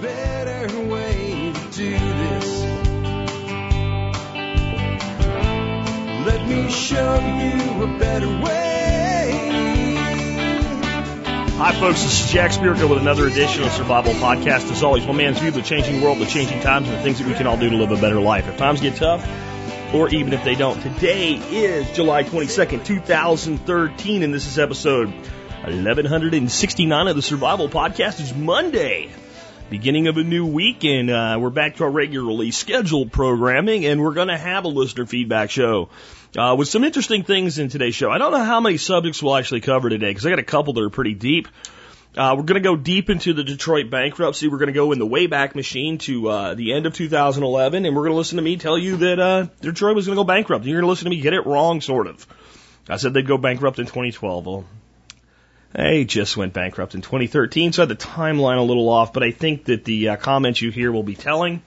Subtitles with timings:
[0.00, 2.62] better way to do this.
[6.26, 9.42] Let me show you a better way.
[11.58, 12.02] Hi, folks.
[12.02, 14.70] This is Jack Spirko with another edition of Survival Podcast.
[14.70, 17.18] As always, one man's view of the changing world, the changing times, and the things
[17.18, 18.46] that we can all do to live a better life.
[18.48, 19.26] If times get tough,
[19.94, 20.78] or even if they don't.
[20.82, 28.20] Today is July 22nd, 2013, and this is episode 1169 of the Survival Podcast.
[28.20, 29.08] It's Monday,
[29.68, 34.00] beginning of a new week, and uh, we're back to our regularly scheduled programming, and
[34.00, 35.88] we're going to have a listener feedback show.
[36.36, 38.10] Uh, with some interesting things in today's show.
[38.10, 40.74] I don't know how many subjects we'll actually cover today because I got a couple
[40.74, 41.48] that are pretty deep.
[42.16, 44.48] Uh, we're going to go deep into the Detroit bankruptcy.
[44.48, 47.96] We're going to go in the Wayback Machine to uh, the end of 2011, and
[47.96, 50.26] we're going to listen to me tell you that uh, Detroit was going to go
[50.26, 50.64] bankrupt.
[50.64, 52.26] You're going to listen to me get it wrong, sort of.
[52.88, 54.46] I said they'd go bankrupt in 2012.
[54.46, 54.64] Well,
[55.72, 59.22] they just went bankrupt in 2013, so I had the timeline a little off, but
[59.22, 61.62] I think that the uh, comments you hear will be telling.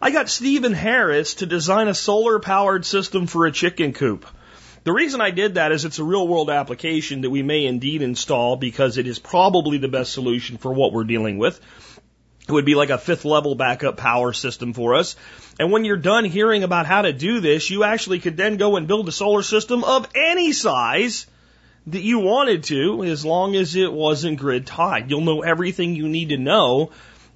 [0.00, 4.26] I got Stephen Harris to design a solar powered system for a chicken coop.
[4.82, 8.00] The reason I did that is it's a real world application that we may indeed
[8.00, 11.60] install because it is probably the best solution for what we're dealing with.
[12.48, 15.16] It would be like a fifth level backup power system for us.
[15.58, 18.76] And when you're done hearing about how to do this, you actually could then go
[18.76, 21.26] and build a solar system of any size
[21.86, 25.10] that you wanted to, as long as it wasn't grid tied.
[25.10, 26.90] You'll know everything you need to know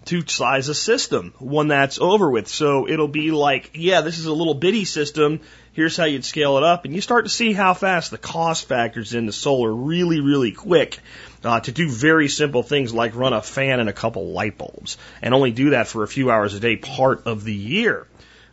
[0.06, 2.48] to size a system when that's over with.
[2.48, 5.40] So it'll be like, yeah, this is a little bitty system.
[5.72, 6.84] Here's how you'd scale it up.
[6.84, 10.98] And you start to see how fast the cost factors into solar really, really quick
[11.42, 14.98] uh, to do very simple things like run a fan and a couple light bulbs
[15.22, 18.06] and only do that for a few hours a day part of the year.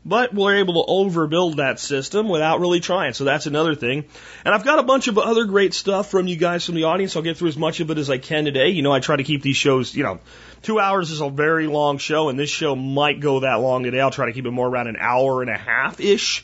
[0.04, 3.14] But we're able to overbuild that system without really trying.
[3.14, 4.06] So that's another thing.
[4.44, 7.16] And I've got a bunch of other great stuff from you guys from the audience.
[7.16, 8.70] I'll get through as much of it as I can today.
[8.70, 10.20] You know, I try to keep these shows, you know,
[10.64, 14.00] two hours is a very long show, and this show might go that long today.
[14.00, 16.44] I'll try to keep it more around an hour and a half ish.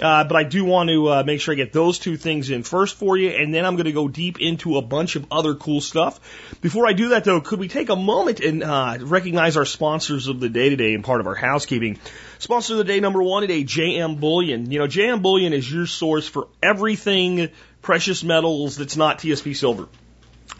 [0.00, 2.62] Uh, but I do want to uh, make sure I get those two things in
[2.62, 5.54] first for you, and then I'm going to go deep into a bunch of other
[5.54, 6.20] cool stuff.
[6.60, 10.28] Before I do that, though, could we take a moment and uh, recognize our sponsors
[10.28, 11.98] of the day today and part of our housekeeping?
[12.38, 14.70] Sponsor of the day number one today, JM Bullion.
[14.70, 17.50] You know, JM Bullion is your source for everything
[17.82, 19.88] precious metals that's not TSP silver.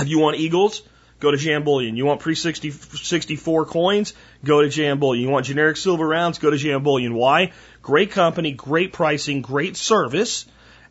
[0.00, 0.82] If you want eagles,
[1.20, 1.96] go to JM Bullion.
[1.96, 4.14] You want pre 64 coins,
[4.44, 5.24] go to JM Bullion.
[5.24, 7.14] You want generic silver rounds, go to JM Bullion.
[7.14, 7.52] Why?
[7.88, 10.44] Great company, great pricing, great service.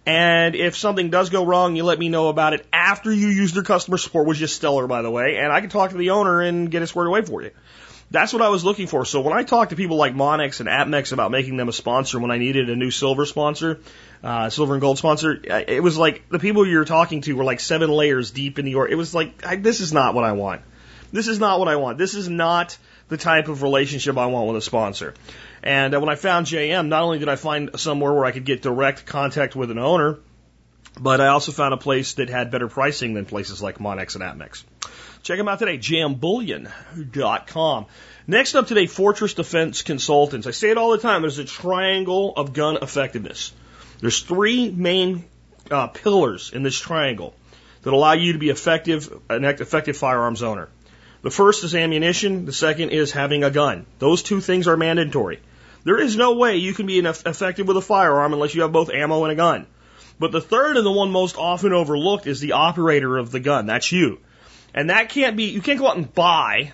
[0.07, 3.53] And if something does go wrong, you let me know about it after you use
[3.53, 6.09] their customer support, which is stellar, by the way, and I can talk to the
[6.09, 7.51] owner and get it squared away for you.
[8.09, 9.05] That's what I was looking for.
[9.05, 12.19] So when I talked to people like Monex and Apmex about making them a sponsor
[12.19, 13.79] when I needed a new silver sponsor,
[14.23, 17.59] uh, silver and gold sponsor, it was like the people you're talking to were like
[17.59, 18.87] seven layers deep in the or.
[18.87, 20.63] It was like, I, this is not what I want.
[21.11, 21.99] This is not what I want.
[21.99, 22.75] This is not
[23.07, 25.13] the type of relationship I want with a sponsor.
[25.63, 28.45] And uh, when I found JM, not only did I find somewhere where I could
[28.45, 30.19] get direct contact with an owner,
[30.99, 34.23] but I also found a place that had better pricing than places like Monex and
[34.23, 34.63] Apmex.
[35.23, 37.85] Check them out today, jmbullion.com.
[38.27, 40.47] Next up today, Fortress Defense Consultants.
[40.47, 41.21] I say it all the time.
[41.21, 43.53] There's a triangle of gun effectiveness.
[43.99, 45.25] There's three main
[45.71, 47.33] uh, pillars in this triangle
[47.81, 50.69] that allow you to be effective, an effective firearms owner.
[51.21, 52.45] The first is ammunition.
[52.45, 53.85] The second is having a gun.
[53.99, 55.39] Those two things are mandatory.
[55.83, 58.89] There is no way you can be effective with a firearm unless you have both
[58.89, 59.67] ammo and a gun.
[60.19, 63.67] But the third and the one most often overlooked is the operator of the gun.
[63.67, 64.19] That's you.
[64.73, 66.73] And that can't be, you can't go out and buy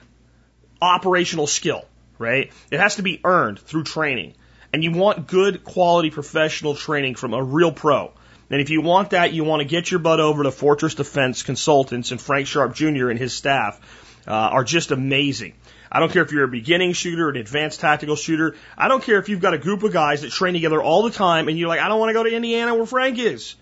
[0.82, 1.86] operational skill,
[2.18, 2.52] right?
[2.72, 4.34] It has to be earned through training.
[4.74, 8.12] And you want good quality professional training from a real pro.
[8.50, 11.44] And if you want that, you want to get your butt over to Fortress Defense
[11.44, 13.10] Consultants and Frank Sharp Jr.
[13.10, 13.80] and his staff
[14.28, 15.54] uh, are just amazing.
[15.92, 18.56] I don't care if you're a beginning shooter, an advanced tactical shooter.
[18.78, 21.12] I don't care if you've got a group of guys that train together all the
[21.12, 23.56] time and you're like, I don't want to go to Indiana where Frank is.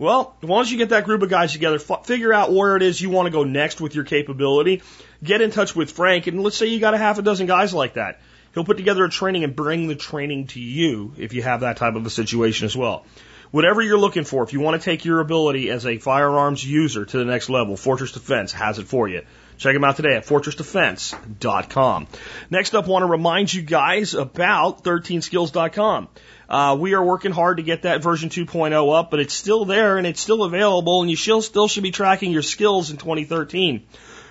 [0.00, 3.10] Well, once you get that group of guys together, figure out where it is you
[3.10, 4.82] want to go next with your capability.
[5.22, 7.74] Get in touch with Frank, and let's say you got a half a dozen guys
[7.74, 8.18] like that.
[8.54, 11.76] He'll put together a training and bring the training to you if you have that
[11.76, 13.04] type of a situation as well.
[13.50, 17.04] Whatever you're looking for, if you want to take your ability as a firearms user
[17.04, 19.22] to the next level, Fortress Defense has it for you.
[19.60, 22.06] Check them out today at fortressdefense.com.
[22.48, 26.08] Next up, want to remind you guys about 13skills.com.
[26.48, 29.98] Uh, we are working hard to get that version 2.0 up, but it's still there
[29.98, 33.86] and it's still available, and you still, still should be tracking your skills in 2013.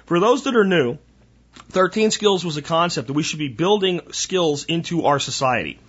[0.08, 0.98] For those that are new,
[1.70, 5.80] 13 skills was a concept that we should be building skills into our society.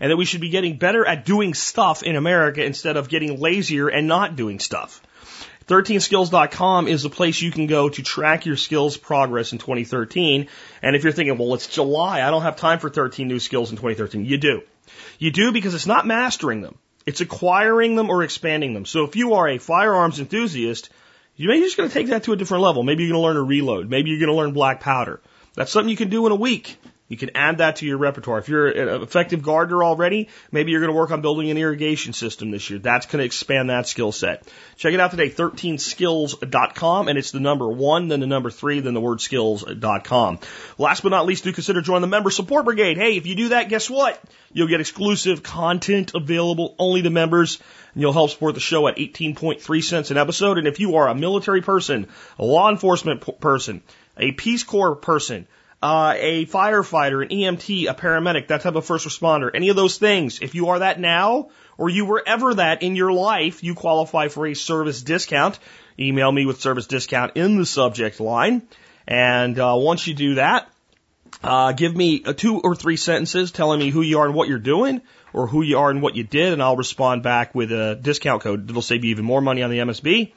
[0.00, 3.38] And that we should be getting better at doing stuff in America instead of getting
[3.38, 5.02] lazier and not doing stuff.
[5.68, 10.46] 13skills.com is the place you can go to track your skills progress in 2013.
[10.80, 13.70] And if you're thinking, well, it's July, I don't have time for 13 new skills
[13.70, 14.62] in 2013, you do.
[15.18, 16.78] You do because it's not mastering them.
[17.04, 18.86] It's acquiring them or expanding them.
[18.86, 20.90] So if you are a firearms enthusiast,
[21.34, 22.82] you may just going to take that to a different level.
[22.82, 23.90] Maybe you're going to learn a reload.
[23.90, 25.20] Maybe you're going to learn black powder.
[25.54, 26.78] That's something you can do in a week.
[27.08, 28.38] You can add that to your repertoire.
[28.38, 32.12] If you're an effective gardener already, maybe you're going to work on building an irrigation
[32.12, 32.80] system this year.
[32.80, 34.42] That's going to expand that skill set.
[34.76, 38.94] Check it out today, 13skills.com, and it's the number one, then the number three, then
[38.94, 40.40] the word skills.com.
[40.78, 42.96] Last but not least, do consider joining the member support brigade.
[42.96, 44.20] Hey, if you do that, guess what?
[44.52, 47.60] You'll get exclusive content available only to members,
[47.94, 50.58] and you'll help support the show at 18.3 cents an episode.
[50.58, 53.82] And if you are a military person, a law enforcement person,
[54.18, 55.46] a Peace Corps person,
[55.82, 59.98] uh, a firefighter, an EMT, a paramedic, that type of first responder, any of those
[59.98, 63.74] things, if you are that now or you were ever that in your life, you
[63.74, 65.58] qualify for a service discount.
[65.98, 68.62] Email me with service discount in the subject line.
[69.06, 70.68] And uh, once you do that,
[71.42, 74.48] uh, give me a two or three sentences telling me who you are and what
[74.48, 75.02] you're doing,
[75.32, 78.42] or who you are and what you did, and I'll respond back with a discount
[78.42, 80.32] code that'll save you even more money on the MSB.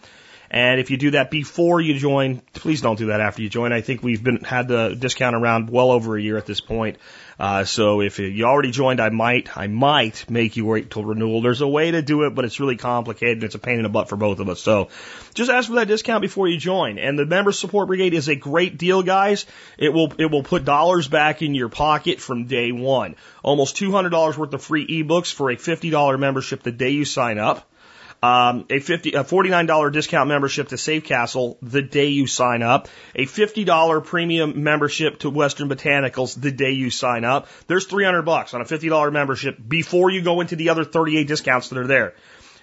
[0.51, 3.72] And if you do that before you join, please don't do that after you join.
[3.72, 6.98] I think we've been had the discount around well over a year at this point.
[7.40, 11.42] Uh, so if you already joined, I might, I might make you wait till renewal.
[11.42, 13.44] There's a way to do it, but it's really complicated.
[13.44, 14.60] It's a pain in the butt for both of us.
[14.60, 14.90] So
[15.36, 16.98] just ask for that discount before you join.
[16.98, 19.45] And the member support brigade is a great deal, guys.
[19.78, 23.16] It will, it will put dollars back in your pocket from day one.
[23.44, 27.69] Almost $200 worth of free ebooks for a $50 membership the day you sign up
[28.21, 32.27] um, a fifty a forty nine dollar discount membership to Safe Castle the day you
[32.27, 37.48] sign up, a fifty dollar premium membership to Western Botanicals the day you sign up.
[37.68, 40.83] There's three hundred bucks on a fifty dollar membership before you go into the other
[40.83, 42.13] thirty eight discounts that are there.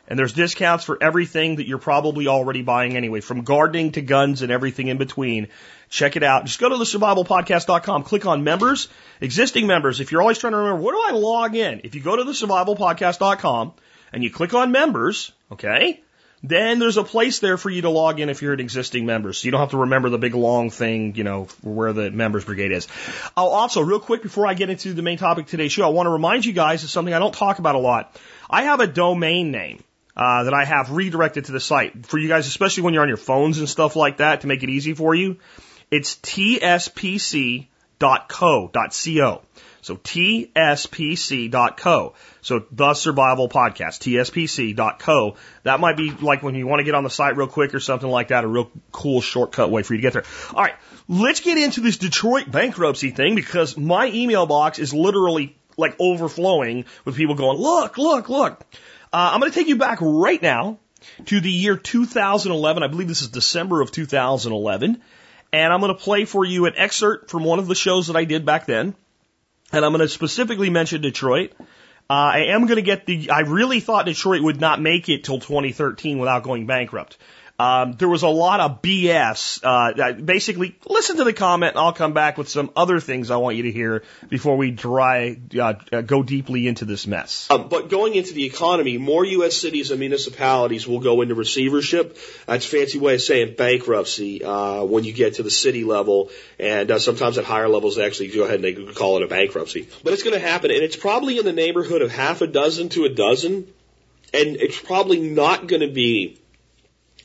[0.08, 4.42] And there's discounts for everything that you're probably already buying anyway, from gardening to guns
[4.42, 5.48] and everything in between.
[5.88, 6.44] Check it out.
[6.44, 8.88] Just go to the survivalpodcast.com, click on members,
[9.20, 10.00] existing members.
[10.00, 11.80] If you're always trying to remember, where do I log in?
[11.82, 13.74] If you go to the survivalpodcast.com,
[14.12, 16.02] and you click on members, okay,
[16.42, 19.32] then there's a place there for you to log in if you're an existing member.
[19.32, 22.44] So you don't have to remember the big long thing, you know, where the members
[22.44, 22.86] brigade is.
[23.36, 25.88] I'll also, real quick, before I get into the main topic of today's show, I
[25.88, 28.20] want to remind you guys of something I don't talk about a lot.
[28.48, 29.82] I have a domain name.
[30.18, 33.08] Uh, that I have redirected to the site for you guys, especially when you're on
[33.08, 35.36] your phones and stuff like that to make it easy for you.
[35.90, 37.68] It's tspc.co.co.
[39.86, 40.54] So tspc.co.
[42.42, 45.36] So the survival podcast, tspc.co.
[45.62, 47.78] That might be like when you want to get on the site real quick or
[47.78, 50.24] something like that, a real cool shortcut way for you to get there.
[50.52, 50.74] All right.
[51.06, 56.84] Let's get into this Detroit bankruptcy thing because my email box is literally like overflowing
[57.04, 58.64] with people going, look, look, look.
[59.12, 60.80] Uh, I'm going to take you back right now
[61.26, 62.82] to the year 2011.
[62.82, 65.00] I believe this is December of 2011.
[65.52, 68.16] And I'm going to play for you an excerpt from one of the shows that
[68.16, 68.96] I did back then.
[69.72, 71.52] And I'm going to specifically mention Detroit.
[72.08, 75.24] Uh, I am going to get the, I really thought Detroit would not make it
[75.24, 77.18] till 2013 without going bankrupt.
[77.58, 79.60] Um, there was a lot of BS.
[79.62, 83.36] Uh, basically, listen to the comment, and I'll come back with some other things I
[83.36, 87.48] want you to hear before we dry uh, uh, go deeply into this mess.
[87.50, 89.56] Um, but going into the economy, more U.S.
[89.56, 92.18] cities and municipalities will go into receivership.
[92.46, 96.30] That's a fancy way of saying bankruptcy uh, when you get to the city level,
[96.58, 99.28] and uh, sometimes at higher levels they actually go ahead and they call it a
[99.28, 99.88] bankruptcy.
[100.04, 102.90] But it's going to happen, and it's probably in the neighborhood of half a dozen
[102.90, 103.66] to a dozen,
[104.34, 106.38] and it's probably not going to be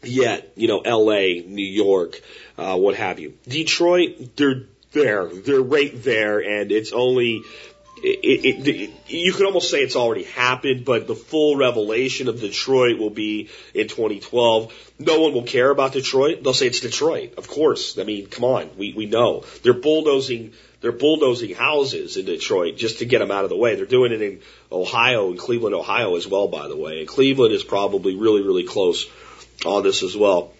[0.04, 2.22] yet, you know, LA, New York,
[2.58, 3.38] uh, what have you.
[3.48, 7.42] Detroit, they're there, they're right there, and it's only,
[8.04, 12.40] it, it, it, you could almost say it's already happened, but the full revelation of
[12.40, 14.74] Detroit will be in 2012.
[15.00, 16.44] No one will care about Detroit.
[16.44, 17.36] They'll say it's Detroit.
[17.38, 17.98] Of course.
[17.98, 18.70] I mean, come on.
[18.78, 19.44] We, we know.
[19.64, 23.76] They're bulldozing, they're bulldozing houses in Detroit just to get them out of the way.
[23.76, 24.42] They're doing it in
[24.72, 27.00] Ohio and Cleveland, Ohio as well, by the way.
[27.00, 29.08] And Cleveland is probably really, really close
[29.66, 30.54] on this as well.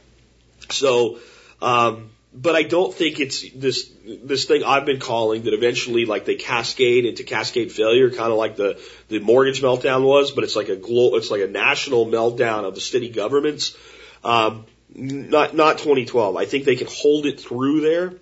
[0.70, 1.20] So,
[1.62, 6.26] um, but I don't think it's this this thing I've been calling that eventually like
[6.26, 10.56] they cascade into cascade failure, kind of like the the mortgage meltdown was, but it's
[10.56, 13.76] like a glo- it's like a national meltdown of the city governments.
[14.24, 14.66] Um,
[14.96, 16.36] not not 2012.
[16.38, 18.14] I think they can hold it through there,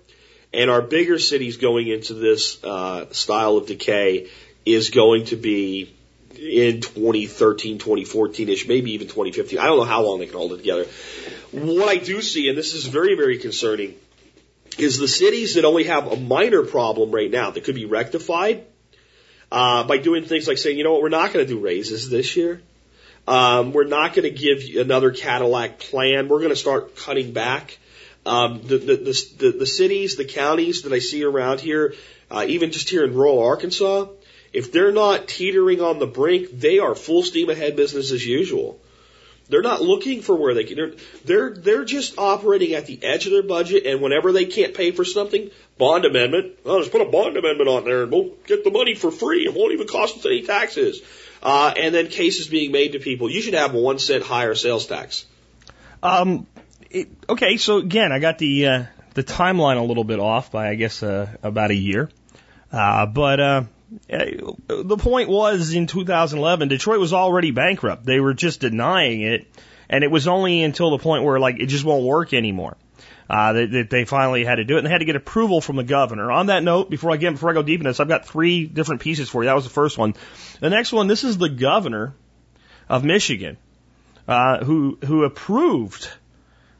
[0.52, 4.28] and our bigger cities going into this uh, style of decay
[4.66, 5.94] is going to be
[6.38, 9.58] in 2013, 2014 ish, maybe even 2015.
[9.58, 10.86] I don't know how long they can hold it together.
[11.52, 13.94] What I do see, and this is very, very concerning,
[14.78, 18.64] is the cities that only have a minor problem right now that could be rectified
[19.50, 22.08] uh, by doing things like saying, you know what, we're not going to do raises
[22.08, 22.62] this year.
[23.26, 26.28] Um, we're not going to give another Cadillac plan.
[26.28, 27.78] We're going to start cutting back.
[28.24, 31.94] Um, the, the, the, the, the cities, the counties that I see around here,
[32.30, 34.06] uh, even just here in rural Arkansas,
[34.52, 38.80] if they're not teetering on the brink, they are full steam ahead business as usual.
[39.48, 40.76] They're not looking for where they can.
[40.76, 40.92] They're,
[41.24, 44.92] they're they're just operating at the edge of their budget, and whenever they can't pay
[44.92, 46.58] for something, bond amendment.
[46.64, 49.44] Well, just put a bond amendment on there, and we'll get the money for free.
[49.44, 51.02] It won't even cost us any taxes.
[51.42, 53.30] Uh, and then cases being made to people.
[53.30, 55.24] You should have one cent higher sales tax.
[56.02, 56.46] Um,
[56.90, 60.68] it, okay, so again, I got the uh, the timeline a little bit off by
[60.68, 62.08] I guess uh, about a year,
[62.70, 63.64] uh, but uh,
[64.08, 68.04] the point was in 2011, Detroit was already bankrupt.
[68.04, 69.46] They were just denying it,
[69.88, 72.76] and it was only until the point where like it just won't work anymore.
[73.28, 75.60] Uh, that, that they finally had to do it, and they had to get approval
[75.60, 76.32] from the governor.
[76.32, 78.66] On that note, before I get before I go deep into this, I've got three
[78.66, 79.46] different pieces for you.
[79.48, 80.14] That was the first one.
[80.58, 82.14] The next one, this is the governor
[82.88, 83.56] of Michigan,
[84.26, 86.10] uh, who who approved,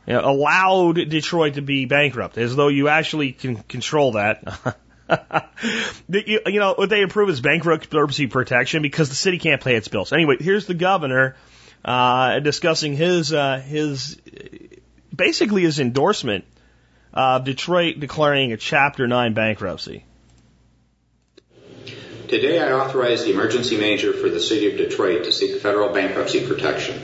[0.09, 4.77] you know, allowed Detroit to be bankrupt, as though you actually can control that.
[6.09, 9.89] you, you know, what they approve is bankruptcy protection because the city can't pay its
[9.89, 10.13] bills.
[10.13, 11.37] Anyway, here's the governor
[11.85, 14.17] uh, discussing his uh, his
[15.15, 16.45] basically his endorsement
[17.13, 20.05] of Detroit declaring a Chapter 9 bankruptcy.
[22.29, 26.47] Today, I authorize the emergency manager for the city of Detroit to seek federal bankruptcy
[26.47, 27.01] protection.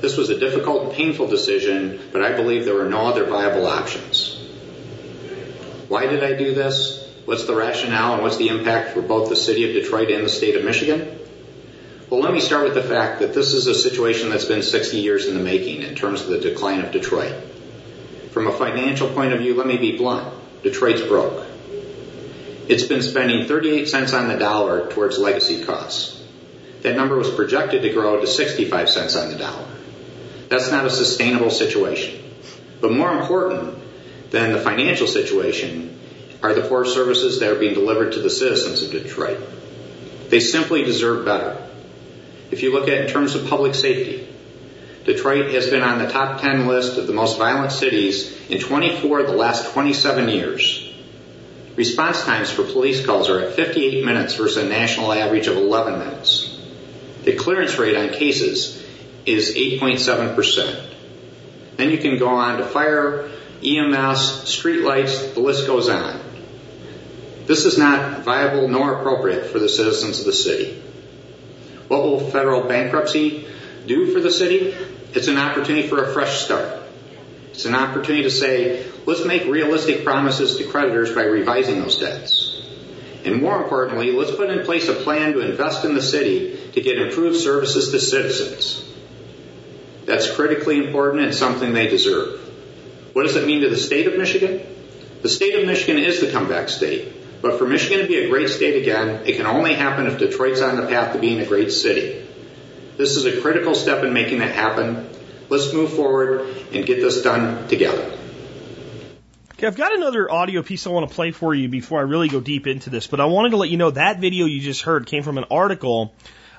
[0.00, 3.66] This was a difficult and painful decision, but I believe there were no other viable
[3.66, 4.33] options.
[5.94, 7.08] Why did I do this?
[7.24, 10.28] What's the rationale and what's the impact for both the city of Detroit and the
[10.28, 11.20] state of Michigan?
[12.10, 14.96] Well, let me start with the fact that this is a situation that's been 60
[14.96, 17.32] years in the making in terms of the decline of Detroit.
[18.32, 20.34] From a financial point of view, let me be blunt.
[20.64, 21.46] Detroit's broke.
[22.66, 26.20] It's been spending 38 cents on the dollar towards legacy costs.
[26.82, 29.68] That number was projected to grow to 65 cents on the dollar.
[30.48, 32.20] That's not a sustainable situation.
[32.80, 33.83] But more important,
[34.34, 35.96] than the financial situation
[36.42, 39.38] are the poor services that are being delivered to the citizens of Detroit.
[40.28, 41.56] They simply deserve better.
[42.50, 44.28] If you look at it in terms of public safety,
[45.04, 49.20] Detroit has been on the top 10 list of the most violent cities in 24
[49.20, 50.92] of the last 27 years.
[51.76, 56.00] Response times for police calls are at 58 minutes versus a national average of 11
[56.00, 56.58] minutes.
[57.22, 58.84] The clearance rate on cases
[59.26, 60.90] is 8.7%.
[61.76, 63.30] Then you can go on to fire
[63.64, 66.20] EMS, streetlights, the list goes on.
[67.46, 70.82] This is not viable nor appropriate for the citizens of the city.
[71.88, 73.46] What will federal bankruptcy
[73.86, 74.74] do for the city?
[75.12, 76.82] It's an opportunity for a fresh start.
[77.50, 82.62] It's an opportunity to say, let's make realistic promises to creditors by revising those debts.
[83.24, 86.80] And more importantly, let's put in place a plan to invest in the city to
[86.80, 88.84] get improved services to citizens.
[90.04, 92.43] That's critically important and something they deserve.
[93.14, 94.60] What does it mean to the state of Michigan?
[95.22, 97.40] The state of Michigan is the comeback state.
[97.40, 100.60] But for Michigan to be a great state again, it can only happen if Detroit's
[100.60, 102.26] on the path to being a great city.
[102.96, 105.08] This is a critical step in making that happen.
[105.48, 108.18] Let's move forward and get this done together.
[109.52, 112.28] Okay, I've got another audio piece I want to play for you before I really
[112.28, 114.82] go deep into this, but I wanted to let you know that video you just
[114.82, 116.12] heard came from an article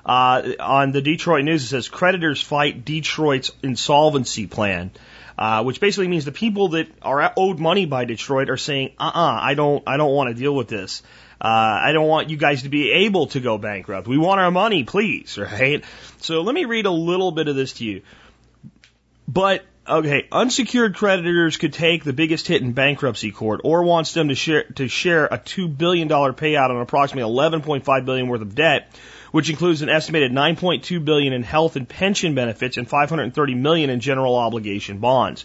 [0.06, 1.64] uh, on the Detroit News.
[1.64, 4.90] It says creditors fight Detroit's insolvency plan
[5.38, 9.38] uh, which basically means the people that are owed money by Detroit are saying, uh-uh,
[9.42, 11.02] I don't, I don't want to deal with this.
[11.40, 14.08] Uh, I don't want you guys to be able to go bankrupt.
[14.08, 15.84] We want our money, please, right?
[16.18, 18.02] So let me read a little bit of this to you.
[19.28, 24.28] But okay, unsecured creditors could take the biggest hit in bankruptcy court, Orr wants them
[24.28, 28.54] to share to share a two billion dollar payout on approximately 11.5 billion worth of
[28.54, 28.92] debt
[29.36, 34.00] which includes an estimated 9.2 billion in health and pension benefits and 530 million in
[34.00, 35.44] general obligation bonds.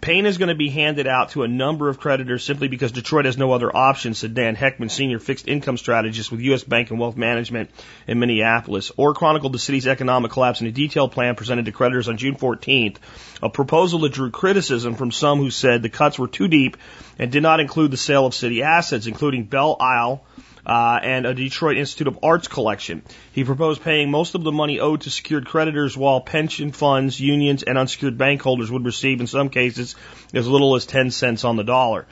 [0.00, 3.26] Pain is going to be handed out to a number of creditors simply because Detroit
[3.26, 6.64] has no other option, said Dan Heckman, senior fixed income strategist with U.S.
[6.64, 7.70] Bank and Wealth Management
[8.08, 8.90] in Minneapolis.
[8.96, 12.34] Orr chronicled the city's economic collapse in a detailed plan presented to creditors on June
[12.34, 12.96] 14th,
[13.44, 16.78] a proposal that drew criticism from some who said the cuts were too deep
[17.16, 20.24] and did not include the sale of city assets, including Belle Isle,
[20.70, 23.02] uh, and a Detroit Institute of Arts collection.
[23.32, 27.64] He proposed paying most of the money owed to secured creditors while pension funds, unions,
[27.64, 29.96] and unsecured bank holders would receive, in some cases,
[30.32, 32.06] as little as 10 cents on the dollar.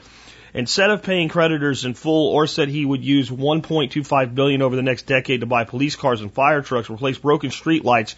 [0.53, 4.81] Instead of paying creditors in full, Orr said he would use 1.25 billion over the
[4.81, 8.17] next decade to buy police cars and fire trucks, replace broken street lights,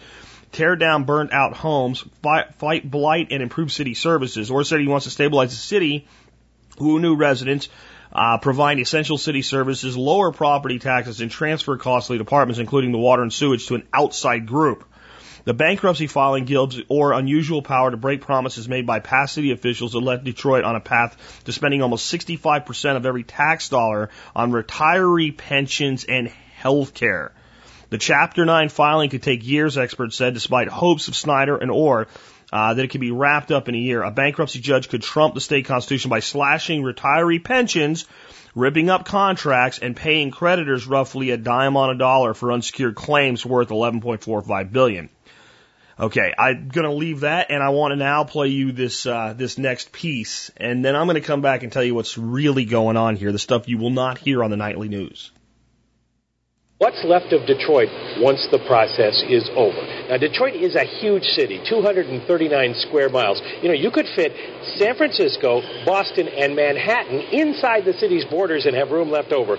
[0.50, 4.50] tear down burnt out homes, fight, fight blight, and improve city services.
[4.50, 6.08] Orr said he wants to stabilize the city
[6.78, 7.68] who new residents
[8.12, 13.22] uh, provide essential city services, lower property taxes, and transfer costly departments, including the water
[13.22, 14.84] and sewage, to an outside group.
[15.44, 19.92] The bankruptcy filing gives Orr unusual power to break promises made by past city officials
[19.92, 24.52] that led Detroit on a path to spending almost 65% of every tax dollar on
[24.52, 27.32] retiree pensions and health care.
[27.90, 32.06] The Chapter 9 filing could take years, experts said, despite hopes of Snyder and Orr
[32.52, 34.02] uh, that it could be wrapped up in a year.
[34.02, 38.06] A bankruptcy judge could trump the state constitution by slashing retiree pensions,
[38.54, 43.46] ripping up contracts, and paying creditors roughly a dime on a dollar for unsecured claims
[43.46, 45.08] worth 11.45 billion.
[45.98, 49.56] Okay, I'm to leave that, and I want to now play you this uh, this
[49.56, 53.14] next piece, and then I'm to come back and tell you what's really going on
[53.16, 55.30] here, the stuff you will not hear on the nightly news.
[56.82, 57.86] What's left of Detroit
[58.18, 59.78] once the process is over?
[60.10, 62.18] Now, Detroit is a huge city, 239
[62.74, 63.40] square miles.
[63.62, 64.34] You know, you could fit
[64.74, 69.54] San Francisco, Boston, and Manhattan inside the city's borders and have room left over.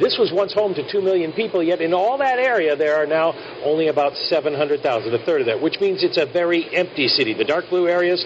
[0.00, 3.06] This was once home to 2 million people, yet in all that area there are
[3.06, 3.32] now
[3.64, 7.34] only about 700,000, a third of that, which means it's a very empty city.
[7.34, 8.24] The dark blue areas,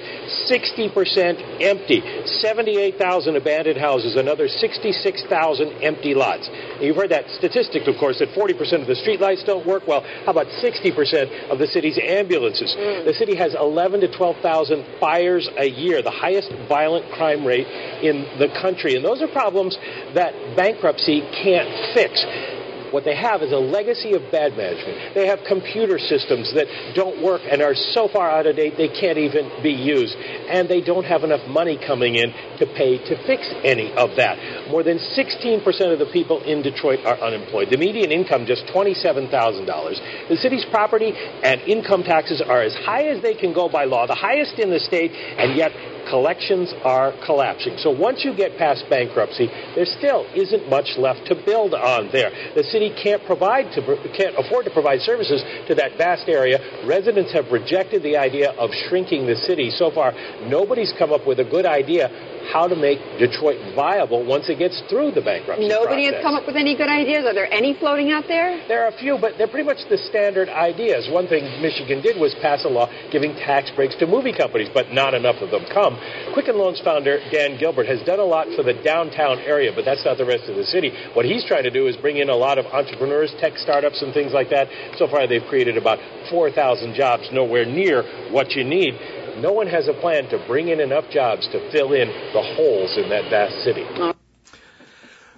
[0.48, 2.02] 60% empty.
[2.26, 6.48] 78,000 abandoned houses, another 66,000 empty lots.
[6.80, 9.86] You've heard that statistic, of course, that 40% of the streetlights don't work.
[9.86, 12.74] Well, how about 60% of the city's ambulances?
[12.78, 13.04] Mm.
[13.04, 17.66] The city has 11 to 12,000 fires a year, the highest violent crime rate
[18.02, 18.94] in the country.
[18.94, 19.76] And those are problems
[20.14, 22.57] that bankruptcy can't can't.
[22.92, 25.14] What they have is a legacy of bad management.
[25.14, 28.88] They have computer systems that don't work and are so far out of date they
[28.88, 30.16] can't even be used.
[30.16, 34.68] And they don't have enough money coming in to pay to fix any of that.
[34.70, 37.68] More than 16% of the people in Detroit are unemployed.
[37.70, 40.28] The median income just $27,000.
[40.28, 44.06] The city's property and income taxes are as high as they can go by law,
[44.06, 45.72] the highest in the state, and yet
[46.08, 47.76] collections are collapsing.
[47.78, 52.30] So once you get past bankruptcy, there still isn't much left to build on there.
[52.54, 53.80] The city can't provide to,
[54.14, 56.86] can't afford to provide services to that vast area.
[56.86, 59.70] Residents have rejected the idea of shrinking the city.
[59.70, 60.14] So far,
[60.46, 64.80] nobody's come up with a good idea how to make Detroit viable once it gets
[64.88, 66.14] through the bankruptcy Nobody process.
[66.14, 67.24] has come up with any good ideas.
[67.24, 68.56] Are there any floating out there?
[68.68, 71.08] There are a few, but they're pretty much the standard ideas.
[71.12, 74.92] One thing Michigan did was pass a law giving tax breaks to movie companies, but
[74.92, 76.00] not enough of them come.
[76.32, 80.04] Quicken Loans founder Dan Gilbert has done a lot for the downtown area, but that's
[80.04, 80.92] not the rest of the city.
[81.12, 84.14] What he's trying to do is bring in a lot of entrepreneurs, tech startups, and
[84.14, 84.68] things like that.
[84.96, 85.98] So far, they've created about
[86.30, 88.94] 4,000 jobs, nowhere near what you need
[89.42, 92.96] no one has a plan to bring in enough jobs to fill in the holes
[92.96, 93.86] in that vast city.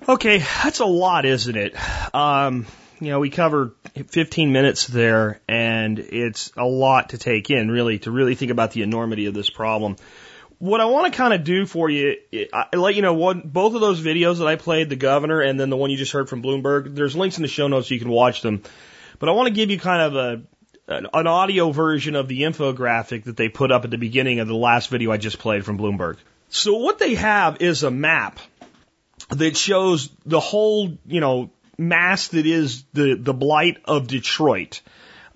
[0.08, 1.74] Okay, that's a lot, isn't it?
[2.14, 2.66] Um,
[3.00, 3.72] you know, we covered
[4.08, 8.72] 15 minutes there, and it's a lot to take in, really, to really think about
[8.72, 9.96] the enormity of this problem.
[10.58, 12.16] What I want to kind of do for you,
[12.52, 15.58] I let you know one, both of those videos that I played, the governor and
[15.58, 16.94] then the one you just heard from Bloomberg.
[16.94, 18.62] There's links in the show notes so you can watch them.
[19.18, 20.42] But I want to give you kind of a
[20.90, 24.54] an, audio version of the infographic that they put up at the beginning of the
[24.54, 26.16] last video I just played from Bloomberg.
[26.48, 28.40] So what they have is a map
[29.30, 34.82] that shows the whole, you know, mass that is the, the blight of Detroit,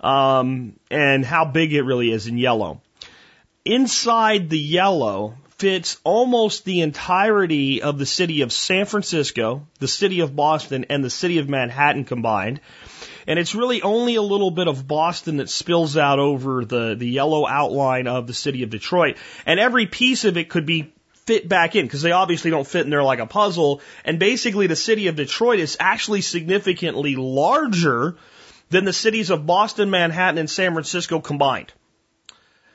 [0.01, 2.81] um, and how big it really is in yellow.
[3.63, 10.19] Inside the yellow fits almost the entirety of the city of San Francisco, the city
[10.19, 12.59] of Boston, and the city of Manhattan combined.
[13.27, 17.07] And it's really only a little bit of Boston that spills out over the, the
[17.07, 19.17] yellow outline of the city of Detroit.
[19.45, 20.93] And every piece of it could be
[21.25, 23.81] fit back in because they obviously don't fit in there like a puzzle.
[24.03, 28.15] And basically the city of Detroit is actually significantly larger
[28.69, 31.73] than the cities of Boston, Manhattan, and San Francisco combined.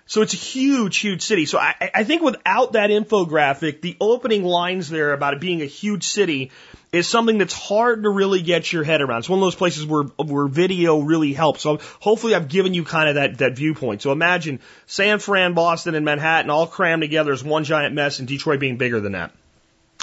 [0.07, 1.47] So it's a huge, huge city.
[1.47, 5.67] So I, I think without that infographic, the opening lines there about it being a
[5.67, 6.51] huge city
[6.93, 9.21] is something that's hard to really get your head around.
[9.21, 11.63] It's one of those places where where video really helps.
[11.63, 14.03] So hopefully I've given you kind of that that viewpoint.
[14.03, 18.27] So imagine San Fran, Boston, and Manhattan all crammed together as one giant mess, and
[18.27, 19.33] Detroit being bigger than that.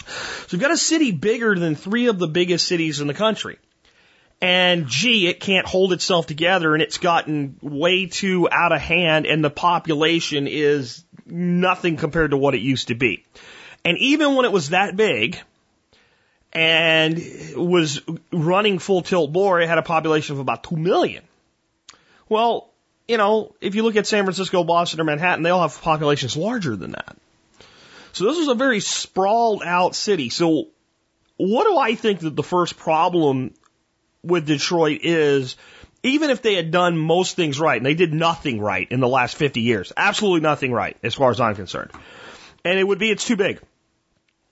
[0.05, 3.57] So we've got a city bigger than three of the biggest cities in the country.
[4.39, 9.25] And gee, it can't hold itself together and it's gotten way too out of hand
[9.25, 13.25] and the population is nothing compared to what it used to be.
[13.83, 15.39] And even when it was that big,
[16.57, 17.21] and
[17.55, 21.23] was running full tilt bore, it had a population of about 2 million.
[22.29, 22.71] Well,
[23.07, 26.35] you know, if you look at San Francisco, Boston, or Manhattan, they all have populations
[26.35, 27.15] larger than that.
[28.13, 30.29] So this was a very sprawled out city.
[30.29, 30.69] So
[31.37, 33.53] what do I think that the first problem
[34.23, 35.57] with Detroit is,
[36.01, 39.07] even if they had done most things right, and they did nothing right in the
[39.07, 41.91] last 50 years, absolutely nothing right as far as I'm concerned.
[42.65, 43.61] And it would be, it's too big.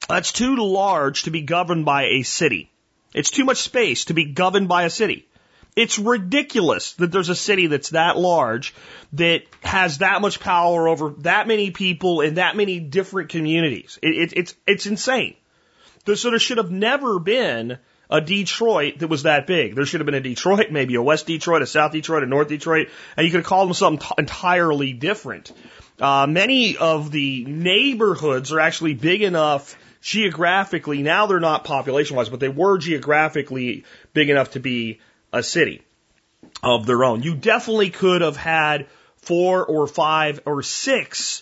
[0.07, 2.71] That's too large to be governed by a city.
[3.13, 5.27] It's too much space to be governed by a city.
[5.75, 8.73] It's ridiculous that there's a city that's that large
[9.13, 13.99] that has that much power over that many people in that many different communities.
[14.01, 15.35] It, it, it's it's insane.
[16.05, 17.77] There, So there should have never been
[18.09, 19.75] a Detroit that was that big.
[19.75, 22.47] There should have been a Detroit, maybe a West Detroit, a South Detroit, a North
[22.47, 25.51] Detroit, and you could have called them something t- entirely different.
[25.99, 31.01] Uh, many of the neighborhoods are actually big enough geographically.
[31.01, 34.99] Now they're not population wise, but they were geographically big enough to be
[35.33, 35.81] a city
[36.61, 37.23] of their own.
[37.23, 38.85] You definitely could have had
[39.17, 41.41] four or five or six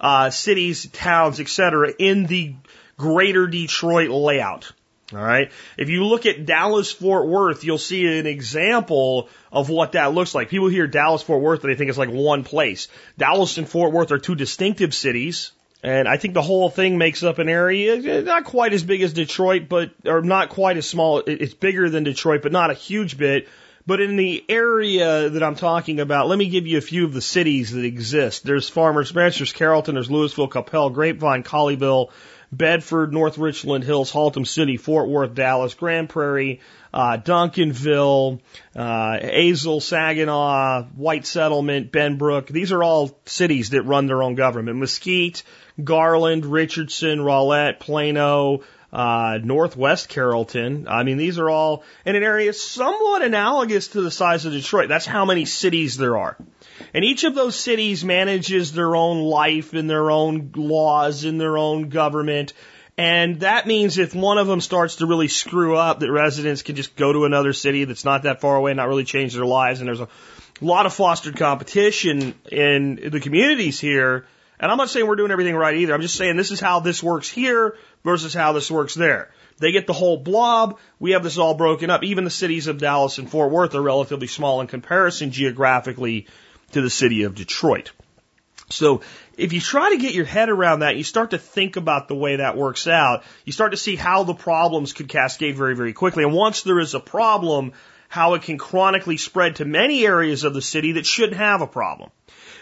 [0.00, 2.54] uh, cities, towns, etc., in the
[2.96, 4.70] greater Detroit layout.
[5.12, 5.50] All right.
[5.76, 10.36] If you look at Dallas Fort Worth, you'll see an example of what that looks
[10.36, 10.50] like.
[10.50, 12.86] People hear Dallas Fort Worth and they think it's like one place.
[13.18, 15.50] Dallas and Fort Worth are two distinctive cities.
[15.84, 18.82] And I think the whole thing makes up an area eh, eh, not quite as
[18.82, 21.18] big as Detroit, but or not quite as small.
[21.18, 23.48] It's bigger than Detroit, but not a huge bit.
[23.86, 27.12] But in the area that I'm talking about, let me give you a few of
[27.12, 28.42] the cities that exist.
[28.44, 32.10] There's Farmers Branch, there's Carrollton, there's Lewisville, Coppell, Grapevine, Colleyville,
[32.56, 36.60] Bedford, North Richland Hills, Haltom City, Fort Worth, Dallas, Grand Prairie,
[36.92, 38.40] uh, Duncanville,
[38.76, 42.46] uh, Azle, Saginaw, White Settlement, Benbrook.
[42.46, 44.78] These are all cities that run their own government.
[44.78, 45.42] Mesquite,
[45.82, 48.62] Garland, Richardson, Rowlett, Plano,
[48.92, 50.86] uh, Northwest Carrollton.
[50.88, 54.88] I mean, these are all in an area somewhat analogous to the size of Detroit.
[54.88, 56.36] That's how many cities there are.
[56.92, 61.58] And each of those cities manages their own life and their own laws and their
[61.58, 62.52] own government.
[62.96, 66.76] And that means if one of them starts to really screw up, that residents can
[66.76, 69.44] just go to another city that's not that far away, and not really change their
[69.44, 69.80] lives.
[69.80, 70.08] And there's a
[70.60, 74.26] lot of fostered competition in the communities here.
[74.60, 75.92] And I'm not saying we're doing everything right either.
[75.92, 79.30] I'm just saying this is how this works here versus how this works there.
[79.58, 80.78] They get the whole blob.
[80.98, 82.04] We have this all broken up.
[82.04, 86.26] Even the cities of Dallas and Fort Worth are relatively small in comparison geographically
[86.74, 87.92] to the city of Detroit.
[88.70, 89.02] So
[89.36, 92.14] if you try to get your head around that, you start to think about the
[92.14, 95.92] way that works out, you start to see how the problems could cascade very, very
[95.92, 96.24] quickly.
[96.24, 97.72] And once there is a problem,
[98.08, 101.66] how it can chronically spread to many areas of the city that shouldn't have a
[101.66, 102.10] problem.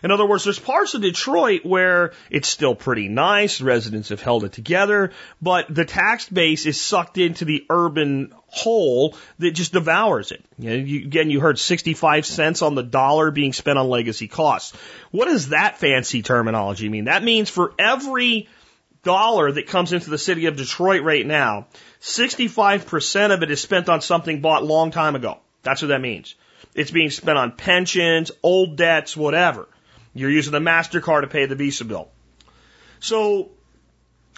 [0.03, 4.45] In other words, there's parts of Detroit where it's still pretty nice, residents have held
[4.45, 10.33] it together, but the tax base is sucked into the urban hole that just devours
[10.33, 10.45] it.
[10.59, 14.29] You know, you, again, you heard 65 cents on the dollar being spent on legacy
[14.29, 14.77] costs.
[15.11, 17.05] What does that fancy terminology mean?
[17.05, 18.49] That means for every
[19.03, 21.67] dollar that comes into the city of Detroit right now,
[22.01, 25.39] 65% of it is spent on something bought long time ago.
[25.63, 26.35] That's what that means.
[26.75, 29.69] It's being spent on pensions, old debts, whatever.
[30.15, 32.09] You're using the MasterCard to pay the Visa bill.
[33.01, 33.51] So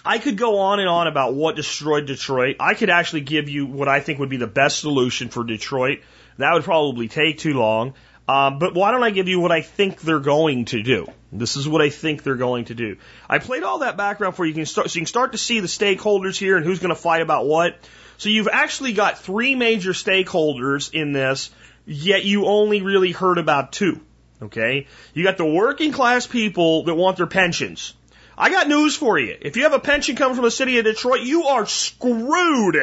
[0.05, 2.57] I could go on and on about what destroyed Detroit.
[2.59, 5.99] I could actually give you what I think would be the best solution for Detroit.
[6.37, 7.93] That would probably take too long.
[8.27, 11.07] Um, but why don't I give you what I think they're going to do?
[11.31, 12.97] This is what I think they're going to do.
[13.29, 15.59] I played all that background for you, can start, so you can start to see
[15.59, 17.77] the stakeholders here and who's going to fight about what.
[18.17, 21.51] So you've actually got three major stakeholders in this,
[21.85, 24.01] yet you only really heard about two.
[24.45, 24.87] Okay?
[25.13, 27.93] You got the working class people that want their pensions.
[28.37, 29.37] I got news for you.
[29.41, 32.75] If you have a pension coming from the city of Detroit, you are screwed.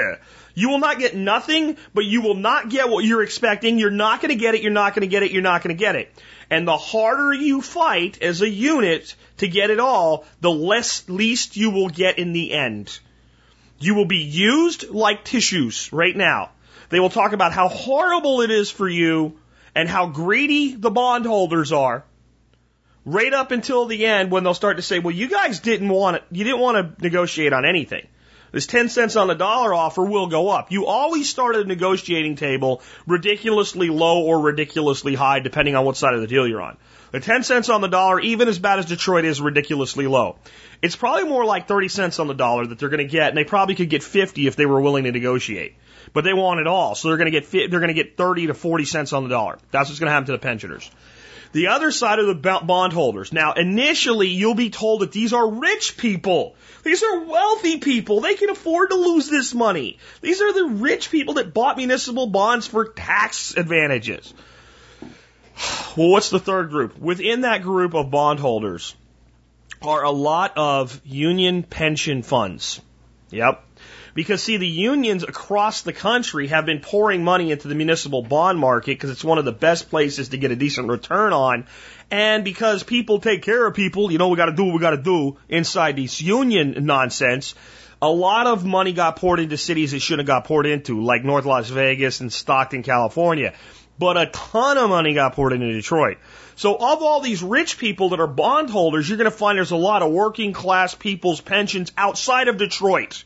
[0.54, 3.78] You will not get nothing, but you will not get what you're expecting.
[3.78, 4.62] You're not going to get it.
[4.62, 5.30] You're not going to get it.
[5.30, 6.10] You're not going to get it.
[6.50, 11.56] And the harder you fight as a unit to get it all, the less least
[11.56, 12.98] you will get in the end.
[13.78, 16.50] You will be used like tissues right now.
[16.88, 19.38] They will talk about how horrible it is for you
[19.74, 22.04] and how greedy the bondholders are
[23.04, 26.16] right up until the end when they'll start to say, well, you guys didn't want
[26.16, 28.06] it, you didn't want to negotiate on anything.
[28.52, 30.70] This 10 cents on the dollar offer will go up.
[30.70, 35.96] You always start at a negotiating table ridiculously low or ridiculously high, depending on what
[35.96, 36.76] side of the deal you're on.
[37.12, 40.36] The 10 cents on the dollar, even as bad as Detroit is, ridiculously low.
[40.82, 43.38] It's probably more like 30 cents on the dollar that they're going to get, and
[43.38, 45.74] they probably could get 50 if they were willing to negotiate.
[46.12, 48.48] But they want it all, so they're going to get they're going to get 30
[48.48, 49.58] to 40 cents on the dollar.
[49.70, 50.90] That's what's going to happen to the pensioners.
[51.52, 53.32] The other side of the bondholders.
[53.32, 56.56] Now, initially, you'll be told that these are rich people.
[56.82, 58.20] These are wealthy people.
[58.20, 59.98] They can afford to lose this money.
[60.22, 64.32] These are the rich people that bought municipal bonds for tax advantages.
[65.94, 66.98] Well, what's the third group?
[66.98, 68.96] Within that group of bondholders
[69.82, 72.80] are a lot of union pension funds.
[73.30, 73.62] Yep.
[74.14, 78.58] Because see, the unions across the country have been pouring money into the municipal bond
[78.58, 81.66] market because it's one of the best places to get a decent return on.
[82.10, 84.80] And because people take care of people, you know, we got to do what we
[84.80, 87.54] got to do inside these union nonsense.
[88.02, 91.24] A lot of money got poured into cities it shouldn't have got poured into, like
[91.24, 93.54] North Las Vegas and Stockton, California.
[93.98, 96.18] but a ton of money got poured into Detroit.
[96.56, 99.76] So of all these rich people that are bondholders, you're going to find there's a
[99.76, 103.24] lot of working class people's pensions outside of Detroit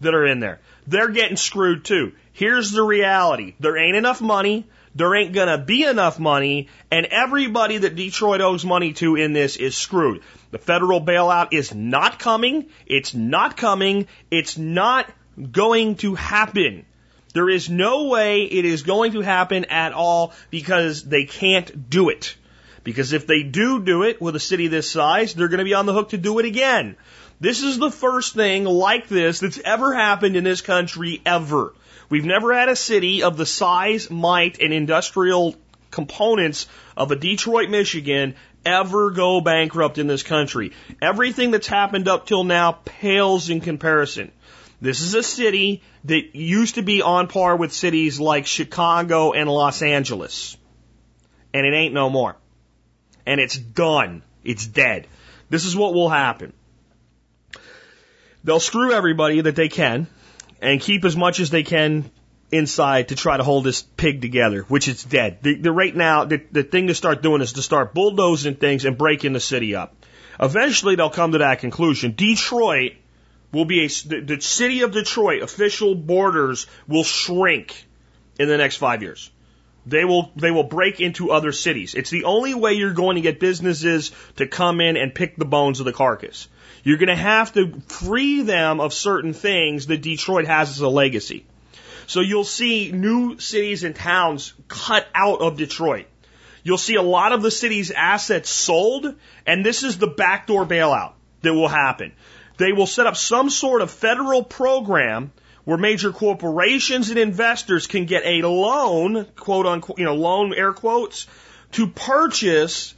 [0.00, 0.60] that are in there.
[0.86, 2.12] They're getting screwed too.
[2.32, 3.54] Here's the reality.
[3.60, 4.66] There ain't enough money.
[4.94, 9.56] There ain't gonna be enough money, and everybody that Detroit owes money to in this
[9.56, 10.22] is screwed.
[10.50, 12.66] The federal bailout is not coming.
[12.86, 14.08] It's not coming.
[14.32, 15.08] It's not
[15.52, 16.86] going to happen.
[17.32, 22.08] There is no way it is going to happen at all because they can't do
[22.08, 22.36] it.
[22.82, 25.74] Because if they do do it with a city this size, they're going to be
[25.74, 26.96] on the hook to do it again.
[27.40, 31.72] This is the first thing like this that's ever happened in this country ever.
[32.10, 35.56] We've never had a city of the size, might, and industrial
[35.90, 40.72] components of a Detroit, Michigan ever go bankrupt in this country.
[41.00, 44.32] Everything that's happened up till now pales in comparison.
[44.82, 49.48] This is a city that used to be on par with cities like Chicago and
[49.48, 50.58] Los Angeles.
[51.54, 52.36] And it ain't no more.
[53.24, 54.22] And it's done.
[54.44, 55.06] It's dead.
[55.48, 56.52] This is what will happen.
[58.44, 60.06] They'll screw everybody that they can
[60.60, 62.10] and keep as much as they can
[62.52, 65.38] inside to try to hold this pig together, which is dead.
[65.42, 68.84] The, the right now, the, the thing to start doing is to start bulldozing things
[68.84, 69.94] and breaking the city up.
[70.40, 72.14] Eventually, they'll come to that conclusion.
[72.16, 72.92] Detroit
[73.52, 77.86] will be a, the, the city of Detroit official borders will shrink
[78.38, 79.30] in the next five years.
[79.86, 81.94] They will they will break into other cities.
[81.94, 85.46] It's the only way you're going to get businesses to come in and pick the
[85.46, 86.48] bones of the carcass.
[86.82, 90.88] You're going to have to free them of certain things that Detroit has as a
[90.88, 91.44] legacy.
[92.06, 96.06] So you'll see new cities and towns cut out of Detroit.
[96.62, 99.14] You'll see a lot of the city's assets sold,
[99.46, 101.12] and this is the backdoor bailout
[101.42, 102.12] that will happen.
[102.56, 105.32] They will set up some sort of federal program
[105.64, 110.72] where major corporations and investors can get a loan, quote unquote, you know, loan air
[110.72, 111.26] quotes,
[111.72, 112.94] to purchase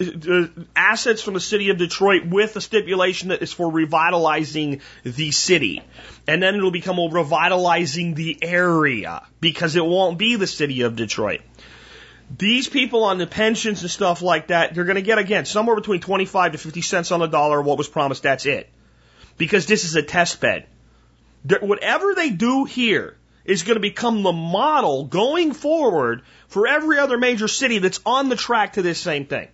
[0.00, 5.32] Uh, assets from the city of Detroit with a stipulation that is for revitalizing the
[5.32, 5.82] city.
[6.26, 11.42] And then it'll become revitalizing the area because it won't be the city of Detroit.
[12.38, 15.76] These people on the pensions and stuff like that, they're going to get again somewhere
[15.76, 18.22] between 25 to 50 cents on the dollar what was promised.
[18.22, 18.70] That's it.
[19.36, 20.66] Because this is a test bed.
[21.60, 27.18] Whatever they do here is going to become the model going forward for every other
[27.18, 29.48] major city that's on the track to this same thing.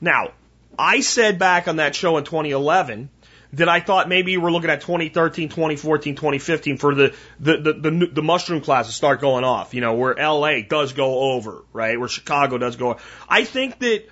[0.00, 0.32] Now,
[0.78, 3.10] I said back on that show in 2011
[3.54, 8.06] that I thought maybe we're looking at 2013, 2014, 2015 for the, the, the, the,
[8.14, 11.98] the mushroom classes start going off, you know, where LA does go over, right?
[11.98, 12.98] Where Chicago does go.
[13.28, 14.04] I think that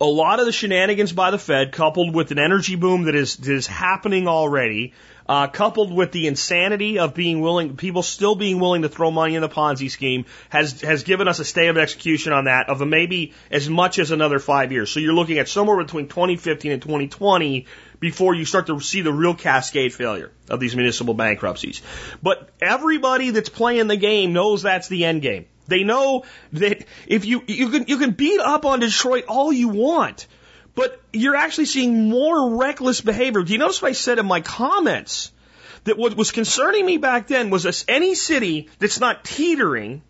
[0.00, 3.36] a lot of the shenanigans by the Fed, coupled with an energy boom that is,
[3.36, 4.94] that is happening already,
[5.28, 9.34] uh, coupled with the insanity of being willing, people still being willing to throw money
[9.34, 12.86] in the Ponzi scheme, has has given us a stay of execution on that of
[12.86, 14.90] maybe as much as another five years.
[14.90, 17.66] So you're looking at somewhere between 2015 and 2020
[18.00, 21.80] before you start to see the real cascade failure of these municipal bankruptcies.
[22.22, 25.46] But everybody that's playing the game knows that's the end game.
[25.66, 29.68] They know that if you you can you can beat up on Detroit all you
[29.68, 30.26] want,
[30.74, 33.42] but you're actually seeing more reckless behavior.
[33.42, 35.30] Do you notice what I said in my comments?
[35.84, 40.02] That what was concerning me back then was this, any city that's not teetering,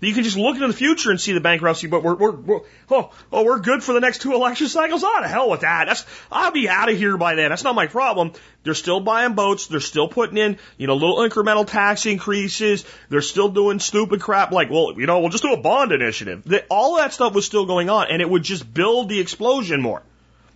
[0.00, 2.60] you can just look into the future and see the bankruptcy, but we're, we're, we're
[2.90, 5.02] oh, oh, we're good for the next two election cycles?
[5.04, 5.86] Ah, oh, to hell with that.
[5.86, 7.50] That's, I'll be out of here by then.
[7.50, 8.32] That's not my problem.
[8.64, 9.66] They're still buying boats.
[9.66, 12.84] They're still putting in, you know, little incremental tax increases.
[13.08, 16.46] They're still doing stupid crap like, well, you know, we'll just do a bond initiative.
[16.70, 20.02] All that stuff was still going on and it would just build the explosion more.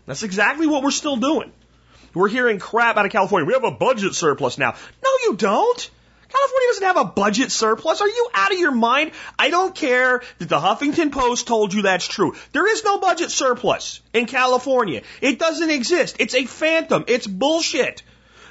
[0.07, 1.53] That's exactly what we're still doing.
[2.15, 3.47] We're hearing crap out of California.
[3.47, 4.75] We have a budget surplus now.
[5.05, 5.91] No, you don't.
[6.29, 8.01] California doesn't have a budget surplus.
[8.03, 9.13] Are you out of your mind?
[9.39, 12.35] I don't care that the Huffington Post told you that's true.
[12.53, 15.03] There is no budget surplus in California.
[15.23, 16.17] It doesn't exist.
[16.19, 17.05] It's a phantom.
[17.09, 18.03] It's bullshit.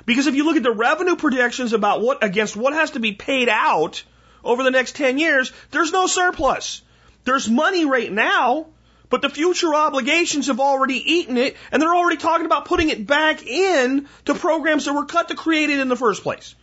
[0.08, 3.12] Because if you look at the revenue projections about what against what has to be
[3.12, 4.04] paid out
[4.44, 6.82] over the next 10 years, there's no surplus.
[7.26, 8.68] There's money right now,
[9.10, 13.06] but the future obligations have already eaten it, and they're already talking about putting it
[13.06, 16.56] back in to programs that were cut to create it in the first place.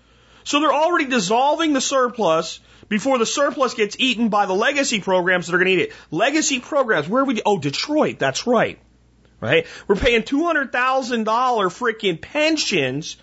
[0.44, 5.46] So they're already dissolving the surplus before the surplus gets eaten by the legacy programs
[5.46, 5.92] that are going to eat it.
[6.11, 7.40] Legacy programs, where we?
[7.44, 8.18] Oh, Detroit.
[8.18, 8.78] That's right.
[9.40, 9.66] Right?
[9.88, 13.16] We're paying $200,000 freaking pensions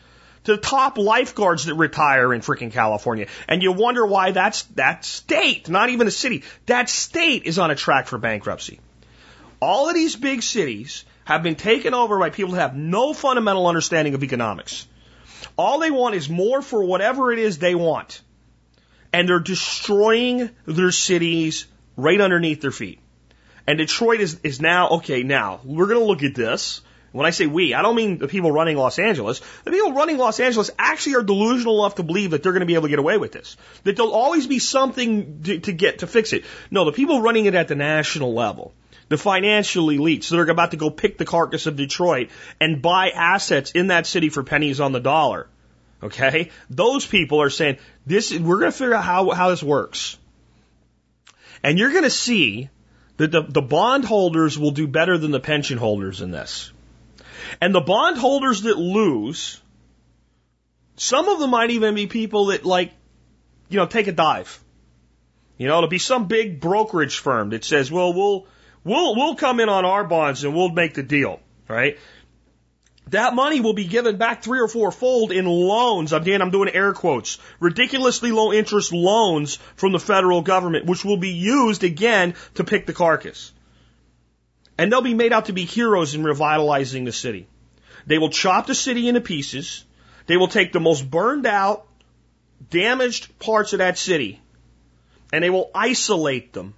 [0.44, 3.28] to the top lifeguards that retire in freaking California.
[3.48, 7.72] And you wonder why that's, that state, not even a city, that state is on
[7.72, 8.80] a track for bankruptcy.
[9.62, 13.68] All of these big cities have been taken over by people who have no fundamental
[13.68, 14.88] understanding of economics.
[15.62, 18.22] All they want is more for whatever it is they want.
[19.14, 23.00] And they're destroying their cities right underneath their feet.
[23.68, 26.82] And Detroit is, is now, okay, now we're going to look at this.
[27.12, 29.42] When I say we, I don't mean the people running Los Angeles.
[29.66, 32.66] The people running Los Angeles actually are delusional enough to believe that they're going to
[32.66, 33.56] be able to get away with this.
[33.84, 36.46] That there'll always be something to, to get to fix it.
[36.72, 38.74] No, the people running it at the national level,
[39.10, 43.10] the financial elites that are about to go pick the carcass of Detroit and buy
[43.10, 45.48] assets in that city for pennies on the dollar.
[46.04, 46.52] Okay?
[46.70, 50.18] Those people are saying, this, we're going to figure out how, how this works.
[51.64, 52.70] And you're going to see
[53.18, 56.72] that the, the bond holders will do better than the pension holders in this.
[57.60, 59.62] And the bond holders that lose,
[60.96, 62.94] some of them might even be people that like,
[63.70, 64.60] you know, take a dive.
[65.58, 68.48] You know, it'll be some big brokerage firm that says, well, we'll,
[68.84, 72.00] we'll, we'll come in on our bonds and we'll make the deal, right?
[73.12, 76.14] That money will be given back three or four fold in loans.
[76.14, 77.40] Again, I'm doing air quotes.
[77.60, 82.86] Ridiculously low interest loans from the federal government, which will be used again to pick
[82.86, 83.52] the carcass.
[84.78, 87.48] And they'll be made out to be heroes in revitalizing the city.
[88.08, 89.84] They will chop the city into pieces.
[90.28, 91.86] They will take the most burned out,
[92.70, 94.40] damaged parts of that city,
[95.34, 96.76] and they will isolate them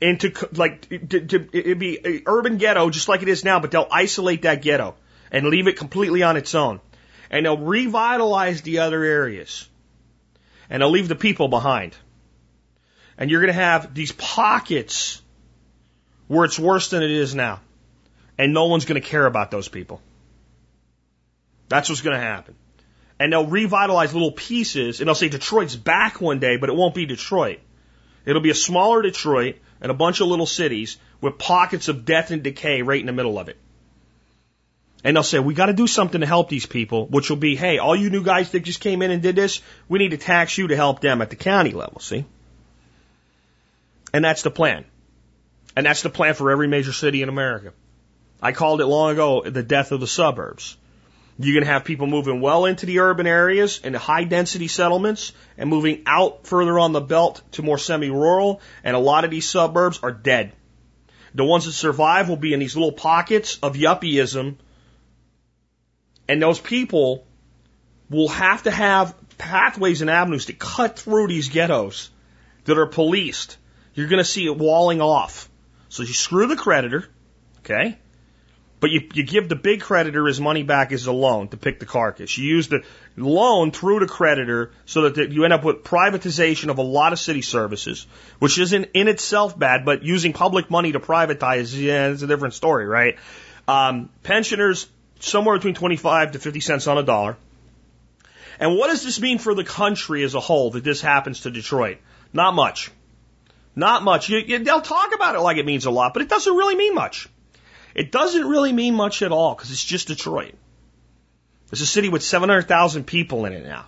[0.00, 3.70] into like to, to, it'd be an urban ghetto just like it is now, but
[3.70, 4.94] they'll isolate that ghetto
[5.30, 6.80] and leave it completely on its own.
[7.30, 9.68] And they'll revitalize the other areas.
[10.70, 11.96] And they'll leave the people behind.
[13.16, 15.20] And you're going to have these pockets
[16.28, 17.60] where it's worse than it is now.
[18.38, 20.00] And no one's going to care about those people.
[21.68, 22.54] That's what's going to happen.
[23.18, 26.94] And they'll revitalize little pieces and they'll say Detroit's back one day, but it won't
[26.94, 27.58] be Detroit.
[28.24, 32.30] It'll be a smaller Detroit and a bunch of little cities with pockets of death
[32.30, 33.56] and decay right in the middle of it.
[35.04, 37.54] And they'll say, we got to do something to help these people, which will be,
[37.54, 40.16] hey, all you new guys that just came in and did this, we need to
[40.16, 42.24] tax you to help them at the county level, see?
[44.12, 44.84] And that's the plan.
[45.76, 47.72] And that's the plan for every major city in America.
[48.42, 50.76] I called it long ago the death of the suburbs.
[51.38, 55.32] You're going to have people moving well into the urban areas and high density settlements
[55.56, 58.60] and moving out further on the belt to more semi rural.
[58.82, 60.52] And a lot of these suburbs are dead.
[61.34, 64.56] The ones that survive will be in these little pockets of yuppieism
[66.28, 67.26] and those people
[68.10, 72.10] will have to have pathways and avenues to cut through these ghettos
[72.64, 73.56] that are policed.
[73.94, 75.48] You're going to see it walling off.
[75.88, 77.08] So you screw the creditor,
[77.60, 77.98] okay?
[78.80, 81.80] But you, you give the big creditor his money back as a loan to pick
[81.80, 82.38] the carcass.
[82.38, 82.84] You use the
[83.16, 87.12] loan through the creditor so that the, you end up with privatization of a lot
[87.12, 88.06] of city services,
[88.38, 92.54] which isn't in itself bad, but using public money to privatize, yeah, it's a different
[92.54, 93.16] story, right?
[93.66, 94.86] Um, pensioners
[95.20, 97.36] somewhere between 25 to 50 cents on a dollar.
[98.60, 101.50] And what does this mean for the country as a whole that this happens to
[101.50, 101.98] Detroit?
[102.32, 102.90] Not much.
[103.76, 104.28] Not much.
[104.28, 106.74] You, you, they'll talk about it like it means a lot, but it doesn't really
[106.74, 107.28] mean much.
[107.94, 110.54] It doesn't really mean much at all because it's just Detroit.
[111.70, 113.86] It's a city with 700,000 people in it now.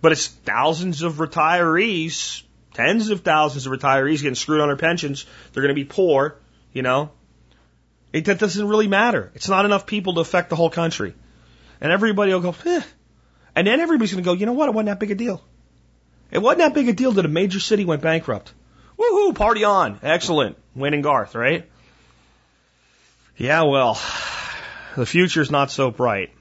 [0.00, 2.42] But it's thousands of retirees,
[2.74, 5.26] tens of thousands of retirees getting screwed on their pensions.
[5.52, 6.36] They're going to be poor,
[6.72, 7.10] you know.
[8.12, 9.30] It, that doesn't really matter.
[9.34, 11.14] It's not enough people to affect the whole country.
[11.80, 12.82] And everybody will go, eh.
[13.54, 14.68] And then everybody's going to go, you know what?
[14.68, 15.42] It wasn't that big a deal.
[16.30, 18.52] It wasn't that big a deal that a major city went bankrupt.
[18.98, 19.98] Woohoo, party on.
[20.02, 20.56] Excellent.
[20.74, 21.68] Wayne and Garth, right?
[23.36, 24.00] Yeah, well,
[24.96, 26.32] the future's not so bright.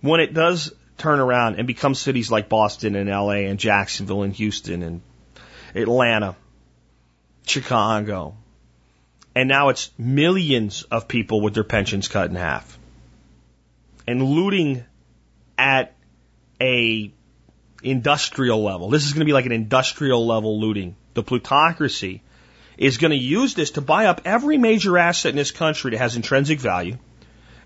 [0.00, 4.32] When it does turn around and become cities like Boston and LA and Jacksonville and
[4.34, 5.02] Houston and
[5.74, 6.36] Atlanta,
[7.46, 8.36] Chicago,
[9.34, 12.78] and now it's millions of people with their pensions cut in half.
[14.06, 14.84] And looting
[15.56, 15.94] at
[16.60, 17.12] a
[17.82, 18.90] industrial level.
[18.90, 20.96] This is going to be like an industrial level looting.
[21.14, 22.22] The plutocracy
[22.78, 25.98] is going to use this to buy up every major asset in this country that
[25.98, 26.98] has intrinsic value.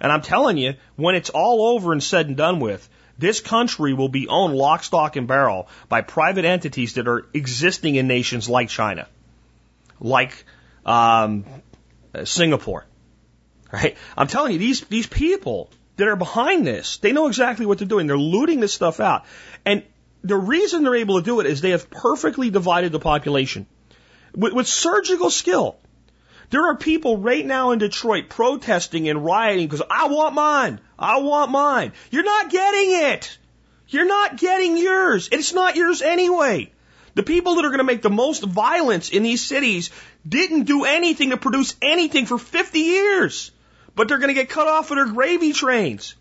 [0.00, 3.94] And I'm telling you, when it's all over and said and done with, this country
[3.94, 8.48] will be owned lock, stock, and barrel by private entities that are existing in nations
[8.48, 9.09] like China,
[10.00, 10.44] like
[10.87, 11.44] um,
[12.25, 12.87] Singapore.
[13.71, 13.96] Right?
[14.17, 17.88] I'm telling you, these, these people that are behind this, they know exactly what they're
[17.88, 18.06] doing.
[18.06, 19.25] They're looting this stuff out.
[19.67, 19.83] And
[20.23, 23.67] the reason they're able to do it is they have perfectly divided the population
[24.35, 25.77] with, with surgical skill.
[26.50, 30.81] There are people right now in Detroit protesting and rioting because I want mine.
[30.96, 31.92] I want mine.
[32.10, 33.38] You're not getting it.
[33.88, 35.29] You're not getting yours.
[35.33, 36.73] It's not yours anyway.
[37.17, 39.90] The people that are going to make the most violence in these cities
[40.29, 43.50] didn't do anything to produce anything for 50 years,
[43.94, 46.14] but they're going to get cut off of their gravy trains.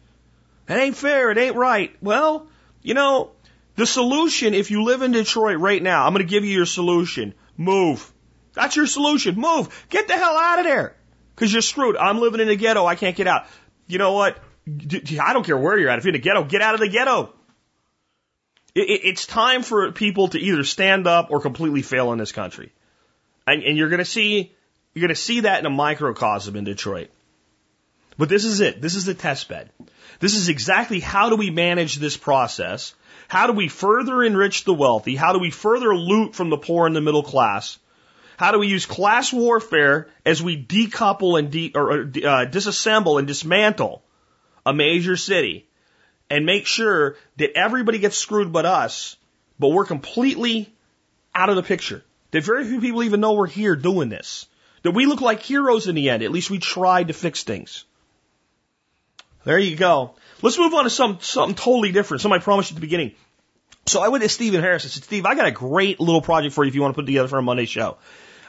[0.70, 1.32] It ain't fair.
[1.32, 1.96] It ain't right.
[2.02, 2.48] Well,
[2.82, 3.32] you know,
[3.76, 6.66] The solution, if you live in Detroit right now, I'm going to give you your
[6.66, 7.34] solution.
[7.58, 8.10] Move.
[8.54, 9.36] That's your solution.
[9.36, 9.68] Move.
[9.90, 10.96] Get the hell out of there.
[11.36, 11.98] Cause you're screwed.
[11.98, 12.86] I'm living in a ghetto.
[12.86, 13.48] I can't get out.
[13.88, 14.38] You know what?
[14.66, 16.00] I don't care where you're at.
[16.00, 17.34] If you're in a ghetto, get out of the ghetto.
[18.76, 22.74] It's time for people to either stand up or completely fail in this country.
[23.48, 24.52] And, and you're going to see,
[24.94, 27.10] you're going to see that in a microcosm in Detroit.
[28.18, 28.82] But this is it.
[28.82, 29.70] This is the test bed.
[30.20, 32.94] This is exactly how do we manage this process?
[33.30, 35.16] How do we further enrich the wealthy?
[35.16, 37.80] How do we further loot from the poor and the middle class?
[38.38, 43.28] How do we use class warfare as we decouple and de- or, uh, disassemble and
[43.28, 44.04] dismantle
[44.66, 45.66] a major city
[46.30, 49.16] and make sure that everybody gets screwed but us,
[49.60, 50.74] but we're completely
[51.34, 52.04] out of the picture?
[52.32, 54.48] That very few people even know we're here doing this.
[54.84, 56.24] That we look like heroes in the end.
[56.24, 57.86] At least we tried to fix things.
[59.44, 60.16] There you go.
[60.42, 62.22] Let's move on to some, something totally different.
[62.22, 63.14] Something I promised at the beginning.
[63.86, 66.56] So I went to Stephen Harris and said, Steve, I got a great little project
[66.56, 67.98] for you if you want to put together for a Monday show.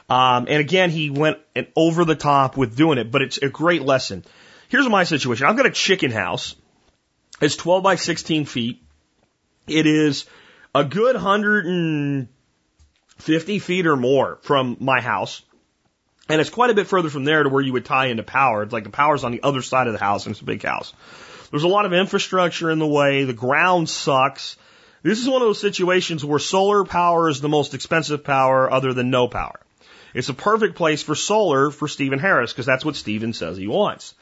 [0.09, 3.49] Um, and again, he went and over the top with doing it, but it's a
[3.49, 4.23] great lesson.
[4.69, 5.45] Here's my situation.
[5.45, 6.55] I've got a chicken house.
[7.39, 8.81] It's 12 by 16 feet.
[9.67, 10.25] It is
[10.73, 15.43] a good 150 feet or more from my house.
[16.29, 18.63] And it's quite a bit further from there to where you would tie into power.
[18.63, 20.63] It's like the power's on the other side of the house and it's a big
[20.63, 20.93] house.
[21.51, 23.23] There's a lot of infrastructure in the way.
[23.23, 24.57] The ground sucks.
[25.03, 28.93] This is one of those situations where solar power is the most expensive power other
[28.93, 29.59] than no power.
[30.13, 33.67] It's a perfect place for solar for Stephen Harris because that's what Stephen says he
[33.67, 34.15] wants.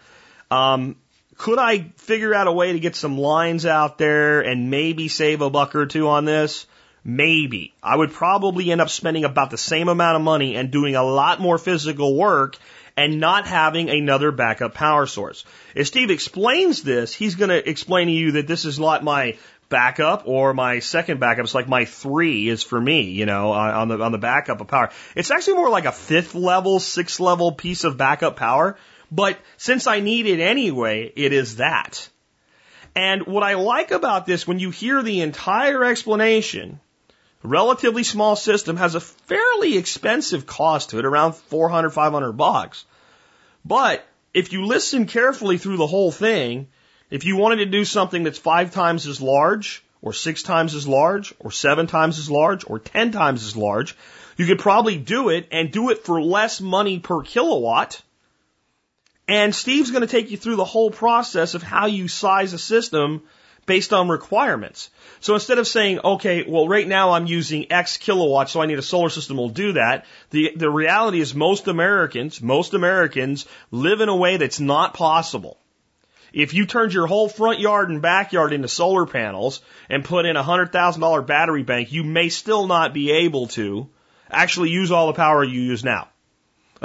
[0.52, 0.98] Um,
[1.38, 5.42] could I figure out a way to get some lines out there and maybe save
[5.42, 6.66] a buck or two on this?
[7.04, 7.74] Maybe.
[7.84, 11.04] I would probably end up spending about the same amount of money and doing a
[11.04, 12.58] lot more physical work
[12.98, 15.46] and not having another backup power source.
[15.76, 19.38] If Steve explains this, he's going to explain to you that this is not my
[19.68, 21.46] backup or my second backup.
[21.46, 24.68] It's like my three is for me, you know, on the, on the backup of
[24.68, 24.92] power.
[25.16, 28.78] It's actually more like a fifth level, sixth level piece of backup power.
[29.16, 32.10] But since I need it anyway, it is that.
[32.94, 36.82] And what I like about this, when you hear the entire explanation,
[37.42, 42.84] relatively small system has a fairly expensive cost to it, around 400, 500 bucks.
[43.64, 46.68] But if you listen carefully through the whole thing,
[47.10, 50.90] if you wanted to do something that's five times as large, or six times as
[50.90, 53.96] large, or seven times as large, or ten times as large,
[54.36, 58.02] you could probably do it and do it for less money per kilowatt.
[59.28, 62.60] And Steve's going to take you through the whole process of how you size a
[62.60, 63.24] system
[63.66, 64.92] based on requirements.
[65.20, 68.78] So instead of saying, okay, well, right now I'm using X kilowatts, so I need
[68.78, 70.06] a solar system will do that.
[70.30, 75.58] The, the reality is most Americans, most Americans live in a way that's not possible.
[76.32, 80.36] If you turned your whole front yard and backyard into solar panels and put in
[80.36, 83.90] a hundred thousand dollar battery bank, you may still not be able to
[84.30, 86.10] actually use all the power you use now.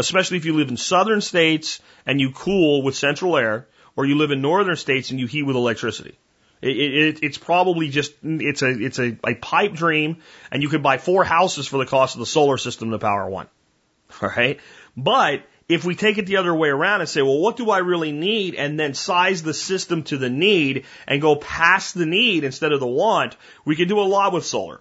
[0.01, 4.16] Especially if you live in southern states and you cool with central air, or you
[4.16, 6.16] live in northern states and you heat with electricity.
[6.62, 10.16] It, it, it's probably just it's a it's a, a pipe dream,
[10.51, 13.28] and you could buy four houses for the cost of the solar system to power
[13.28, 13.48] one.
[14.22, 14.59] All right,
[14.96, 17.78] but if we take it the other way around and say, well, what do I
[17.78, 22.44] really need, and then size the system to the need and go past the need
[22.44, 23.36] instead of the want,
[23.66, 24.80] we can do a lot with solar.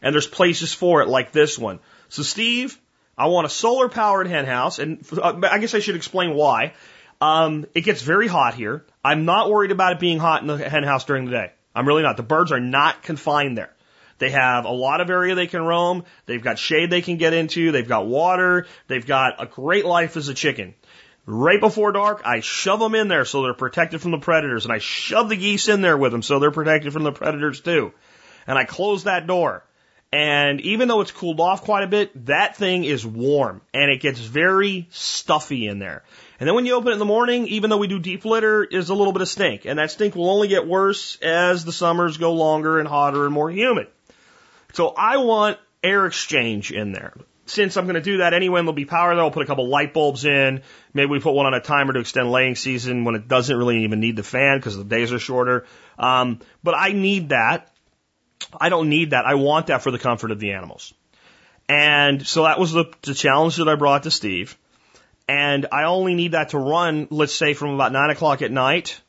[0.00, 1.78] And there's places for it like this one.
[2.08, 2.78] So, Steve,
[3.18, 6.74] I want a solar powered hen house, and uh, I guess I should explain why.
[7.20, 8.84] Um, it gets very hot here.
[9.02, 11.52] I'm not worried about it being hot in the hen house during the day.
[11.74, 12.16] I'm really not.
[12.16, 13.72] The birds are not confined there.
[14.18, 16.04] They have a lot of area they can roam.
[16.26, 17.72] They've got shade they can get into.
[17.72, 18.66] They've got water.
[18.88, 20.74] They've got a great life as a chicken.
[21.26, 24.72] Right before dark, I shove them in there so they're protected from the predators, and
[24.72, 27.92] I shove the geese in there with them so they're protected from the predators too.
[28.46, 29.64] And I close that door.
[30.12, 34.00] And even though it's cooled off quite a bit, that thing is warm and it
[34.00, 36.04] gets very stuffy in there.
[36.38, 38.62] And then when you open it in the morning, even though we do deep litter,
[38.62, 39.64] is a little bit of stink.
[39.64, 43.34] And that stink will only get worse as the summers go longer and hotter and
[43.34, 43.88] more humid.
[44.74, 47.14] So I want air exchange in there.
[47.46, 49.46] Since I'm going to do that anyway, and there'll be power there, I'll put a
[49.46, 50.62] couple light bulbs in.
[50.92, 53.84] Maybe we put one on a timer to extend laying season when it doesn't really
[53.84, 55.64] even need the fan because the days are shorter.
[55.96, 57.70] Um, but I need that.
[58.58, 59.24] I don't need that.
[59.26, 60.92] I want that for the comfort of the animals.
[61.68, 64.56] And so that was the, the challenge that I brought to Steve
[65.28, 69.00] and I only need that to run, let's say, from about nine o'clock at night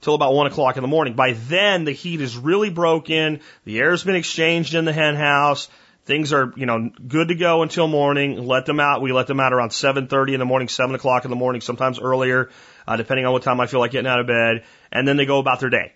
[0.00, 1.14] till about one o'clock in the morning.
[1.14, 3.40] By then, the heat is really broken.
[3.64, 5.68] The air's been exchanged in the hen house.
[6.04, 8.46] Things are, you know, good to go until morning.
[8.46, 9.02] Let them out.
[9.02, 11.98] We let them out around 7.30 in the morning, 7 o'clock in the morning, sometimes
[11.98, 12.48] earlier,
[12.86, 14.64] uh, depending on what time I feel like getting out of bed.
[14.92, 15.92] And then they go about their day.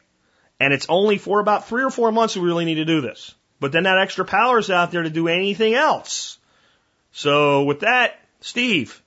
[0.60, 3.34] And it's only for about three or four months we really need to do this.
[3.58, 6.38] But then that extra power is out there to do anything else.
[7.12, 9.02] So with that, Steve,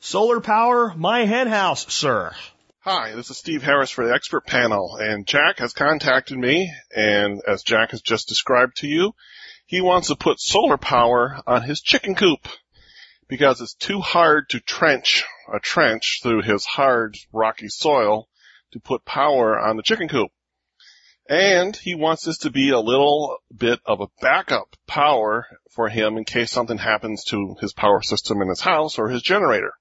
[0.00, 2.32] solar power my hen house, sir.
[2.80, 7.42] Hi, this is Steve Harris for the expert panel, and Jack has contacted me, and
[7.46, 9.12] as Jack has just described to you,
[9.66, 12.48] he wants to put solar power on his chicken coop
[13.28, 18.28] because it's too hard to trench a trench through his hard, rocky soil
[18.72, 20.30] to put power on the chicken coop.
[21.28, 26.16] And he wants this to be a little bit of a backup power for him
[26.16, 29.74] in case something happens to his power system in his house or his generator.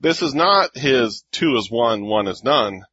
[0.00, 2.84] This is not his two is one, one is none.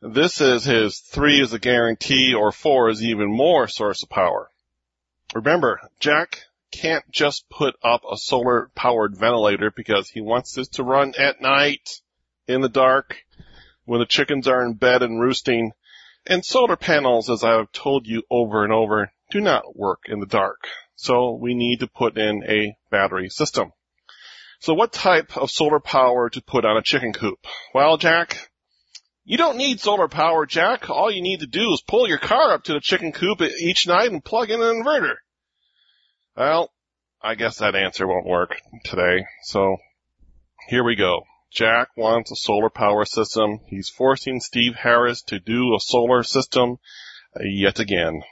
[0.00, 4.50] This is his three is a guarantee or four is even more source of power.
[5.34, 10.82] Remember, Jack can't just put up a solar powered ventilator because he wants this to
[10.82, 12.00] run at night
[12.46, 13.16] in the dark
[13.84, 15.72] when the chickens are in bed and roosting.
[16.26, 20.26] And solar panels, as I've told you over and over, do not work in the
[20.26, 20.66] dark.
[20.96, 23.72] So we need to put in a battery system.
[24.60, 27.38] So what type of solar power to put on a chicken coop?
[27.74, 28.50] Well, Jack,
[29.24, 30.88] you don't need solar power, Jack.
[30.90, 33.86] All you need to do is pull your car up to the chicken coop each
[33.86, 35.16] night and plug in an inverter.
[36.36, 36.72] Well,
[37.22, 39.26] I guess that answer won't work today.
[39.44, 39.76] So
[40.68, 41.22] here we go.
[41.50, 43.60] Jack wants a solar power system.
[43.66, 46.78] He's forcing Steve Harris to do a solar system
[47.34, 48.22] uh, yet again.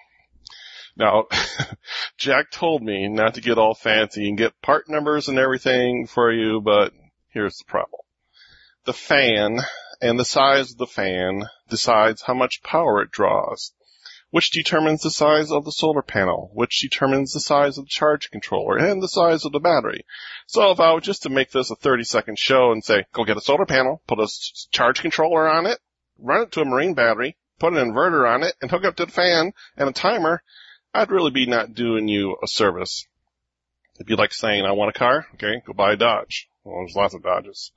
[0.96, 1.26] Now,
[2.18, 6.32] Jack told me not to get all fancy and get part numbers and everything for
[6.32, 6.92] you, but
[7.30, 8.00] here's the problem.
[8.84, 9.58] The fan
[10.00, 13.72] and the size of the fan decides how much power it draws,
[14.34, 18.32] which determines the size of the solar panel, which determines the size of the charge
[18.32, 20.04] controller and the size of the battery.
[20.48, 23.22] So if I were just to make this a 30 second show and say, go
[23.22, 24.26] get a solar panel, put a
[24.72, 25.78] charge controller on it,
[26.18, 29.06] run it to a marine battery, put an inverter on it, and hook up to
[29.06, 30.42] the fan and a timer,
[30.92, 33.06] I'd really be not doing you a service.
[33.94, 35.28] It'd be like saying, I want a car.
[35.34, 36.48] Okay, go buy a Dodge.
[36.64, 37.70] Well, there's lots of Dodges.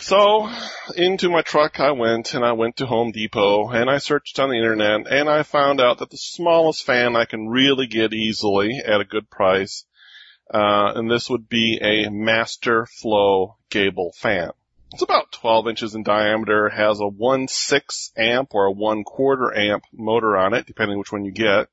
[0.00, 0.48] So,
[0.94, 4.50] into my truck I went, and I went to Home Depot, and I searched on
[4.50, 8.80] the internet, and I found out that the smallest fan I can really get easily
[8.84, 9.84] at a good price,
[10.52, 14.50] uh, and this would be a Master Flow Gable fan.
[14.92, 19.56] It's about 12 inches in diameter, has a 1 6 amp or a 1 quarter
[19.56, 21.68] amp motor on it, depending which one you get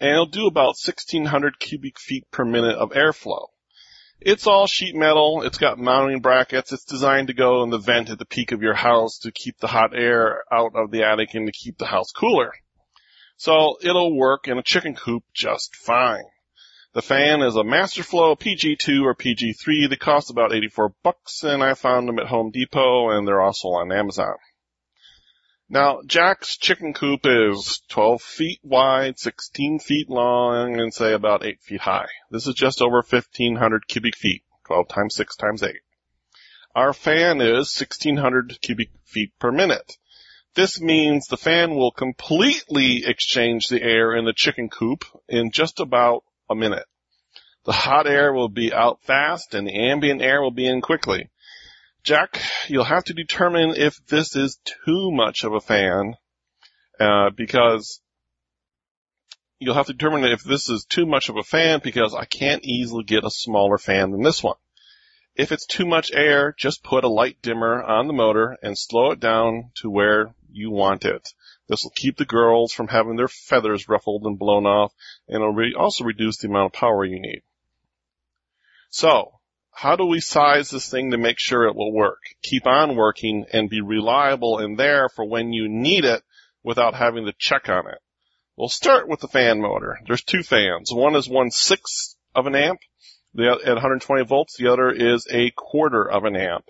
[0.00, 3.48] and it'll do about 1600 cubic feet per minute of airflow.
[4.22, 8.10] It's all sheet metal, it's got mounting brackets, it's designed to go in the vent
[8.10, 11.32] at the peak of your house to keep the hot air out of the attic
[11.32, 12.52] and to keep the house cooler.
[13.38, 16.24] So it'll work in a chicken coop just fine.
[16.92, 21.72] The fan is a Masterflow PG2 or PG3 that costs about 84 bucks and I
[21.72, 24.34] found them at Home Depot and they're also on Amazon.
[25.72, 31.62] Now, Jack's chicken coop is 12 feet wide, 16 feet long, and say about 8
[31.62, 32.08] feet high.
[32.28, 35.76] This is just over 1500 cubic feet, 12 times 6 times 8.
[36.74, 39.96] Our fan is 1600 cubic feet per minute.
[40.56, 45.78] This means the fan will completely exchange the air in the chicken coop in just
[45.78, 46.86] about a minute.
[47.64, 51.30] The hot air will be out fast and the ambient air will be in quickly.
[52.02, 56.14] Jack, you'll have to determine if this is too much of a fan,
[56.98, 58.00] uh, because
[59.58, 62.64] you'll have to determine if this is too much of a fan because I can't
[62.64, 64.56] easily get a smaller fan than this one.
[65.36, 69.12] If it's too much air, just put a light dimmer on the motor and slow
[69.12, 71.28] it down to where you want it.
[71.68, 74.92] This will keep the girls from having their feathers ruffled and blown off,
[75.28, 77.42] and it'll re- also reduce the amount of power you need.
[78.88, 79.39] So,
[79.72, 83.46] how do we size this thing to make sure it will work, keep on working,
[83.52, 86.22] and be reliable and there for when you need it
[86.62, 87.98] without having to check on it?
[88.56, 89.98] We'll start with the fan motor.
[90.06, 90.92] There's two fans.
[90.92, 92.80] One is one sixth of an amp
[93.34, 94.56] the, at 120 volts.
[94.56, 96.64] The other is a quarter of an amp.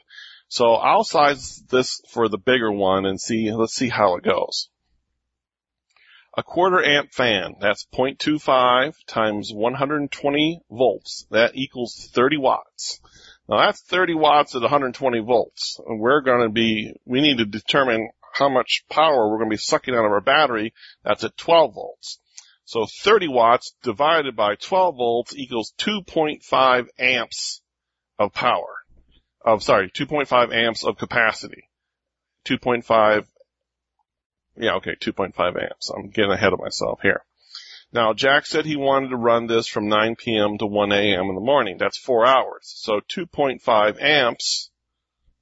[0.48, 4.68] So I'll size this for the bigger one and see, let's see how it goes.
[6.36, 11.26] A quarter amp fan, that's 0.25 times 120 volts.
[11.30, 13.00] That equals 30 watts.
[13.48, 15.80] Now that's 30 watts at 120 volts.
[15.84, 19.54] And we're going to be, we need to determine how much power we're going to
[19.54, 20.72] be sucking out of our battery.
[21.02, 22.20] That's at 12 volts.
[22.64, 27.60] So 30 watts divided by 12 volts equals 2.5 amps
[28.20, 28.76] of power.
[29.44, 31.68] Of, sorry, 2.5 amps of capacity.
[32.46, 33.26] 2.5
[34.60, 35.90] yeah, okay, 2.5 amps.
[35.90, 37.24] I'm getting ahead of myself here.
[37.92, 40.58] Now, Jack said he wanted to run this from 9 p.m.
[40.58, 41.24] to 1 a.m.
[41.28, 41.76] in the morning.
[41.76, 42.72] That's four hours.
[42.76, 44.70] So 2.5 amps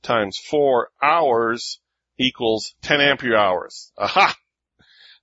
[0.03, 1.81] times four hours
[2.17, 3.93] equals 10 ampere hours.
[3.99, 4.35] Aha!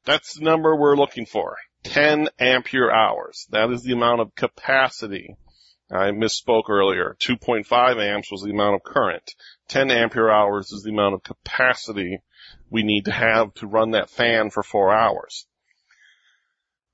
[0.05, 1.57] That's the number we're looking for.
[1.83, 3.47] 10 ampere hours.
[3.49, 5.35] That is the amount of capacity.
[5.89, 7.15] I misspoke earlier.
[7.19, 9.33] 2.5 amps was the amount of current.
[9.67, 12.19] 10 ampere hours is the amount of capacity
[12.69, 15.45] we need to have to run that fan for four hours.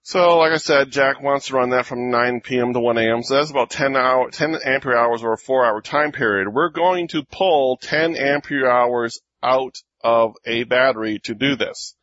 [0.04, 2.74] So, like I said, Jack wants to run that from 9 p.m.
[2.74, 3.22] to 1 a.m.
[3.22, 6.48] So that's about 10 hour, 10 ampere hours or a four hour time period.
[6.52, 11.96] We're going to pull 10 ampere hours out of a battery to do this.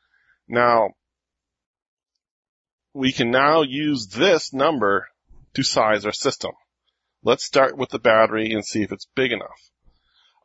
[0.46, 0.90] Now,
[2.94, 5.08] we can now use this number
[5.54, 6.52] to size our system.
[7.24, 9.70] Let's start with the battery and see if it's big enough.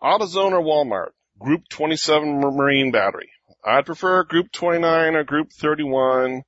[0.02, 1.12] AutoZone or Walmart,
[1.44, 3.30] Group 27 Marine battery.
[3.66, 6.44] I'd prefer Group 29 or Group 31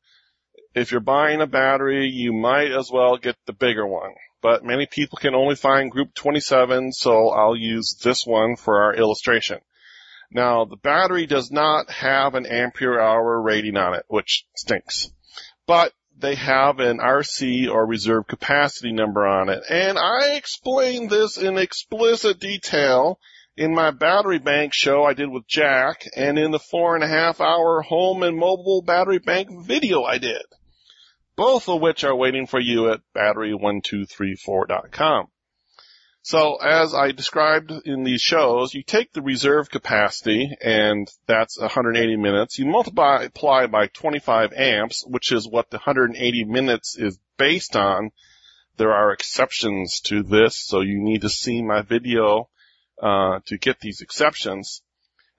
[0.75, 4.11] if you're buying a battery, you might as well get the bigger one.
[4.41, 8.93] But many people can only find group 27, so I'll use this one for our
[8.93, 9.59] illustration.
[10.29, 15.09] Now, the battery does not have an ampere hour rating on it, which stinks.
[15.65, 19.63] But they have an RC or reserve capacity number on it.
[19.69, 23.17] And I explained this in explicit detail
[23.57, 27.07] in my battery bank show I did with Jack and in the four and a
[27.07, 30.43] half hour home and mobile battery bank video I did
[31.35, 35.27] both of which are waiting for you at battery1234.com.
[36.21, 42.17] So as I described in these shows, you take the reserve capacity and that's 180
[42.17, 42.57] minutes.
[42.57, 43.27] You multiply
[43.67, 48.09] by 25 amps, which is what the 180 minutes is based on.
[48.77, 52.49] There are exceptions to this, so you need to see my video
[53.01, 54.81] uh, to get these exceptions.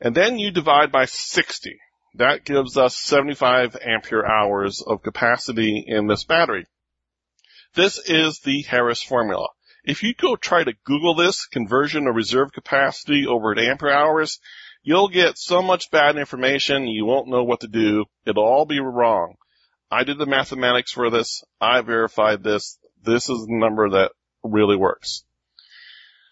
[0.00, 1.78] And then you divide by 60.
[2.14, 6.66] That gives us 75 ampere hours of capacity in this battery.
[7.74, 9.48] This is the Harris formula.
[9.84, 14.40] If you go try to Google this conversion of reserve capacity over to ampere hours,
[14.82, 18.06] you'll get so much bad information you won't know what to do.
[18.24, 19.34] It'll all be wrong.
[19.90, 21.44] I did the mathematics for this.
[21.60, 22.78] I verified this.
[23.02, 25.24] This is the number that really works.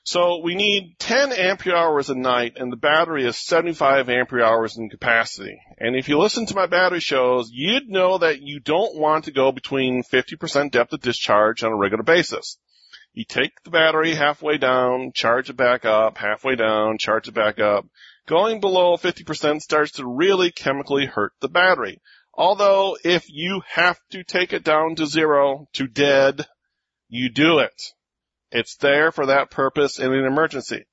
[0.06, 4.76] So we need 10 ampere hours a night and the battery is 75 ampere hours
[4.76, 5.58] in capacity.
[5.78, 9.32] And if you listen to my battery shows, you'd know that you don't want to
[9.32, 12.58] go between 50% depth of discharge on a regular basis.
[13.14, 17.58] You take the battery halfway down, charge it back up, halfway down, charge it back
[17.58, 17.86] up.
[18.26, 22.02] Going below 50% starts to really chemically hurt the battery.
[22.34, 26.46] Although if you have to take it down to zero, to dead,
[27.08, 27.72] you do it.
[28.54, 30.86] It's there for that purpose in an emergency.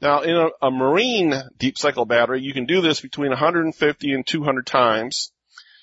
[0.00, 4.26] Now, in a, a, marine deep cycle battery, you can do this between 150 and
[4.26, 5.30] 200 times.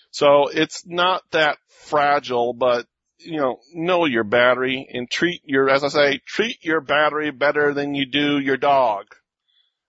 [0.10, 2.88] So it's not that fragile, but
[3.20, 7.76] you know, know your battery and treat your, as I say, treat your battery better
[7.76, 9.06] than you do your dog.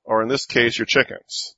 [0.05, 1.57] Or in this case, your chickens.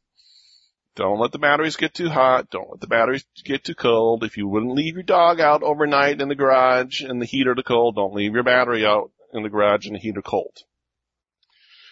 [0.94, 2.50] Don't let the batteries get too hot.
[2.50, 4.22] Don't let the batteries get too cold.
[4.22, 7.56] If you wouldn't leave your dog out overnight in the garage in the heat or
[7.56, 10.56] the cold, don't leave your battery out in the garage the heat or cold.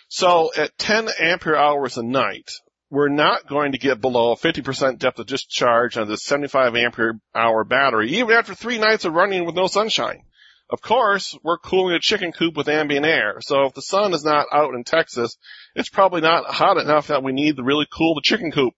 [0.08, 2.50] So at 10 ampere hours a night,
[2.90, 7.20] we're not going to get below a 50% depth of discharge on this 75 ampere
[7.34, 10.24] hour battery, even after three nights of running with no sunshine.
[10.68, 14.24] Of course, we're cooling a chicken coop with ambient air, so if the sun is
[14.24, 15.36] not out in Texas,
[15.74, 18.74] it's probably not hot enough that we need to really cool the chicken coop.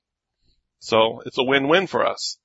[0.79, 2.39] So it's a win-win for us.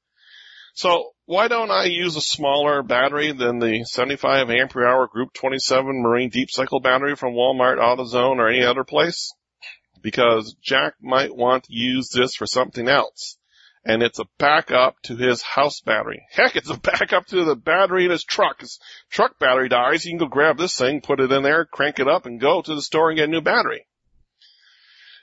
[0.78, 6.04] So why don't I use a smaller battery than the 75 ampere hour Group 27
[6.04, 9.34] Marine Deep Cycle battery from Walmart, AutoZone, or any other place?
[10.04, 13.40] Because Jack might want to use this for something else.
[13.86, 16.22] And it's a backup to his house battery.
[16.30, 18.62] Heck, it's a backup to the battery in his truck.
[18.62, 21.98] His truck battery dies, you can go grab this thing, put it in there, crank
[21.98, 23.88] it up, and go to the store and get a new battery.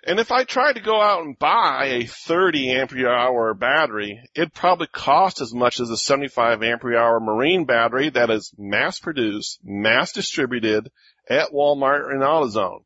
[0.06, 4.52] And if I tried to go out and buy a 30 ampere hour battery, it'd
[4.52, 9.60] probably cost as much as a 75 ampere hour marine battery that is mass produced,
[9.64, 10.90] mass distributed
[11.28, 12.84] at Walmart and AutoZone.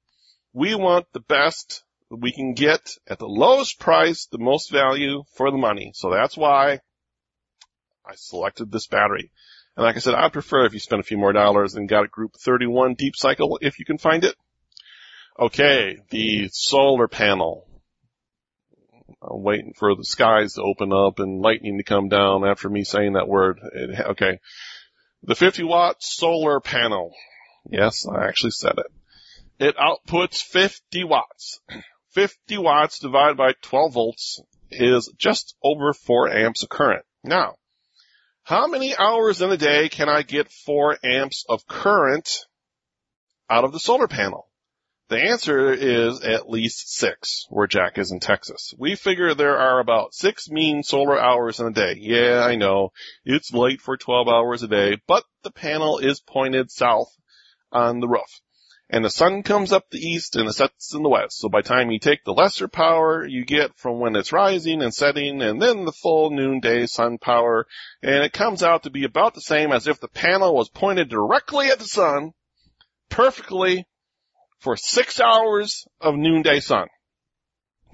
[0.53, 5.25] We want the best that we can get at the lowest price, the most value
[5.35, 5.91] for the money.
[5.95, 6.81] So that's why
[8.07, 9.33] I selected this battery.
[9.77, 12.05] And like I said, I'd prefer if you spend a few more dollars and got
[12.05, 14.37] a group 31 deep cycle if you can find it.
[15.41, 17.65] Okay, the solar panel.
[19.23, 22.83] I'm waiting for the skies to open up and lightning to come down after me
[22.83, 23.61] saying that word.
[23.73, 24.41] It, okay.
[25.23, 27.15] The 50 watt solar panel.
[27.71, 28.87] Yes, I actually said it.
[29.61, 31.61] It outputs 50 watts.
[32.15, 34.41] 50 watts divided by 12 volts
[34.73, 37.05] is just over 4 amps of current.
[37.23, 37.55] Now,
[38.43, 42.47] how many hours in a day can I get 4 amps of current
[43.49, 44.48] out of the solar panel?
[45.09, 48.75] The answer is at least six, where Jack is in Texas.
[48.77, 51.97] We figure there are about six mean solar hours in a day.
[51.99, 52.93] Yeah, I know.
[53.25, 57.11] It's late for 12 hours a day, but the panel is pointed south
[57.73, 58.43] on the roof.
[58.91, 61.39] And the sun comes up the east and it sets in the west.
[61.39, 64.83] So by the time you take the lesser power you get from when it's rising
[64.83, 67.67] and setting and then the full noonday sun power,
[68.03, 71.09] and it comes out to be about the same as if the panel was pointed
[71.09, 72.33] directly at the sun,
[73.09, 73.87] perfectly
[74.59, 76.89] for six hours of noonday sun.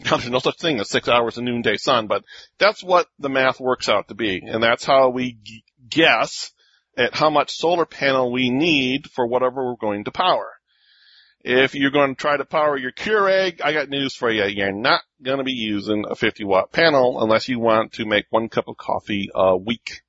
[0.01, 2.25] Now, there's no such thing as six hours of noonday sun, but
[2.59, 4.43] that's what the math works out to be.
[4.45, 6.51] And that's how we g- guess
[6.97, 10.51] at how much solar panel we need for whatever we're going to power.
[11.41, 14.45] If you're going to try to power your Keurig, I got news for you.
[14.45, 18.25] You're not going to be using a 50 watt panel unless you want to make
[18.31, 20.01] one cup of coffee a week.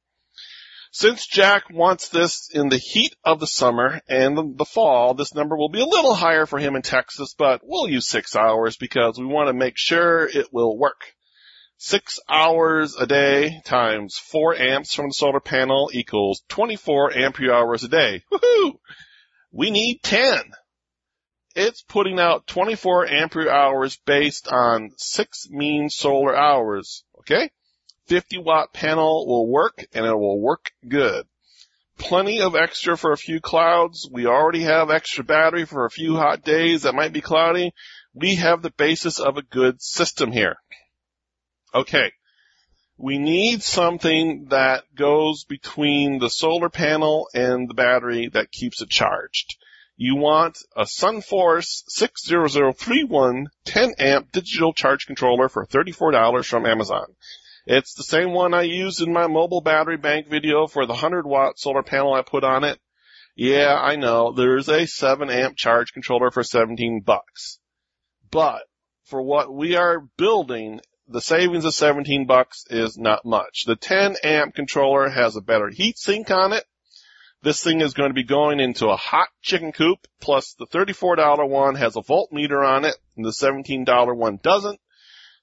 [0.97, 5.57] Since Jack wants this in the heat of the summer and the, fall, this number
[5.57, 9.19] will be a little higher for him in Texas, but we'll use six hours because
[9.19, 11.13] we want to make sure it will work.
[11.75, 17.83] Six hours a day times four amps from the solar panel equals 24 ampere hours
[17.83, 18.23] a day.
[18.31, 18.77] Woohoo!
[19.51, 20.43] We need 10.
[21.57, 27.03] It's putting out 24 ampere hours based on six mean solar hours.
[27.19, 27.51] Okay?
[28.08, 31.26] 50 watt panel will work and it will work good.
[31.97, 34.08] Plenty of extra for a few clouds.
[34.12, 37.74] We already have extra battery for a few hot days that might be cloudy.
[38.14, 40.58] We have the basis of a good system here.
[41.74, 42.12] Okay.
[42.97, 48.89] We need something that goes between the solar panel and the battery that keeps it
[48.89, 49.58] charged.
[49.97, 57.06] You want a SunForce 60031 10 amp digital charge controller for $34 from Amazon.
[57.66, 61.26] It's the same one I used in my mobile battery bank video for the 100
[61.26, 62.80] watt solar panel I put on it.
[63.36, 64.32] Yeah, I know.
[64.32, 67.59] There's a 7 amp charge controller for 17 bucks.
[68.30, 68.63] But
[69.05, 73.63] for what we are building, the savings of 17 bucks is not much.
[73.66, 76.66] The 10 amp controller has a better heat sink on it.
[77.41, 81.47] This thing is going to be going into a hot chicken coop, plus the $34
[81.47, 84.80] one has a voltmeter on it, and the $17 one doesn't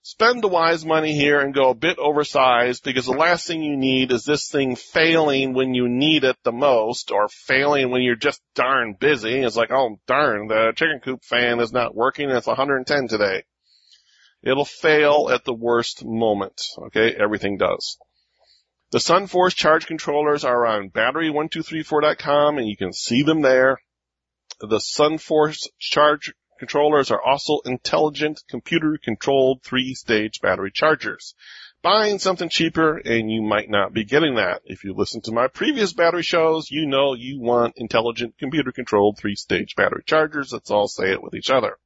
[0.02, 3.76] spend the wise money here and go a bit oversized because the last thing you
[3.76, 8.16] need is this thing failing when you need it the most or failing when you're
[8.16, 9.40] just darn busy.
[9.40, 12.30] It's like, oh darn, the chicken coop fan is not working.
[12.30, 13.44] It's 110 today.
[14.42, 16.60] It'll fail at the worst moment.
[16.86, 17.14] Okay.
[17.14, 17.96] Everything does.
[18.90, 23.80] The SunForce charge controllers are on battery1234.com and you can see them there.
[24.60, 31.34] The SunForce charge controllers are also intelligent computer controlled three stage battery chargers.
[31.82, 34.62] Buying something cheaper and you might not be getting that.
[34.64, 39.18] If you listen to my previous battery shows, you know you want intelligent computer controlled
[39.18, 40.52] three stage battery chargers.
[40.52, 41.78] Let's all say it with each other.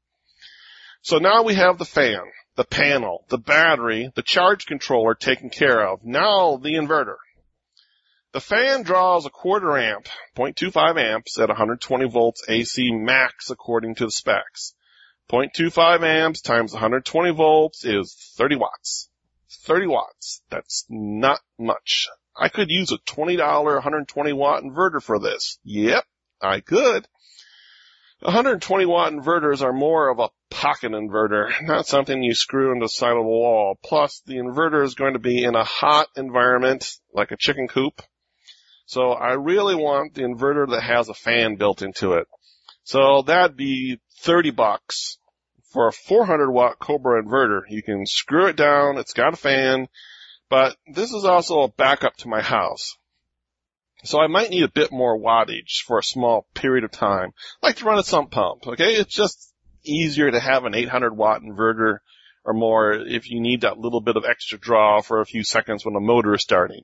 [1.01, 2.21] So now we have the fan,
[2.57, 6.05] the panel, the battery, the charge controller taken care of.
[6.05, 7.17] Now the inverter.
[8.37, 14.05] The fan draws a quarter amp, 0.25 amps at 120 volts AC max according to
[14.05, 14.75] the specs.
[15.31, 19.09] 0.25 amps times 120 volts is 30 watts.
[19.63, 20.43] 30 watts.
[20.51, 22.09] That's not much.
[22.37, 25.59] I could use a $20 120 watt inverter for this.
[25.65, 26.05] Yep,
[26.43, 27.09] I could.
[28.21, 32.89] 120 watt inverters are more of a pocket inverter, not something you screw into the
[32.89, 33.79] side of the wall.
[33.83, 38.03] Plus, the inverter is going to be in a hot environment, like a chicken coop,
[38.87, 42.29] so I really want the inverter that has a fan built into it.
[42.85, 45.19] So that'd be 30 bucks
[45.73, 47.63] for a 400 watt Cobra inverter.
[47.69, 48.97] You can screw it down.
[48.97, 49.89] It's got a fan,
[50.49, 52.97] but this is also a backup to my house.
[54.05, 57.33] So I might need a bit more wattage for a small period of time,
[57.63, 58.69] like to run a sump pump.
[58.69, 58.95] Okay.
[58.95, 61.99] It's just easier to have an 800 watt inverter
[62.45, 65.85] or more if you need that little bit of extra draw for a few seconds
[65.85, 66.83] when the motor is starting.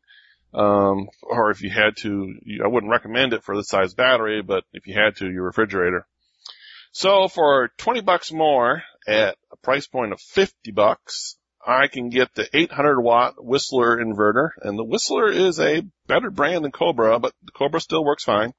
[0.54, 4.64] Um, or if you had to, I wouldn't recommend it for this size battery, but
[4.72, 6.06] if you had to, your refrigerator.
[6.92, 11.36] So for 20 bucks more at a price point of 50 bucks,
[11.66, 16.64] I can get the 800 watt Whistler inverter, and the Whistler is a better brand
[16.64, 18.52] than Cobra, but the Cobra still works fine.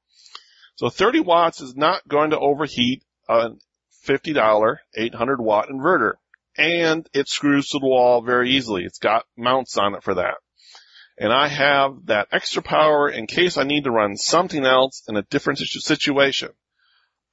[0.75, 3.51] So 30 watts is not going to overheat a
[4.07, 6.13] $50 800 watt inverter,
[6.57, 8.83] and it screws to the wall very easily.
[8.83, 10.35] It's got mounts on it for that
[11.17, 15.15] and I have that extra power in case I need to run something else in
[15.15, 16.49] a different situation.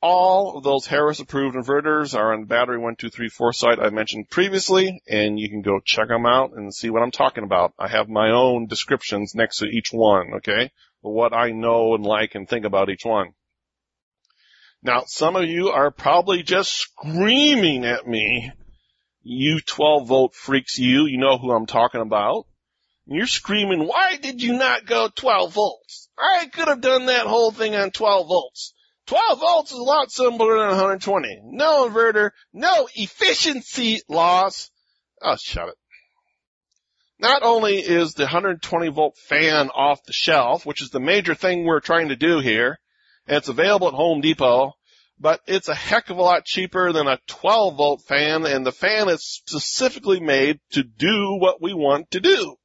[0.02, 5.38] All of those Harris approved inverters are on battery 1234 site I mentioned previously, and
[5.38, 7.74] you can go check them out and see what I'm talking about.
[7.78, 10.70] I have my own descriptions next to each one, okay?
[11.02, 13.34] What I know and like and think about each one.
[14.82, 18.50] Now, some of you are probably just screaming at me.
[19.22, 22.46] You 12 volt freaks, you, you know who I'm talking about.
[23.06, 26.08] You're screaming, why did you not go 12 volts?
[26.18, 28.74] I could have done that whole thing on 12 volts.
[29.06, 31.40] 12 volts is a lot simpler than 120.
[31.44, 34.70] No inverter, no efficiency loss.
[35.20, 35.74] Oh, shut it.
[37.18, 41.64] Not only is the 120 volt fan off the shelf, which is the major thing
[41.64, 42.78] we're trying to do here,
[43.26, 44.72] and it's available at Home Depot,
[45.18, 48.72] but it's a heck of a lot cheaper than a 12 volt fan, and the
[48.72, 52.56] fan is specifically made to do what we want to do.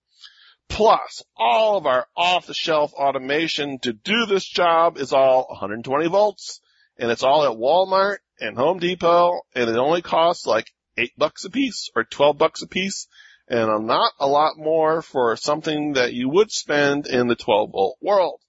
[0.69, 6.07] Plus, all of our off the shelf automation to do this job is all 120
[6.07, 6.59] volts,
[6.97, 11.45] and it's all at Walmart and Home Depot, and it only costs like 8 bucks
[11.45, 13.07] a piece or 12 bucks a piece
[13.47, 17.97] and not a lot more for something that you would spend in the 12 volt
[18.01, 18.39] world.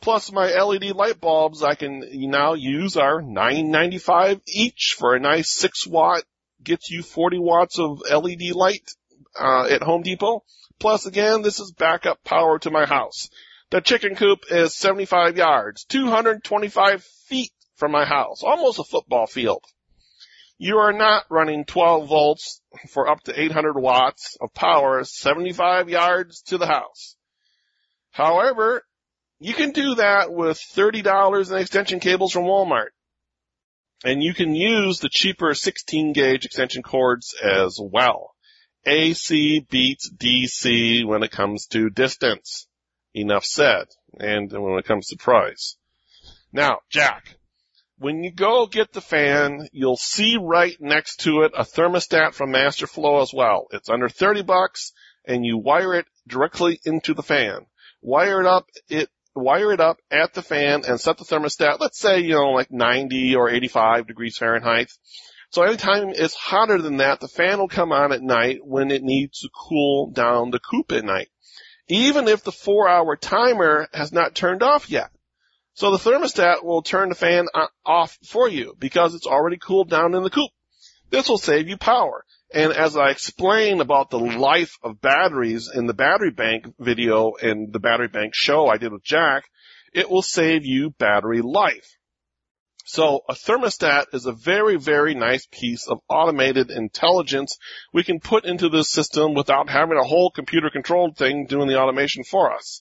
[0.00, 5.50] Plus my LED light bulbs I can now use are 9.95 each for a nice
[5.50, 6.22] 6 watt,
[6.62, 8.88] gets you 40 watts of LED light
[9.38, 10.44] uh, at Home Depot.
[10.78, 13.28] Plus again, this is backup power to my house.
[13.70, 19.64] The chicken coop is 75 yards, 225 feet from my house, almost a football field
[20.58, 26.42] you are not running 12 volts for up to 800 watts of power 75 yards
[26.42, 27.16] to the house.
[28.10, 28.82] However,
[29.38, 32.88] you can do that with $30 in extension cables from Walmart.
[34.04, 38.34] And you can use the cheaper 16 gauge extension cords as well.
[38.86, 42.66] AC beats DC when it comes to distance.
[43.14, 43.86] Enough said.
[44.18, 45.76] And when it comes to price.
[46.52, 47.36] Now, Jack,
[47.98, 52.52] when you go get the fan, you'll see right next to it a thermostat from
[52.52, 53.66] Masterflow as well.
[53.70, 54.92] It's under 30 bucks
[55.24, 57.66] and you wire it directly into the fan.
[58.00, 61.98] Wire it up, it, wire it up at the fan and set the thermostat, let's
[61.98, 64.90] say, you know, like 90 or 85 degrees Fahrenheit.
[65.50, 69.02] So anytime it's hotter than that, the fan will come on at night when it
[69.02, 71.28] needs to cool down the coop at night.
[71.88, 75.10] Even if the four hour timer has not turned off yet.
[75.72, 77.46] So the thermostat will turn the fan
[77.86, 80.50] off for you because it's already cooled down in the coop.
[81.10, 82.24] This will save you power.
[82.52, 87.72] And as I explain about the life of batteries in the battery bank video and
[87.72, 89.44] the battery bank show I did with Jack,
[89.92, 91.97] it will save you battery life.
[92.90, 97.58] So a thermostat is a very, very nice piece of automated intelligence
[97.92, 101.78] we can put into this system without having a whole computer controlled thing doing the
[101.78, 102.80] automation for us.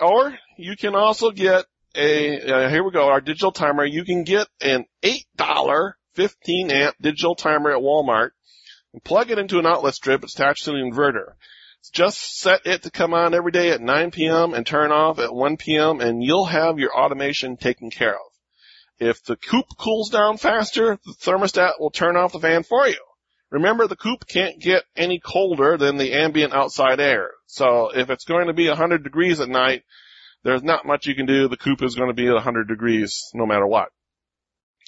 [0.00, 3.84] Or you can also get a, uh, here we go, our digital timer.
[3.84, 8.30] You can get an $8 15 amp digital timer at Walmart
[8.92, 10.24] and plug it into an outlet strip.
[10.24, 11.34] It's attached to the inverter.
[11.92, 14.54] Just set it to come on every day at 9 p.m.
[14.54, 16.00] and turn off at 1 p.m.
[16.00, 18.33] and you'll have your automation taken care of.
[18.98, 23.02] If the coop cools down faster, the thermostat will turn off the fan for you.
[23.50, 27.30] Remember, the coop can't get any colder than the ambient outside air.
[27.46, 29.84] So if it's going to be 100 degrees at night,
[30.42, 31.48] there's not much you can do.
[31.48, 33.90] The coop is going to be at 100 degrees no matter what.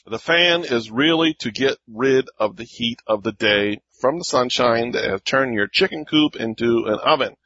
[0.06, 4.24] The fan is really to get rid of the heat of the day from the
[4.24, 7.36] sunshine that has turned your chicken coop into an oven.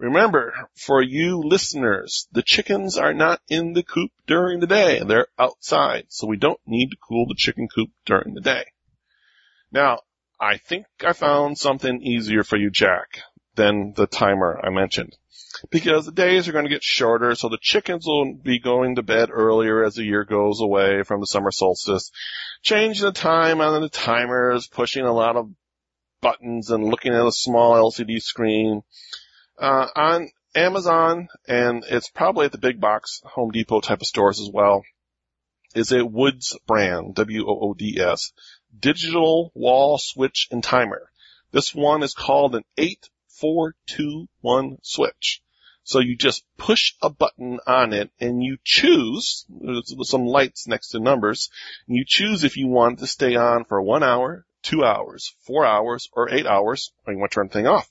[0.00, 5.02] Remember, for you listeners, the chickens are not in the coop during the day.
[5.06, 8.64] They're outside, so we don't need to cool the chicken coop during the day.
[9.70, 10.00] Now,
[10.40, 13.20] I think I found something easier for you, Jack,
[13.56, 15.16] than the timer I mentioned
[15.70, 19.02] because the days are going to get shorter, so the chickens will be going to
[19.02, 22.10] bed earlier as the year goes away from the summer solstice.
[22.62, 25.50] Changing the time on the timers, pushing a lot of
[26.22, 28.82] buttons and looking at a small LCD screen.
[29.60, 34.40] Uh, on Amazon, and it's probably at the big box Home Depot type of stores
[34.40, 34.82] as well,
[35.74, 38.32] is a Woods brand, W-O-O-D-S,
[38.78, 41.10] digital wall switch and timer.
[41.52, 45.42] This one is called an 8421 switch.
[45.82, 50.92] So you just push a button on it and you choose, with some lights next
[50.92, 51.50] to numbers,
[51.86, 55.66] and you choose if you want to stay on for one hour, two hours, four
[55.66, 57.90] hours, or eight hours, or you want to turn the thing off.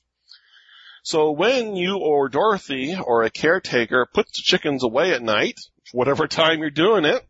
[1.03, 5.59] So when you or Dorothy or a caretaker puts the chickens away at night,
[5.91, 7.25] whatever time you're doing it,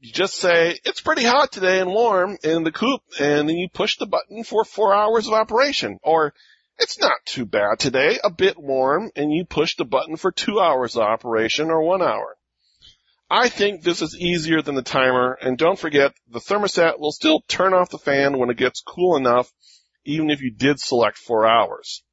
[0.00, 3.68] you just say, it's pretty hot today and warm in the coop, and then you
[3.68, 5.98] push the button for four hours of operation.
[6.02, 6.34] Or
[6.78, 10.60] it's not too bad today, a bit warm, and you push the button for two
[10.60, 12.36] hours of operation or one hour.
[13.30, 17.40] I think this is easier than the timer, and don't forget, the thermostat will still
[17.48, 19.50] turn off the fan when it gets cool enough,
[20.04, 22.04] even if you did select four hours.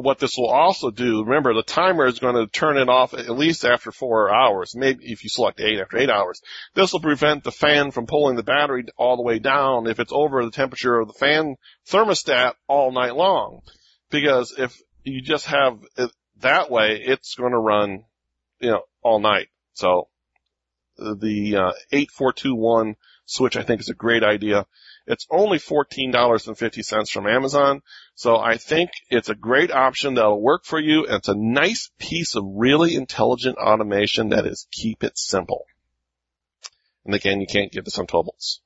[0.00, 3.28] What this will also do, remember the timer is going to turn it off at
[3.30, 6.40] least after four hours, maybe if you select eight after eight hours.
[6.74, 10.12] This will prevent the fan from pulling the battery all the way down if it's
[10.12, 11.56] over the temperature of the fan
[11.88, 13.62] thermostat all night long.
[14.08, 18.04] Because if you just have it that way, it's going to run,
[18.60, 19.48] you know, all night.
[19.72, 20.08] So
[20.96, 22.94] the uh, 8421
[23.26, 24.64] switch I think is a great idea.
[25.08, 27.80] It's only $14.50 from Amazon.
[28.14, 31.06] So I think it's a great option that'll work for you.
[31.08, 35.64] It's a nice piece of really intelligent automation that is keep it simple.
[37.06, 38.60] And again, you can't get this on 12 volts.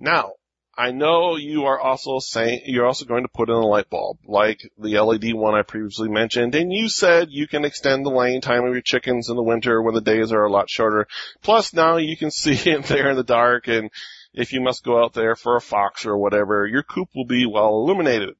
[0.00, 0.32] Now,
[0.78, 4.18] I know you are also saying, you're also going to put in a light bulb,
[4.24, 8.40] like the LED one I previously mentioned, and you said you can extend the laying
[8.40, 11.08] time of your chickens in the winter when the days are a lot shorter.
[11.42, 13.90] Plus now you can see in there in the dark and
[14.38, 17.44] if you must go out there for a fox or whatever, your coop will be
[17.44, 18.36] well illuminated.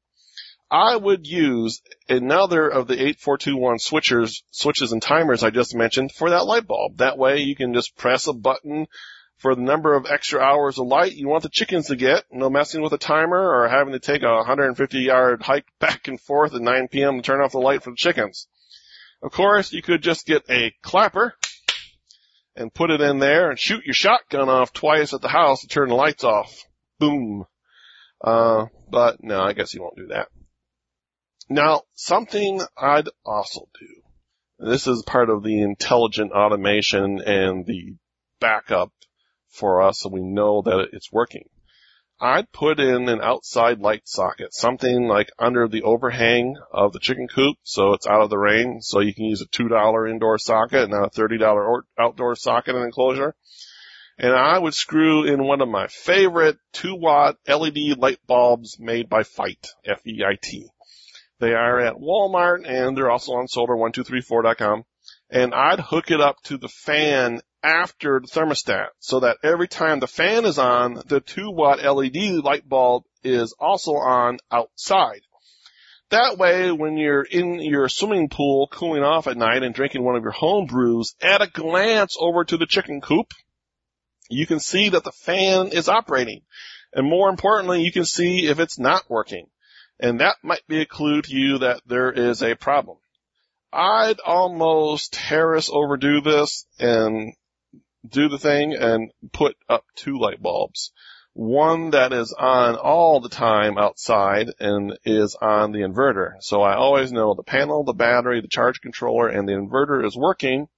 [0.70, 6.30] I would use another of the 8421 switchers, switches and timers I just mentioned for
[6.30, 6.98] that light bulb.
[6.98, 8.86] That way you can just press a button
[9.38, 12.48] for the number of extra hours of light you want the chickens to get, no
[12.48, 16.54] messing with a timer or having to take a 150 yard hike back and forth
[16.54, 17.16] at 9 p.m.
[17.16, 18.46] to turn off the light for the chickens.
[19.20, 21.34] Of course, you could just get a clapper
[22.58, 25.68] and put it in there and shoot your shotgun off twice at the house to
[25.68, 26.64] turn the lights off.
[26.98, 27.44] Boom.
[28.20, 30.28] Uh, but no, I guess you won't do that.
[31.48, 34.68] Now, something I'd also do.
[34.70, 37.94] This is part of the intelligent automation and the
[38.40, 38.92] backup
[39.48, 41.48] for us so we know that it's working.
[42.20, 47.28] I'd put in an outside light socket, something like under the overhang of the chicken
[47.28, 50.90] coop so it's out of the rain so you can use a $2 indoor socket,
[50.90, 53.36] not a $30 outdoor socket and enclosure.
[54.18, 59.08] And I would screw in one of my favorite 2 watt LED light bulbs made
[59.08, 60.68] by Feit, F-E-I-T.
[61.38, 64.82] They are at Walmart and they're also on solar1234.com.
[65.30, 70.00] And I'd hook it up to the fan after the thermostat so that every time
[70.00, 75.20] the fan is on, the 2 watt LED light bulb is also on outside.
[76.10, 80.16] That way, when you're in your swimming pool cooling off at night and drinking one
[80.16, 83.32] of your home brews, at a glance over to the chicken coop,
[84.30, 86.42] you can see that the fan is operating.
[86.94, 89.48] And more importantly, you can see if it's not working.
[90.00, 92.98] And that might be a clue to you that there is a problem.
[93.70, 97.34] I'd almost Harris overdo this and
[98.10, 100.92] do the thing and put up two light bulbs.
[101.34, 106.32] One that is on all the time outside and is on the inverter.
[106.40, 110.16] So I always know the panel, the battery, the charge controller, and the inverter is
[110.16, 110.68] working.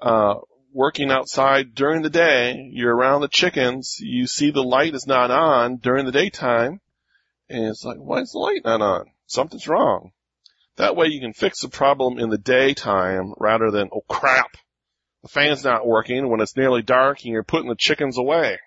[0.00, 0.36] Uh,
[0.72, 5.30] working outside during the day, you're around the chickens, you see the light is not
[5.30, 6.80] on during the daytime,
[7.48, 9.06] and it's like, why is the light not on?
[9.26, 10.12] Something's wrong.
[10.76, 14.56] That way you can fix the problem in the daytime rather than, oh crap,
[15.22, 18.58] the fan's not working when it's nearly dark and you're putting the chickens away.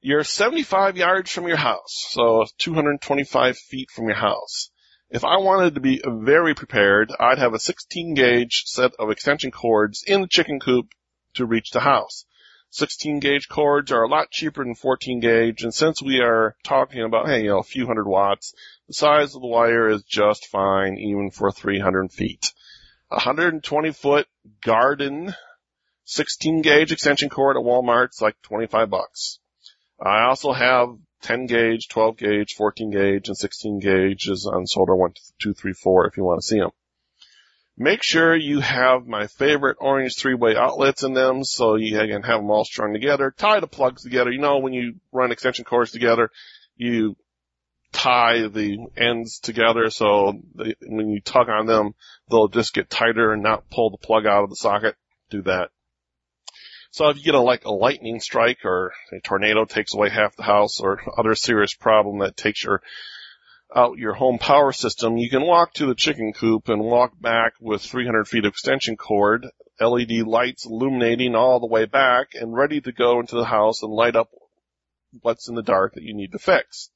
[0.00, 4.70] You're 75 yards from your house, so 225 feet from your house.
[5.10, 9.50] If I wanted to be very prepared, I'd have a 16 gauge set of extension
[9.50, 10.88] cords in the chicken coop
[11.34, 12.24] to reach the house.
[12.70, 17.02] 16 gauge cords are a lot cheaper than 14 gauge, and since we are talking
[17.02, 18.52] about, hey, you know, a few hundred watts,
[18.88, 22.52] the size of the wire is just fine even for 300 feet.
[23.08, 24.26] 120 foot
[24.62, 25.34] garden
[26.04, 29.38] 16 gauge extension cord at Walmart's like 25 bucks.
[30.00, 30.88] I also have
[31.22, 36.40] 10 gauge, 12 gauge, 14 gauge, and 16 gauges on Solar 1234 if you want
[36.40, 36.70] to see them.
[37.76, 42.40] Make sure you have my favorite orange three-way outlets in them so you can have
[42.40, 43.34] them all strung together.
[43.36, 44.30] Tie the plugs together.
[44.30, 46.30] You know when you run extension cords together,
[46.76, 47.16] you
[47.94, 51.94] tie the ends together so they, when you tug on them,
[52.28, 54.96] they'll just get tighter and not pull the plug out of the socket.
[55.30, 55.70] Do that.
[56.90, 60.36] So if you get a like a lightning strike or a tornado takes away half
[60.36, 62.82] the house or other serious problem that takes your
[63.74, 67.54] out your home power system, you can walk to the chicken coop and walk back
[67.60, 69.46] with 300 feet of extension cord,
[69.80, 73.92] LED lights illuminating all the way back and ready to go into the house and
[73.92, 74.28] light up
[75.22, 76.90] what's in the dark that you need to fix.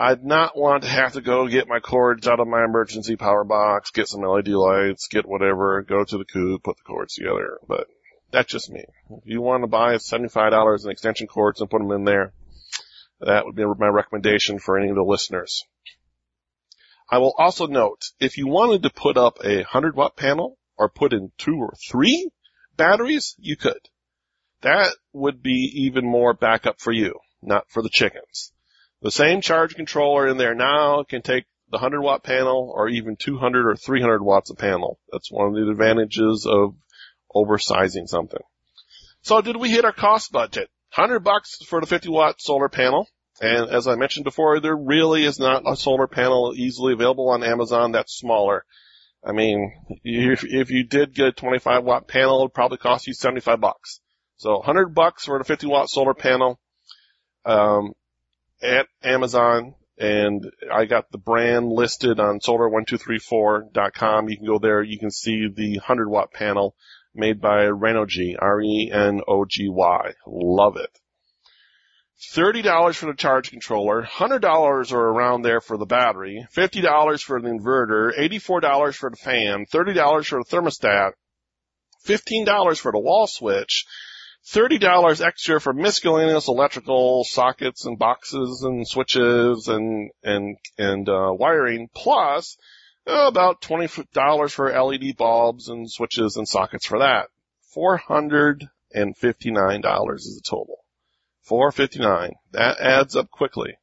[0.00, 3.42] I'd not want to have to go get my cords out of my emergency power
[3.42, 7.58] box, get some LED lights, get whatever, go to the coop, put the cords together.
[7.66, 7.88] But
[8.30, 8.84] that's just me.
[9.10, 12.32] If you want to buy $75 in extension cords and put them in there,
[13.20, 15.64] that would be my recommendation for any of the listeners.
[17.10, 20.88] I will also note, if you wanted to put up a 100 watt panel or
[20.88, 22.30] put in two or three
[22.76, 23.80] batteries, you could.
[24.60, 28.52] That would be even more backup for you, not for the chickens.
[29.02, 33.16] The same charge controller in there now can take the 100 watt panel or even
[33.16, 34.98] 200 or 300 watts of panel.
[35.12, 36.74] That's one of the advantages of
[37.34, 38.40] oversizing something.
[39.22, 40.70] So did we hit our cost budget?
[40.94, 43.06] 100 bucks for the 50 watt solar panel.
[43.40, 47.44] And as I mentioned before, there really is not a solar panel easily available on
[47.44, 48.64] Amazon that's smaller.
[49.24, 49.72] I mean,
[50.02, 53.60] if, if you did get a 25 watt panel, it would probably cost you 75
[53.60, 54.00] bucks.
[54.38, 56.58] So 100 bucks for the 50 watt solar panel,
[57.44, 57.92] um,
[58.62, 59.74] at Amazon.
[59.98, 64.28] And I got the brand listed on solar1234.com.
[64.28, 64.82] You can go there.
[64.82, 66.76] You can see the 100 watt panel
[67.14, 70.12] made by Renogy, R-E-N-O-G-Y.
[70.26, 70.90] Love it.
[72.32, 77.48] $30 for the charge controller, $100 or around there for the battery, $50 for the
[77.48, 81.12] inverter, $84 for the fan, $30 for the thermostat,
[82.06, 83.84] $15 for the wall switch,
[84.52, 91.88] $30 extra for miscellaneous electrical sockets and boxes and switches and, and, and, uh, wiring,
[91.94, 92.56] plus
[93.06, 97.28] uh, about $20 for LED bulbs and switches and sockets for that.
[97.76, 98.60] $459
[100.14, 100.78] is the total.
[101.42, 102.32] 459.
[102.52, 103.76] That adds up quickly.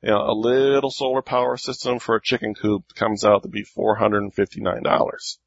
[0.00, 3.64] You know, a little solar power system for a chicken coop comes out to be
[3.64, 5.38] $459.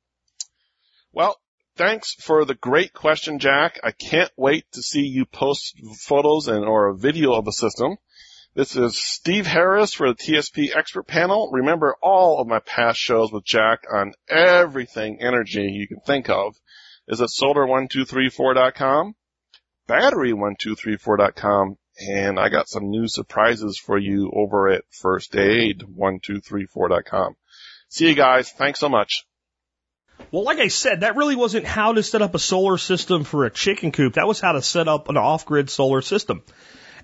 [1.14, 1.38] Well,
[1.78, 3.80] thanks for the great question, Jack.
[3.84, 7.98] I can't wait to see you post photos and or a video of the system.
[8.56, 11.52] This is Steve Harris for the TSP expert panel.
[11.52, 16.56] Remember all of my past shows with Jack on everything energy you can think of
[17.08, 19.14] is at solar1234.com
[19.88, 27.36] battery1234.com and I got some new surprises for you over at firstaid1234.com.
[27.90, 28.52] See you guys.
[28.52, 29.26] Thanks so much.
[30.32, 33.46] Well, like I said, that really wasn't how to set up a solar system for
[33.46, 34.14] a chicken coop.
[34.14, 36.44] That was how to set up an off-grid solar system.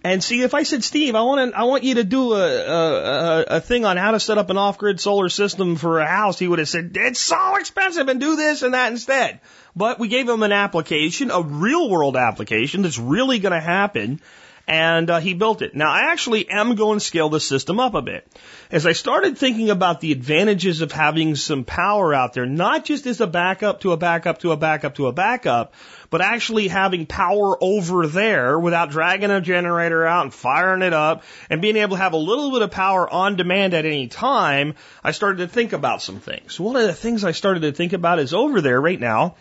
[0.06, 2.46] And see, if I said, Steve, I want to, I want you to do a,
[2.46, 6.38] a, a thing on how to set up an off-grid solar system for a house,
[6.38, 9.40] he would have said, it's so expensive and do this and that instead.
[9.74, 14.20] But we gave him an application, a real world application that's really going to happen.
[14.66, 15.76] And uh, he built it.
[15.76, 18.26] Now, I actually am going to scale the system up a bit.
[18.72, 23.06] As I started thinking about the advantages of having some power out there, not just
[23.06, 25.74] as a backup to a backup to a backup to a backup,
[26.10, 31.24] but actually having power over there without dragging a generator out and firing it up
[31.50, 34.76] and being able to have a little bit of power on demand at any time,
[35.04, 36.58] I started to think about some things.
[36.58, 39.36] One of the things I started to think about is over there right now,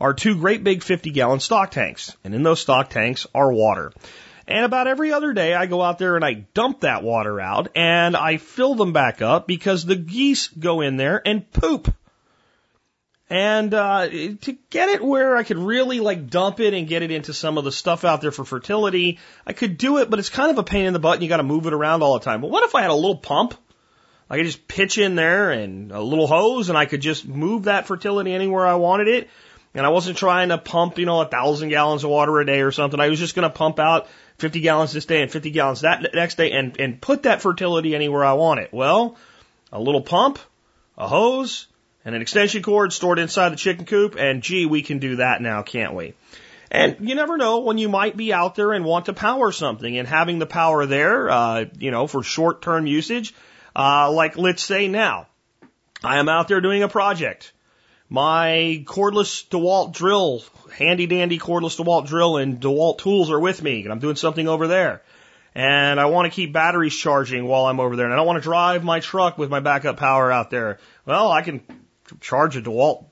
[0.00, 2.16] are two great big 50 gallon stock tanks.
[2.24, 3.92] And in those stock tanks are water.
[4.48, 7.68] And about every other day, I go out there and I dump that water out
[7.76, 11.94] and I fill them back up because the geese go in there and poop.
[13.28, 17.10] And uh, to get it where I could really like dump it and get it
[17.10, 20.30] into some of the stuff out there for fertility, I could do it, but it's
[20.30, 22.18] kind of a pain in the butt and you got to move it around all
[22.18, 22.40] the time.
[22.40, 23.52] But what if I had a little pump?
[24.30, 27.64] I could just pitch in there and a little hose and I could just move
[27.64, 29.28] that fertility anywhere I wanted it
[29.74, 32.62] and I wasn't trying to pump, you know, a thousand gallons of water a day
[32.62, 32.98] or something.
[32.98, 34.08] I was just going to pump out
[34.38, 37.94] 50 gallons this day and 50 gallons that next day and, and put that fertility
[37.94, 38.72] anywhere I want it.
[38.72, 39.16] Well,
[39.72, 40.38] a little pump,
[40.96, 41.66] a hose,
[42.04, 44.16] and an extension cord stored inside the chicken coop.
[44.16, 46.14] And gee, we can do that now, can't we?
[46.70, 49.98] And you never know when you might be out there and want to power something
[49.98, 53.34] and having the power there, uh, you know, for short term usage.
[53.74, 55.26] Uh, like let's say now,
[56.04, 57.52] I am out there doing a project
[58.08, 60.42] my cordless DeWalt drill,
[60.72, 64.48] handy dandy cordless DeWalt drill and DeWalt tools are with me and I'm doing something
[64.48, 65.02] over there.
[65.54, 68.38] And I want to keep batteries charging while I'm over there and I don't want
[68.38, 70.78] to drive my truck with my backup power out there.
[71.04, 71.62] Well, I can
[72.20, 73.04] charge a DeWalt,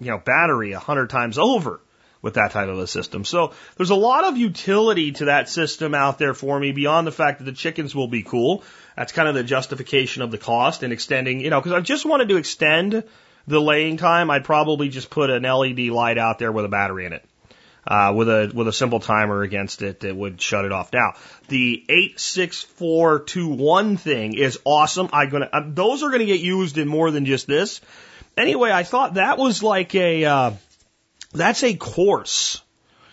[0.00, 1.80] you know, battery a hundred times over
[2.20, 3.24] with that type of a system.
[3.24, 7.12] So there's a lot of utility to that system out there for me beyond the
[7.12, 8.62] fact that the chickens will be cool.
[8.96, 12.06] That's kind of the justification of the cost and extending, you know, because I just
[12.06, 13.02] wanted to extend
[13.46, 17.06] the laying time, I'd probably just put an LED light out there with a battery
[17.06, 17.24] in it.
[17.84, 20.92] Uh, with a with a simple timer against it that would shut it off.
[20.92, 21.14] Now,
[21.48, 25.08] the eight six four two one thing is awesome.
[25.12, 27.80] I'm gonna uh, those are gonna get used in more than just this.
[28.36, 30.50] Anyway, I thought that was like a uh,
[31.32, 32.62] that's a course.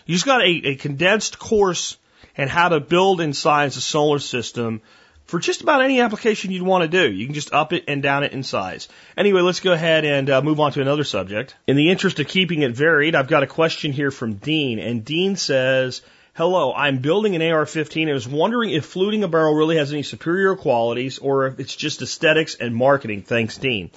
[0.06, 1.96] You just got a, a condensed course
[2.36, 4.82] and how to build and size a solar system
[5.30, 7.10] for just about any application you'd want to do.
[7.10, 8.88] You can just up it and down it in size.
[9.16, 11.54] Anyway, let's go ahead and uh, move on to another subject.
[11.68, 15.04] In the interest of keeping it varied, I've got a question here from Dean, and
[15.04, 16.02] Dean says,
[16.34, 20.02] Hello, I'm building an AR-15 and was wondering if fluting a barrel really has any
[20.02, 23.22] superior qualities or if it's just aesthetics and marketing.
[23.22, 23.90] Thanks, Dean.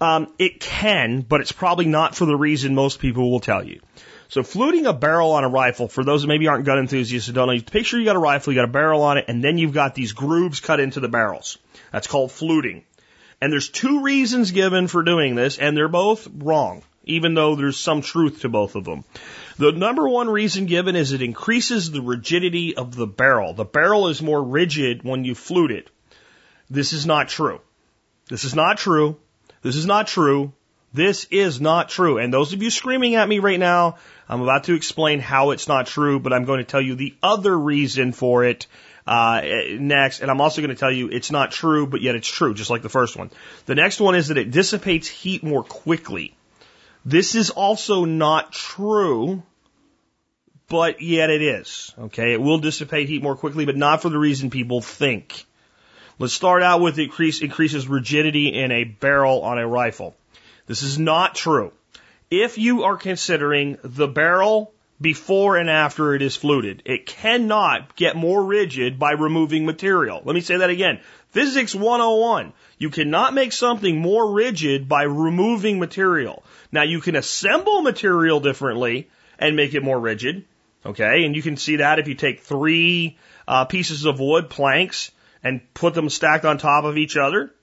[0.00, 3.80] Um, it can, but it's probably not for the reason most people will tell you.
[4.34, 7.36] So fluting a barrel on a rifle, for those that maybe aren't gun enthusiasts and
[7.36, 9.58] don't know, picture you got a rifle, you got a barrel on it, and then
[9.58, 11.56] you've got these grooves cut into the barrels.
[11.92, 12.82] That's called fluting.
[13.40, 17.76] And there's two reasons given for doing this, and they're both wrong, even though there's
[17.76, 19.04] some truth to both of them.
[19.58, 23.54] The number one reason given is it increases the rigidity of the barrel.
[23.54, 25.90] The barrel is more rigid when you flute it.
[26.68, 27.60] This is not true.
[28.28, 29.16] This is not true.
[29.62, 30.52] This is not true.
[30.92, 32.18] This is not true.
[32.18, 33.96] And those of you screaming at me right now,
[34.28, 37.14] I'm about to explain how it's not true, but I'm going to tell you the
[37.22, 38.66] other reason for it
[39.06, 39.42] uh,
[39.78, 40.20] next.
[40.20, 42.70] And I'm also going to tell you it's not true, but yet it's true, just
[42.70, 43.30] like the first one.
[43.66, 46.36] The next one is that it dissipates heat more quickly.
[47.04, 49.42] This is also not true,
[50.68, 51.92] but yet it is.
[51.98, 55.44] Okay, it will dissipate heat more quickly, but not for the reason people think.
[56.18, 60.16] Let's start out with increase increases rigidity in a barrel on a rifle.
[60.66, 61.72] This is not true.
[62.30, 68.16] If you are considering the barrel before and after it is fluted, it cannot get
[68.16, 70.22] more rigid by removing material.
[70.24, 71.00] Let me say that again.
[71.30, 72.52] Physics 101.
[72.78, 76.44] You cannot make something more rigid by removing material.
[76.70, 80.44] Now you can assemble material differently and make it more rigid.
[80.86, 81.24] Okay.
[81.24, 85.10] And you can see that if you take three uh, pieces of wood, planks,
[85.42, 87.53] and put them stacked on top of each other.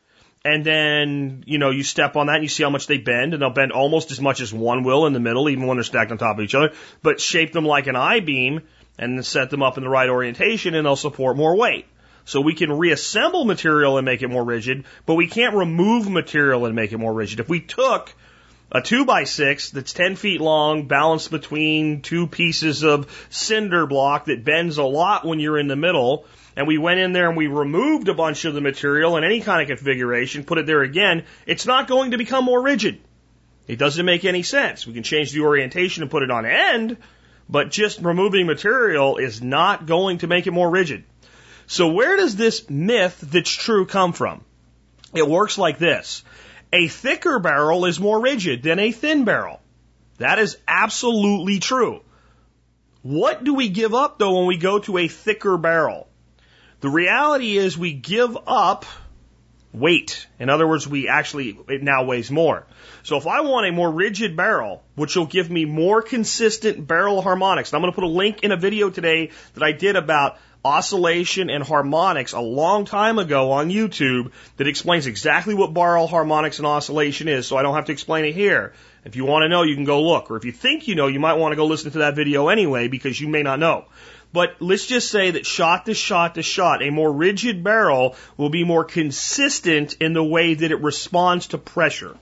[0.44, 3.34] And then, you know, you step on that and you see how much they bend,
[3.34, 5.84] and they'll bend almost as much as one will in the middle, even when they're
[5.84, 6.74] stacked on top of each other,
[7.04, 8.62] but shape them like an I beam
[8.98, 11.86] and then set them up in the right orientation and they'll support more weight.
[12.26, 16.66] So we can reassemble material and make it more rigid, but we can't remove material
[16.66, 17.40] and make it more rigid.
[17.40, 18.14] If we took
[18.72, 24.26] a two by six that's 10 feet long, balanced between two pieces of cinder block
[24.26, 26.26] that bends a lot when you're in the middle,
[26.56, 29.42] and we went in there and we removed a bunch of the material in any
[29.42, 33.00] kind of configuration, put it there again, it's not going to become more rigid.
[33.68, 34.86] It doesn't make any sense.
[34.86, 36.98] We can change the orientation and put it on end,
[37.48, 41.04] but just removing material is not going to make it more rigid.
[41.68, 44.44] So where does this myth that's true come from?
[45.14, 46.24] It works like this.
[46.74, 49.62] A thicker barrel is more rigid than a thin barrel.
[50.18, 52.02] That is absolutely true.
[53.02, 56.08] What do we give up though when we go to a thicker barrel?
[56.82, 58.86] The reality is we give up
[59.74, 60.28] weight.
[60.40, 62.66] In other words, we actually, it now weighs more.
[63.04, 67.22] So if I want a more rigid barrel, which will give me more consistent barrel
[67.22, 69.96] harmonics, and I'm going to put a link in a video today that I did
[69.96, 76.08] about oscillation and harmonics a long time ago on YouTube that explains exactly what barrel
[76.08, 78.74] harmonics and oscillation is, so I don't have to explain it here.
[79.04, 80.30] If you want to know, you can go look.
[80.30, 82.50] Or if you think you know, you might want to go listen to that video
[82.50, 83.86] anyway because you may not know.
[84.34, 88.50] But let's just say that shot to shot to shot, a more rigid barrel will
[88.50, 92.16] be more consistent in the way that it responds to pressure.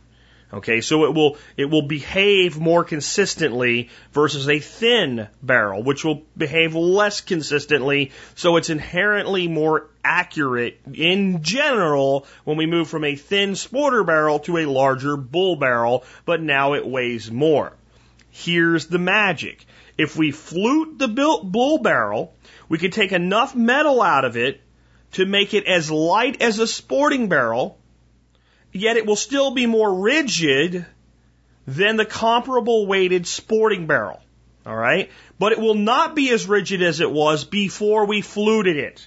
[0.51, 6.23] Okay, so it will it will behave more consistently versus a thin barrel, which will
[6.35, 8.11] behave less consistently.
[8.33, 14.39] So it's inherently more accurate in general when we move from a thin sporter barrel
[14.39, 17.73] to a larger bull barrel, but now it weighs more.
[18.31, 19.65] Here's the magic.
[19.99, 22.33] If we flute the bull barrel,
[22.69, 24.61] we can take enough metal out of it
[25.11, 27.77] to make it as light as a sporting barrel,
[28.71, 30.85] yet it will still be more rigid
[31.67, 34.21] than the comparable weighted sporting barrel.
[34.65, 35.11] All right?
[35.37, 39.05] But it will not be as rigid as it was before we fluted it.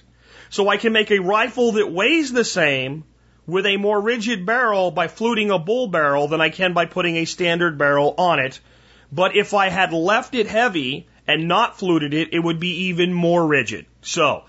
[0.51, 3.03] So I can make a rifle that weighs the same
[3.47, 7.17] with a more rigid barrel by fluting a bull barrel than I can by putting
[7.17, 8.59] a standard barrel on it
[9.13, 13.13] but if I had left it heavy and not fluted it, it would be even
[13.13, 13.85] more rigid.
[14.01, 14.43] So,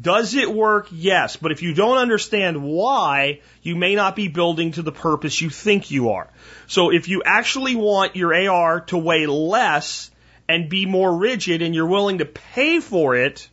[0.00, 0.88] does it work?
[0.92, 1.36] Yes.
[1.36, 5.50] But if you don't understand why, you may not be building to the purpose you
[5.50, 6.28] think you are.
[6.66, 10.10] So if you actually want your AR to weigh less
[10.48, 13.48] and be more rigid and you're willing to pay for it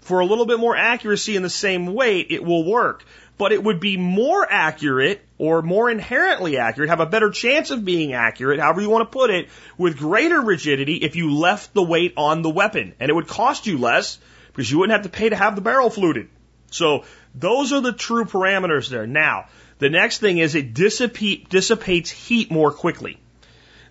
[0.00, 3.04] for a little bit more accuracy in the same weight, it will work
[3.38, 7.84] but it would be more accurate or more inherently accurate, have a better chance of
[7.84, 9.48] being accurate, however you want to put it,
[9.78, 12.94] with greater rigidity if you left the weight on the weapon.
[12.98, 15.60] And it would cost you less because you wouldn't have to pay to have the
[15.60, 16.28] barrel fluted.
[16.72, 17.04] So
[17.34, 19.06] those are the true parameters there.
[19.06, 19.46] Now,
[19.78, 23.18] the next thing is it dissipate, dissipates heat more quickly.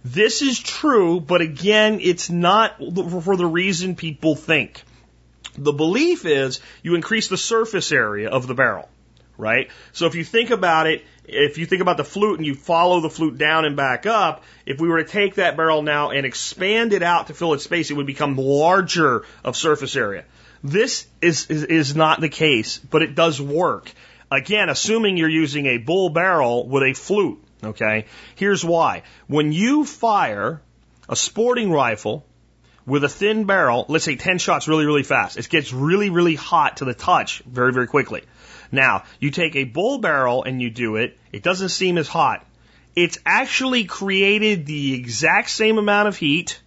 [0.04, 4.84] This is true, but again, it's not for the reason people think.
[5.58, 8.90] The belief is you increase the surface area of the barrel
[9.38, 9.70] right?
[9.94, 13.02] So if you think about it, if you think about the flute and you follow
[13.02, 16.26] the flute down and back up, if we were to take that barrel now and
[16.26, 20.26] expand it out to fill its space, it would become larger of surface area.
[20.64, 23.92] This is, is, is not the case, but it does work.
[24.32, 28.06] Again, assuming you're using a bull barrel with a flute, okay?
[28.36, 29.04] Here's why.
[29.28, 30.62] When you fire
[31.08, 32.26] a sporting rifle
[32.86, 35.38] with a thin barrel, let's say 10 shots really, really fast.
[35.38, 38.24] It gets really, really hot to the touch very, very quickly.
[38.72, 42.46] Now, you take a bull barrel and you do it, it doesn't seem as hot.
[42.96, 46.60] It's actually created the exact same amount of heat.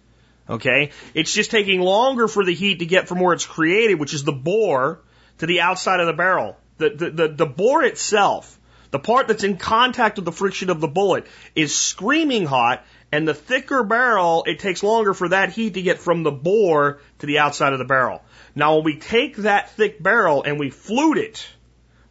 [0.49, 0.91] Okay?
[1.13, 4.23] It's just taking longer for the heat to get from where it's created, which is
[4.23, 5.01] the bore,
[5.39, 6.57] to the outside of the barrel.
[6.77, 8.57] The, the, the, the bore itself,
[8.91, 11.25] the part that's in contact with the friction of the bullet,
[11.55, 15.99] is screaming hot, and the thicker barrel, it takes longer for that heat to get
[15.99, 18.21] from the bore to the outside of the barrel.
[18.55, 21.47] Now, when we take that thick barrel and we flute it,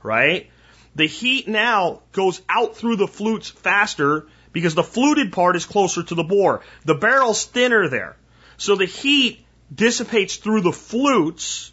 [0.02, 0.50] right?
[0.94, 6.02] The heat now goes out through the flutes faster because the fluted part is closer
[6.02, 6.62] to the bore.
[6.84, 8.16] The barrel's thinner there.
[8.56, 11.72] So the heat dissipates through the flutes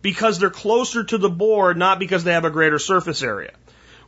[0.00, 3.52] because they're closer to the bore, not because they have a greater surface area.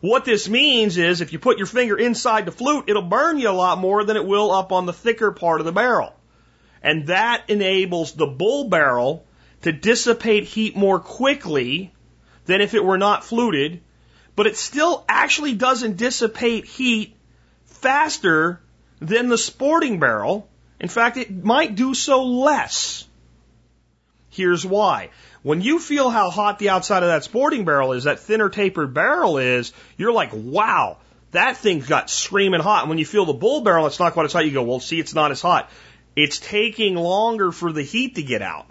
[0.01, 3.49] What this means is if you put your finger inside the flute, it'll burn you
[3.49, 6.13] a lot more than it will up on the thicker part of the barrel.
[6.83, 9.25] And that enables the bull barrel
[9.63, 11.94] to dissipate heat more quickly
[12.47, 13.81] than if it were not fluted,
[14.37, 17.17] but it still actually doesn't dissipate heat
[17.65, 18.61] faster
[19.01, 20.49] than the sporting barrel.
[20.81, 23.07] In fact, it might do so less.
[24.31, 25.11] Here's why.
[25.43, 28.95] When you feel how hot the outside of that sporting barrel is, that thinner tapered
[28.95, 30.99] barrel is, you're like, wow,
[31.31, 32.83] that thing's got screaming hot.
[32.83, 34.47] And when you feel the bull barrel, it's not quite as hot.
[34.47, 35.71] You go, well, see, it's not as hot.
[36.17, 38.67] It's taking longer for the heat to get out.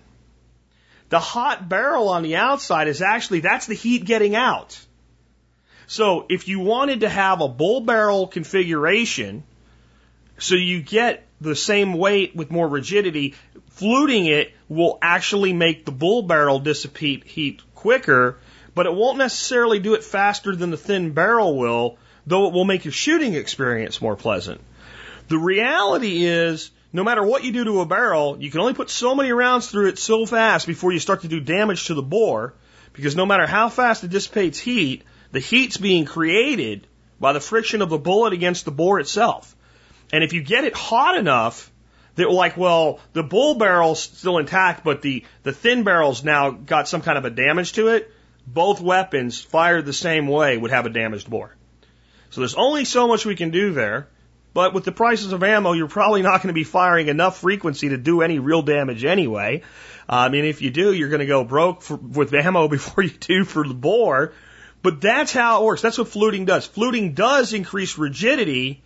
[1.13, 4.83] The hot barrel on the outside is actually, that's the heat getting out.
[5.85, 9.43] So if you wanted to have a bull barrel configuration,
[10.39, 13.35] so you get the same weight with more rigidity,
[13.69, 18.39] fluting it will actually make the bull barrel dissipate heat quicker,
[18.73, 22.65] but it won't necessarily do it faster than the thin barrel will, though it will
[22.65, 24.61] make your shooting experience more pleasant.
[25.27, 28.91] The reality is, no matter what you do to a barrel, you can only put
[28.91, 32.03] so many rounds through it so fast before you start to do damage to the
[32.03, 32.53] bore,
[32.93, 36.85] because no matter how fast it dissipates heat, the heat's being created
[37.19, 39.55] by the friction of the bullet against the bore itself.
[40.11, 41.71] And if you get it hot enough,
[42.15, 46.87] that like, well, the bull barrel's still intact, but the, the thin barrel's now got
[46.87, 48.11] some kind of a damage to it.
[48.45, 51.55] Both weapons fired the same way would have a damaged bore.
[52.29, 54.09] So there's only so much we can do there.
[54.53, 57.89] But with the prices of ammo, you're probably not going to be firing enough frequency
[57.89, 59.63] to do any real damage anyway.
[60.07, 63.11] I mean, if you do, you're going to go broke for, with ammo before you
[63.11, 64.33] do for the bore.
[64.83, 65.81] But that's how it works.
[65.81, 66.65] That's what fluting does.
[66.65, 68.83] Fluting does increase rigidity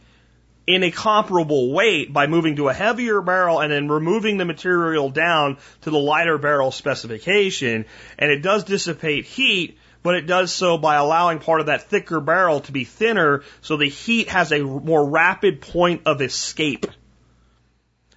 [0.68, 5.10] in a comparable weight by moving to a heavier barrel and then removing the material
[5.10, 7.86] down to the lighter barrel specification.
[8.20, 12.22] And it does dissipate heat, but it does so by allowing part of that thicker
[12.22, 16.86] barrel to be thinner so the heat has a more rapid point of escape.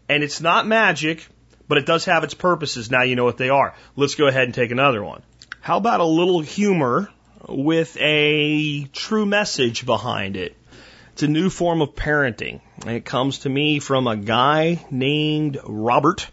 [0.09, 1.27] And it's not magic,
[1.67, 2.93] but it does have its purposes.
[2.93, 3.75] Now you know what they are.
[3.97, 5.25] Let's go ahead and take another one.
[5.61, 7.09] How about a little humor
[7.49, 10.57] with a true message behind it?
[11.15, 12.61] It's a new form of parenting.
[12.83, 16.31] And it comes to me from a guy named Robert.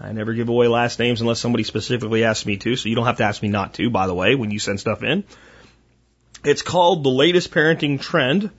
[0.00, 3.06] I never give away last names unless somebody specifically asks me to, so you don't
[3.06, 5.24] have to ask me not to, by the way, when you send stuff in.
[6.44, 8.50] It's called the latest parenting trend,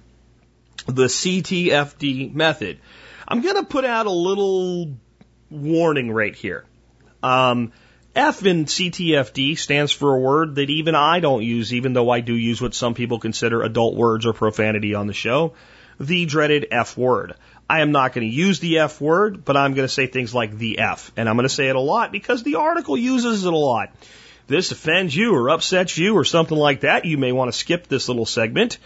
[0.87, 2.79] the CTFD method.
[3.27, 4.97] I'm going to put out a little
[5.49, 6.65] warning right here.
[7.21, 7.71] Um,
[8.15, 12.21] F in CTFD stands for a word that even I don't use, even though I
[12.21, 15.53] do use what some people consider adult words or profanity on the show.
[15.99, 17.35] The dreaded F word.
[17.69, 20.33] I am not going to use the F word, but I'm going to say things
[20.33, 21.11] like the F.
[21.17, 23.91] And I'm going to say it a lot because the article uses it a lot.
[24.47, 27.87] This offends you or upsets you or something like that, you may want to skip
[27.87, 28.77] this little segment.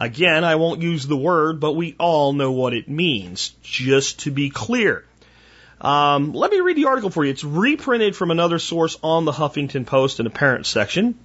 [0.00, 4.30] Again, I won't use the word, but we all know what it means, just to
[4.30, 5.04] be clear.
[5.80, 7.30] Um, let me read the article for you.
[7.30, 11.18] It's reprinted from another source on the Huffington Post in the parent section.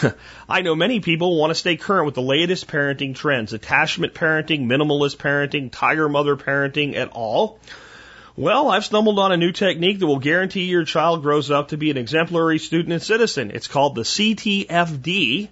[0.48, 4.66] I know many people want to stay current with the latest parenting trends, attachment parenting,
[4.66, 7.58] minimalist parenting, tiger mother parenting, et al.
[8.34, 11.76] Well, I've stumbled on a new technique that will guarantee your child grows up to
[11.76, 13.50] be an exemplary student and citizen.
[13.50, 15.48] It's called the CTFD,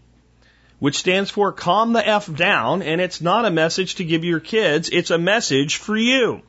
[0.78, 4.40] which stands for calm the F down, and it's not a message to give your
[4.40, 6.40] kids, it's a message for you.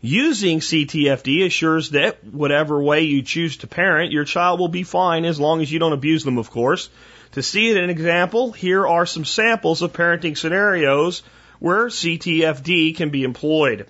[0.00, 5.24] Using CTFD assures that whatever way you choose to parent, your child will be fine
[5.24, 6.88] as long as you don't abuse them, of course.
[7.36, 11.22] To see it an example, here are some samples of parenting scenarios
[11.58, 13.88] where CTFD can be employed.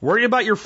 [0.00, 0.56] Worried about your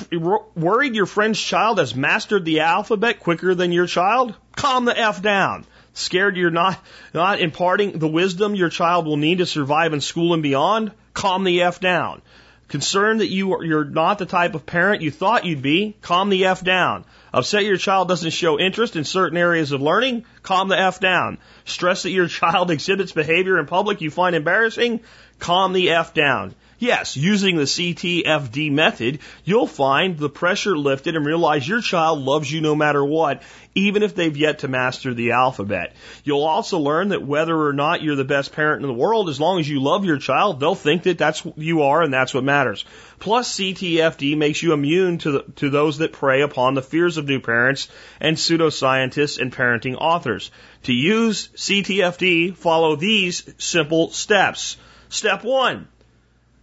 [0.53, 4.35] worried your friend's child has mastered the alphabet quicker than your child?
[4.55, 5.65] Calm the f down.
[5.93, 6.79] Scared you're not
[7.11, 10.91] not imparting the wisdom your child will need to survive in school and beyond?
[11.15, 12.21] Calm the f down.
[12.69, 15.95] Concerned that you are, you're not the type of parent you thought you'd be?
[16.03, 17.03] Calm the F down.
[17.33, 20.25] Upset your child doesn't show interest in certain areas of learning?
[20.41, 21.37] Calm the F down.
[21.65, 25.01] Stress that your child exhibits behavior in public you find embarrassing?
[25.37, 26.55] Calm the F down.
[26.79, 32.49] Yes, using the CTFD method, you'll find the pressure lifted and realize your child loves
[32.49, 33.43] you no matter what,
[33.75, 35.93] even if they've yet to master the alphabet.
[36.23, 39.41] You'll also learn that whether or not you're the best parent in the world, as
[39.41, 42.33] long as you love your child, they'll think that that's what you are and that's
[42.33, 42.85] what matters.
[43.19, 47.27] Plus, CTFD makes you immune to, the, to those that prey upon the fears of
[47.27, 47.89] new parents
[48.21, 50.49] and pseudoscientists and parenting authors.
[50.83, 54.77] To use CTFD, follow these simple steps.
[55.09, 55.89] Step one,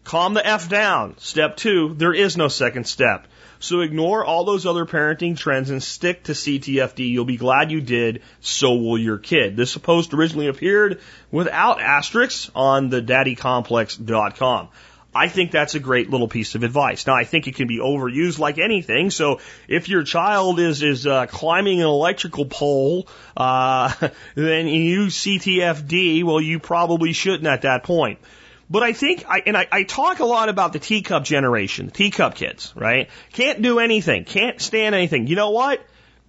[0.07, 1.17] Calm the F down.
[1.19, 3.27] Step two, there is no second step.
[3.59, 7.11] So ignore all those other parenting trends and stick to CTFD.
[7.11, 8.23] You'll be glad you did.
[8.41, 9.57] So will your kid.
[9.57, 11.01] This post originally appeared
[11.33, 14.69] without asterisks on the daddycomplex.com.
[15.13, 17.09] I think that's a great little piece of advice.
[17.09, 19.11] Now, I think it can be overused like anything.
[19.11, 23.93] So, if your child is is uh, climbing an electrical pole, uh,
[24.37, 26.23] then you use CTFD.
[26.23, 28.21] Well, you probably shouldn't at that point.
[28.69, 31.93] But I think, I, and I, I talk a lot about the teacup generation, the
[31.93, 33.09] teacup kids, right?
[33.33, 35.29] Can't do anything, can't stand anything.
[35.29, 35.85] You know what?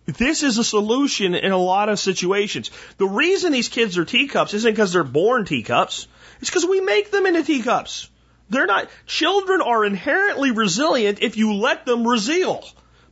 [0.06, 2.72] This is a solution in a lot of situations.
[2.98, 6.08] The reason these kids are teacups isn't because they're born teacups.
[6.40, 8.10] It's because we make them into teacups.
[8.50, 12.64] They're not, children are inherently resilient if you let them resil.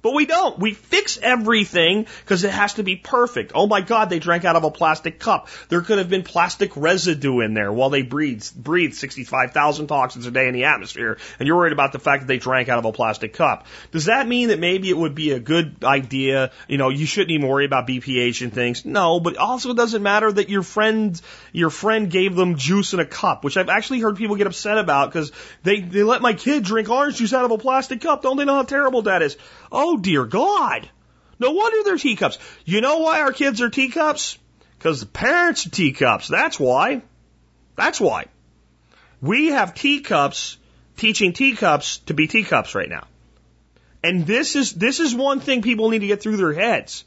[0.05, 0.59] But we don't.
[0.59, 3.53] We fix everything because it has to be perfect.
[3.55, 5.47] Oh my God, they drank out of a plastic cup.
[5.69, 10.29] There could have been plastic residue in there while they breathed, breathed 65,000 toxins a
[10.29, 11.17] day in the atmosphere.
[11.39, 13.65] And you're worried about the fact that they drank out of a plastic cup.
[13.89, 16.51] Does that mean that maybe it would be a good idea?
[16.67, 18.85] You know, you shouldn't even worry about BPA and things.
[18.85, 21.19] No, but also it doesn't matter that your friend,
[21.51, 24.77] your friend gave them juice in a cup, which I've actually heard people get upset
[24.77, 25.31] about because
[25.63, 28.21] they, they let my kid drink orange juice out of a plastic cup.
[28.21, 29.35] Don't they know how terrible that is?
[29.75, 30.89] Oh dear God.
[31.37, 32.39] No wonder they're teacups.
[32.63, 34.37] You know why our kids are teacups?
[34.77, 36.29] Because the parents are teacups.
[36.29, 37.01] That's why.
[37.75, 38.27] That's why.
[39.19, 40.57] We have teacups
[40.95, 43.05] teaching teacups to be teacups right now.
[44.01, 47.03] And this is, this is one thing people need to get through their heads.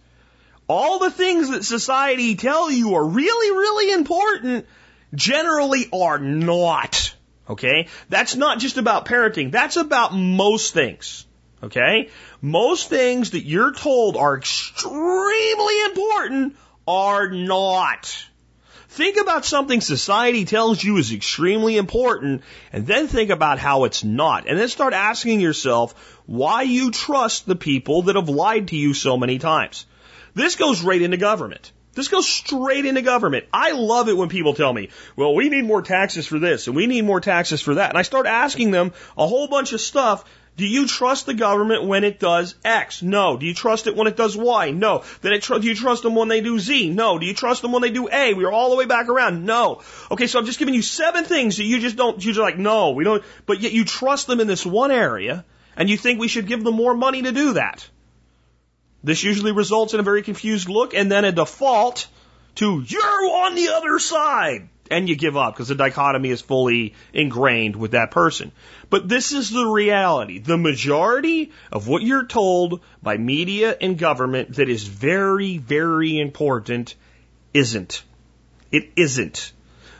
[0.69, 4.67] All the things that society tell you are really, really important
[5.15, 7.15] generally are not.
[7.49, 7.89] Okay?
[8.11, 9.53] That's not just about parenting.
[9.53, 11.25] That's about most things.
[11.63, 12.11] Okay?
[12.41, 16.57] Most things that you're told are extremely important
[16.87, 18.29] are not.
[18.91, 24.03] Think about something society tells you is extremely important and then think about how it's
[24.03, 24.49] not.
[24.49, 25.95] And then start asking yourself
[26.27, 29.85] why you trust the people that have lied to you so many times.
[30.35, 31.71] This goes right into government.
[31.93, 33.47] This goes straight into government.
[33.53, 36.77] I love it when people tell me, well, we need more taxes for this and
[36.77, 37.91] we need more taxes for that.
[37.91, 40.25] And I start asking them a whole bunch of stuff
[40.59, 43.01] do you trust the government when it does X?
[43.01, 43.37] No.
[43.37, 44.73] Do you trust it when it does Y?
[44.73, 45.05] No.
[45.21, 46.91] Then tr- do you trust them when they do Z?
[46.91, 47.17] No.
[47.21, 48.35] Do you trust them when they do A?
[48.35, 49.45] We are all the way back around.
[49.45, 49.83] No.
[50.11, 52.91] Okay, so I'm just giving you seven things that you just don't, you're like, no,
[52.91, 55.45] we don't, but yet you trust them in this one area
[55.77, 57.89] and you think we should give them more money to do that.
[59.05, 62.09] This usually results in a very confused look and then a default
[62.57, 66.95] to, you're on the other side and you give up because the dichotomy is fully
[67.13, 68.53] ingrained with that person.
[68.91, 70.39] But this is the reality.
[70.39, 76.95] The majority of what you're told by media and government that is very, very important
[77.55, 78.03] isn't.
[78.71, 79.53] It isn't.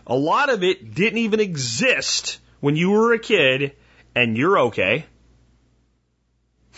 [0.07, 3.73] A lot of it didn't even exist when you were a kid
[4.15, 5.05] and you're okay.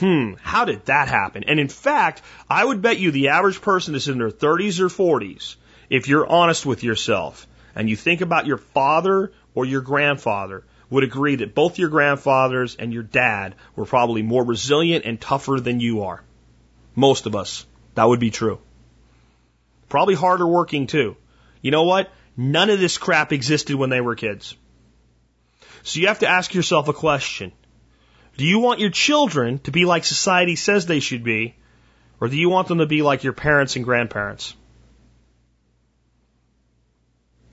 [0.00, 1.44] Hmm, how did that happen?
[1.44, 4.88] And in fact, I would bet you the average person is in their 30s or
[4.88, 5.56] 40s,
[5.90, 11.04] if you're honest with yourself, and you think about your father or your grandfather, would
[11.04, 15.80] agree that both your grandfathers and your dad were probably more resilient and tougher than
[15.80, 16.22] you are.
[16.94, 17.64] Most of us.
[17.94, 18.58] That would be true.
[19.88, 21.16] Probably harder working too.
[21.62, 22.12] You know what?
[22.36, 24.56] None of this crap existed when they were kids.
[25.82, 27.52] So you have to ask yourself a question.
[28.36, 31.54] Do you want your children to be like society says they should be,
[32.20, 34.54] or do you want them to be like your parents and grandparents?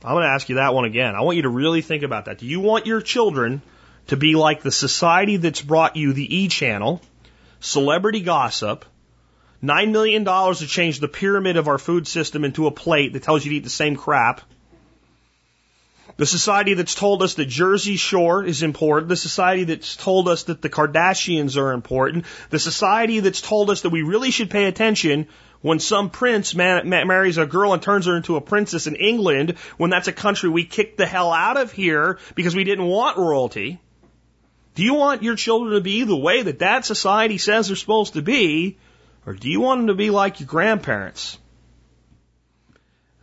[0.03, 1.15] I'm going to ask you that one again.
[1.15, 2.37] I want you to really think about that.
[2.37, 3.61] Do you want your children
[4.07, 7.01] to be like the society that's brought you the E channel,
[7.59, 8.85] celebrity gossip,
[9.63, 13.43] $9 million to change the pyramid of our food system into a plate that tells
[13.43, 14.41] you to eat the same crap?
[16.17, 19.09] The society that's told us that Jersey Shore is important.
[19.09, 22.25] The society that's told us that the Kardashians are important.
[22.49, 25.27] The society that's told us that we really should pay attention
[25.68, 29.89] when some prince marries a girl and turns her into a princess in England, when
[29.89, 33.80] that's a country we kicked the hell out of here because we didn't want royalty.
[34.76, 38.14] Do you want your children to be the way that that society says they're supposed
[38.14, 38.77] to be,
[39.26, 41.38] or do you want them to be like your grandparents?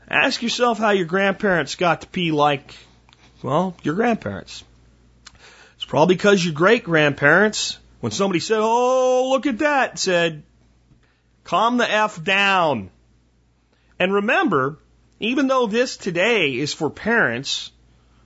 [0.08, 2.74] Ask yourself how your grandparents got to be like,
[3.42, 4.64] well, your grandparents.
[5.76, 10.42] It's probably because your great grandparents, when somebody said, oh, look at that, said,
[11.44, 12.90] calm the F down.
[13.98, 14.78] And remember,
[15.20, 17.70] even though this today is for parents,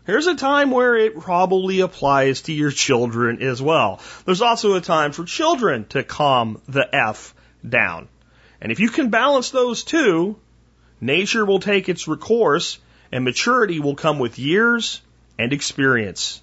[0.08, 4.00] Here's a time where it probably applies to your children as well.
[4.24, 7.34] There's also a time for children to calm the F
[7.68, 8.08] down.
[8.58, 10.38] And if you can balance those two,
[10.98, 12.78] nature will take its course
[13.12, 15.02] and maturity will come with years
[15.38, 16.40] and experience.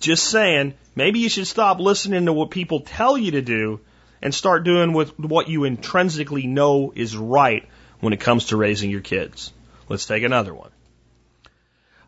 [0.00, 3.78] Just saying, maybe you should stop listening to what people tell you to do
[4.22, 7.68] and start doing with what you intrinsically know is right
[8.00, 9.52] when it comes to raising your kids.
[9.88, 10.70] Let's take another one.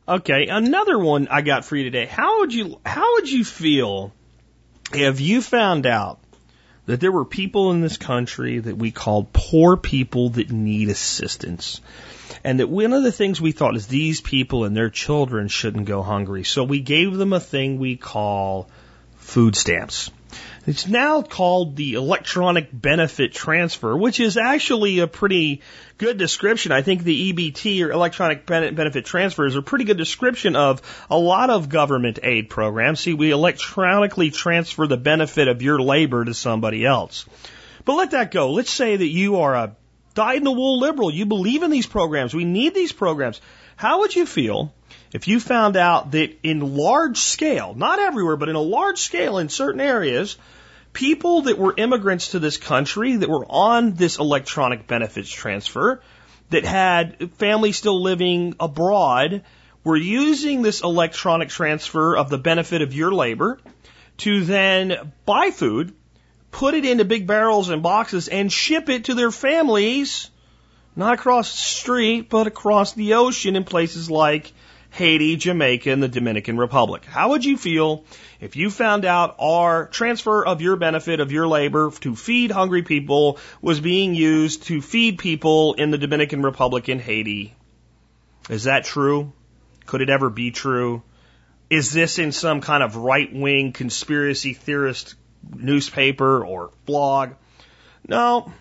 [0.08, 2.06] Okay, another one I got for you today.
[2.06, 4.12] How would you how would you feel
[4.92, 6.18] if you found out
[6.86, 11.80] that there were people in this country that we called poor people that need assistance?
[12.42, 15.86] And that one of the things we thought is these people and their children shouldn't
[15.86, 16.44] go hungry.
[16.44, 18.68] So we gave them a thing we call
[19.16, 20.10] food stamps.
[20.70, 25.62] It's now called the electronic benefit transfer, which is actually a pretty
[25.98, 26.70] good description.
[26.70, 30.80] I think the EBT or electronic benefit transfer is a pretty good description of
[31.10, 33.00] a lot of government aid programs.
[33.00, 37.26] See, we electronically transfer the benefit of your labor to somebody else.
[37.84, 38.52] But let that go.
[38.52, 39.74] Let's say that you are a
[40.14, 41.12] dyed in the wool liberal.
[41.12, 42.32] You believe in these programs.
[42.32, 43.40] We need these programs.
[43.74, 44.72] How would you feel
[45.12, 49.38] if you found out that in large scale, not everywhere, but in a large scale
[49.38, 50.36] in certain areas,
[50.92, 56.02] people that were immigrants to this country that were on this electronic benefits transfer,
[56.50, 59.44] that had families still living abroad,
[59.84, 63.58] were using this electronic transfer of the benefit of your labor
[64.18, 65.94] to then buy food,
[66.50, 70.30] put it into big barrels and boxes, and ship it to their families,
[70.96, 74.52] not across the street, but across the ocean in places like
[74.90, 77.04] Haiti, Jamaica, and the Dominican Republic.
[77.04, 78.04] How would you feel
[78.40, 82.82] if you found out our transfer of your benefit of your labor to feed hungry
[82.82, 87.54] people was being used to feed people in the Dominican Republic and Haiti?
[88.48, 89.32] Is that true?
[89.86, 91.02] Could it ever be true?
[91.68, 95.14] Is this in some kind of right wing conspiracy theorist
[95.54, 97.30] newspaper or blog?
[98.06, 98.52] No,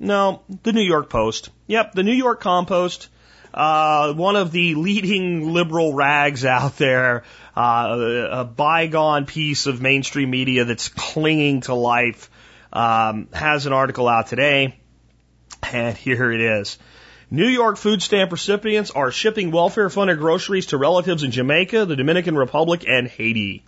[0.00, 1.50] no, the New York Post.
[1.68, 3.08] Yep, the New York Compost
[3.52, 7.24] uh, one of the leading liberal rags out there,
[7.56, 12.30] uh, a bygone piece of mainstream media that's clinging to life,
[12.72, 14.78] um, has an article out today.
[15.72, 16.78] And here it is.
[17.30, 21.96] New York food stamp recipients are shipping welfare funded groceries to relatives in Jamaica, the
[21.96, 23.64] Dominican Republic, and Haiti.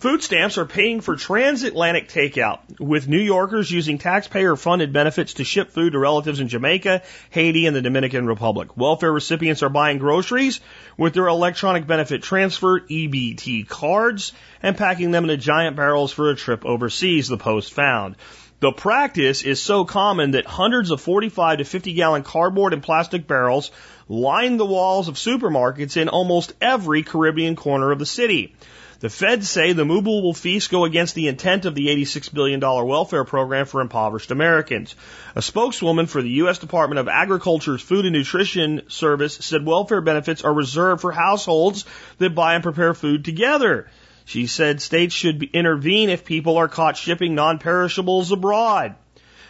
[0.00, 5.44] Food stamps are paying for transatlantic takeout, with New Yorkers using taxpayer funded benefits to
[5.44, 8.78] ship food to relatives in Jamaica, Haiti, and the Dominican Republic.
[8.78, 10.62] Welfare recipients are buying groceries
[10.96, 14.32] with their electronic benefit transfer EBT cards
[14.62, 18.16] and packing them into giant barrels for a trip overseas, the Post found.
[18.60, 23.26] The practice is so common that hundreds of 45 to 50 gallon cardboard and plastic
[23.26, 23.70] barrels
[24.08, 28.54] line the walls of supermarkets in almost every Caribbean corner of the city.
[29.00, 33.24] The feds say the movable feast go against the intent of the $86 billion welfare
[33.24, 34.94] program for impoverished Americans.
[35.34, 36.58] A spokeswoman for the U.S.
[36.58, 41.86] Department of Agriculture's Food and Nutrition Service said welfare benefits are reserved for households
[42.18, 43.88] that buy and prepare food together.
[44.26, 48.96] She said states should intervene if people are caught shipping non-perishables abroad.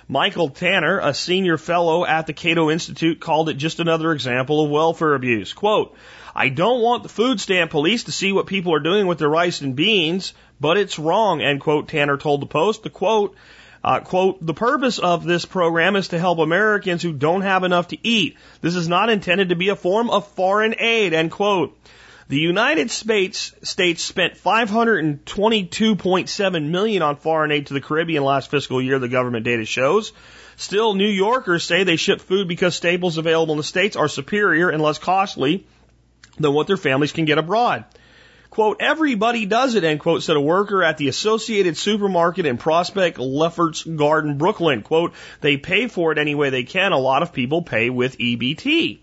[0.06, 4.70] Michael Tanner, a senior fellow at the Cato Institute, called it just another example of
[4.70, 5.52] welfare abuse.
[5.52, 5.96] Quote,
[6.40, 9.28] I don't want the food stamp police to see what people are doing with their
[9.28, 12.82] rice and beans, but it's wrong, end quote, Tanner told the Post.
[12.82, 13.36] The quote,
[13.84, 17.88] uh, quote, the purpose of this program is to help Americans who don't have enough
[17.88, 18.38] to eat.
[18.62, 21.78] This is not intended to be a form of foreign aid, end quote.
[22.28, 28.80] The United States states spent 522.7 million on foreign aid to the Caribbean last fiscal
[28.80, 30.14] year, the government data shows.
[30.56, 34.70] Still, New Yorkers say they ship food because staples available in the states are superior
[34.70, 35.66] and less costly
[36.40, 37.84] than what their families can get abroad.
[38.50, 43.18] Quote, everybody does it, end quote, said a worker at the Associated Supermarket in Prospect
[43.18, 44.82] Lefferts Garden, Brooklyn.
[44.82, 46.90] Quote, they pay for it any way they can.
[46.90, 48.98] A lot of people pay with EBT.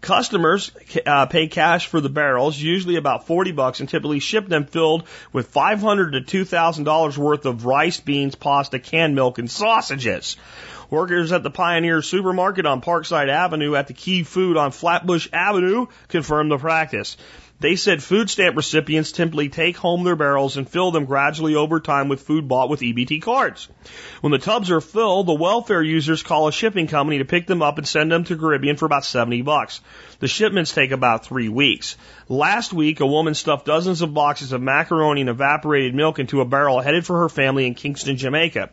[0.00, 0.70] Customers
[1.06, 5.04] uh, pay cash for the barrels, usually about 40 bucks, and typically ship them filled
[5.32, 10.36] with 500 to 2,000 dollars worth of rice, beans, pasta, canned milk, and sausages.
[10.94, 15.86] Workers at the Pioneer Supermarket on Parkside Avenue at the Key Food on Flatbush Avenue
[16.08, 17.16] confirmed the practice.
[17.64, 21.80] They said food stamp recipients simply take home their barrels and fill them gradually over
[21.80, 23.68] time with food bought with EBT cards.
[24.20, 27.62] When the tubs are filled, the welfare users call a shipping company to pick them
[27.62, 29.80] up and send them to Caribbean for about 70 bucks.
[30.18, 31.96] The shipments take about three weeks.
[32.28, 36.44] Last week, a woman stuffed dozens of boxes of macaroni and evaporated milk into a
[36.44, 38.68] barrel headed for her family in Kingston, Jamaica.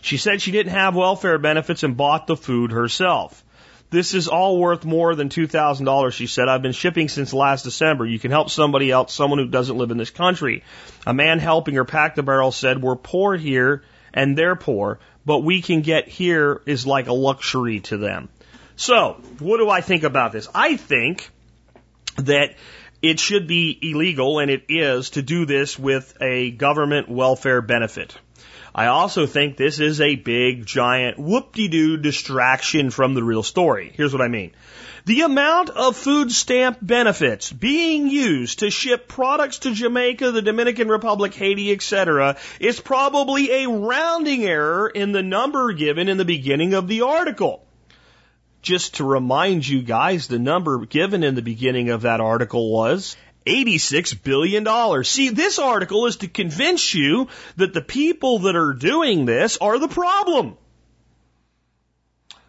[0.00, 3.44] She said she didn't have welfare benefits and bought the food herself.
[3.92, 6.48] This is all worth more than $2,000, she said.
[6.48, 8.06] I've been shipping since last December.
[8.06, 10.64] You can help somebody else, someone who doesn't live in this country.
[11.06, 13.82] A man helping her pack the barrel said, We're poor here
[14.14, 14.98] and they're poor.
[15.26, 18.30] but we can get here is like a luxury to them.
[18.76, 20.48] So, what do I think about this?
[20.54, 21.30] I think
[22.16, 22.56] that
[23.02, 28.16] it should be illegal, and it is, to do this with a government welfare benefit.
[28.74, 33.92] I also think this is a big, giant, whoop-de-doo distraction from the real story.
[33.94, 34.52] Here's what I mean.
[35.04, 40.88] The amount of food stamp benefits being used to ship products to Jamaica, the Dominican
[40.88, 46.72] Republic, Haiti, etc., is probably a rounding error in the number given in the beginning
[46.72, 47.66] of the article.
[48.62, 53.16] Just to remind you guys, the number given in the beginning of that article was
[53.46, 55.04] $86 billion.
[55.04, 59.78] See, this article is to convince you that the people that are doing this are
[59.78, 60.56] the problem.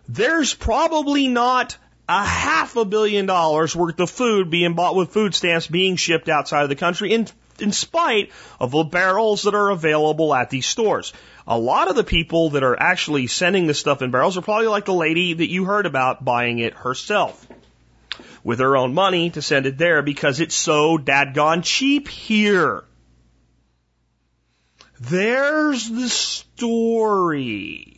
[0.07, 5.33] There's probably not a half a billion dollars worth of food being bought with food
[5.33, 7.27] stamps being shipped outside of the country in,
[7.59, 11.13] in spite of the barrels that are available at these stores.
[11.47, 14.67] A lot of the people that are actually sending this stuff in barrels are probably
[14.67, 17.47] like the lady that you heard about buying it herself
[18.43, 22.83] with her own money to send it there because it's so dadgone cheap here.
[24.99, 27.97] There's the story.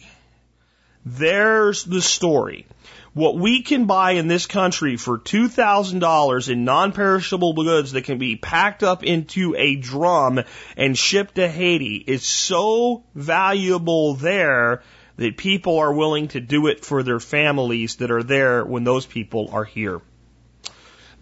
[1.05, 2.65] There's the story.
[3.13, 8.35] What we can buy in this country for $2,000 in non-perishable goods that can be
[8.35, 10.41] packed up into a drum
[10.76, 14.84] and shipped to Haiti is so valuable there
[15.15, 19.05] that people are willing to do it for their families that are there when those
[19.05, 20.01] people are here.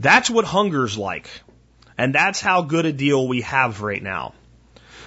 [0.04, 1.30] That's what hunger's like.
[1.98, 4.34] And that's how good a deal we have right now.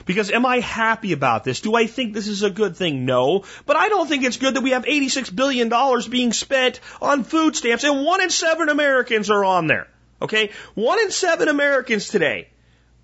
[0.06, 1.60] Because am I happy about this?
[1.60, 3.04] Do I think this is a good thing?
[3.04, 3.44] No.
[3.66, 5.68] But I don't think it's good that we have $86 billion
[6.10, 9.88] being spent on food stamps and one in seven Americans are on there.
[10.22, 10.50] Okay?
[10.74, 12.48] One in seven Americans today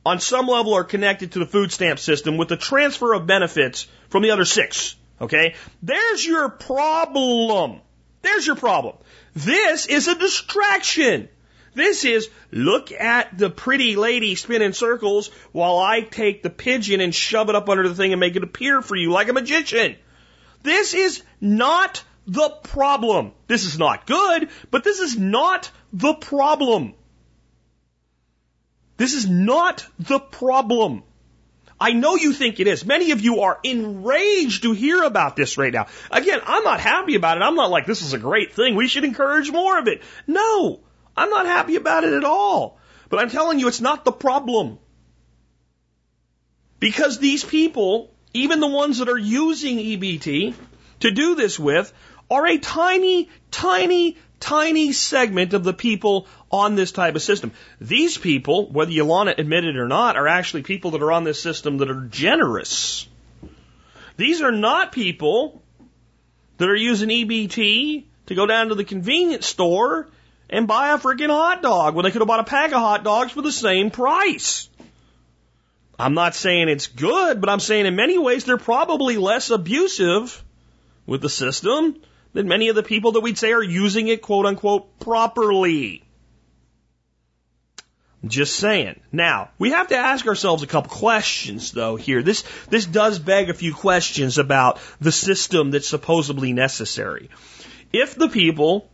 [0.07, 3.87] on some level are connected to the food stamp system with the transfer of benefits
[4.09, 4.97] from the other six.
[5.21, 5.57] Okay?
[5.83, 7.81] There's your problem.
[8.23, 8.97] There's your problem.
[9.35, 11.29] This is a distraction.
[11.75, 17.15] This is look at the pretty lady spinning circles while I take the pigeon and
[17.15, 19.97] shove it up under the thing and make it appear for you like a magician.
[20.63, 23.33] This is not the problem.
[23.47, 26.95] This is not good, but this is not the problem.
[28.97, 31.03] This is not the problem.
[31.81, 32.87] I know you think it is.
[32.87, 35.89] Many of you are enraged to hear about this right now.
[36.13, 37.43] Again, I'm not happy about it.
[37.43, 38.77] I'm not like, this is a great thing.
[38.77, 40.03] We should encourage more of it.
[40.29, 40.81] No.
[41.17, 42.79] I'm not happy about it at all.
[43.09, 44.79] But I'm telling you, it's not the problem.
[46.79, 50.55] Because these people, even the ones that are using EBT
[51.01, 51.93] to do this with,
[52.31, 57.53] are a tiny, tiny, tiny segment of the people on this type of system.
[57.81, 61.13] These people, whether you want to admit it or not, are actually people that are
[61.13, 63.07] on this system that are generous.
[64.17, 65.63] These are not people
[66.57, 70.09] that are using EBT to go down to the convenience store
[70.53, 73.03] and buy a freaking hot dog when they could have bought a pack of hot
[73.03, 74.69] dogs for the same price.
[75.99, 80.45] I'm not saying it's good, but I'm saying in many ways they're probably less abusive
[81.07, 81.97] with the system
[82.35, 86.05] than many of the people that we'd say are using it quote unquote properly.
[88.23, 89.01] I'm just saying.
[89.11, 92.23] Now, we have to ask ourselves a couple questions though here.
[92.23, 97.31] This, this does beg a few questions about the system that's supposedly necessary.
[97.93, 98.92] If the people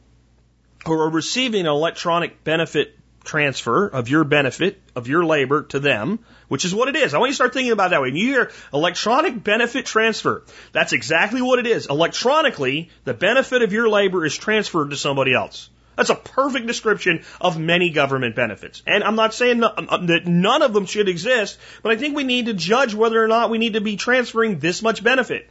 [0.88, 6.18] who are receiving an electronic benefit transfer of your benefit, of your labor to them,
[6.48, 7.14] which is what it is.
[7.14, 8.08] I want you to start thinking about that way.
[8.08, 11.86] When you hear electronic benefit transfer, that's exactly what it is.
[11.86, 15.68] Electronically, the benefit of your labor is transferred to somebody else.
[15.96, 18.82] That's a perfect description of many government benefits.
[18.86, 22.24] And I'm not saying that uh, none of them should exist, but I think we
[22.24, 25.50] need to judge whether or not we need to be transferring this much benefit.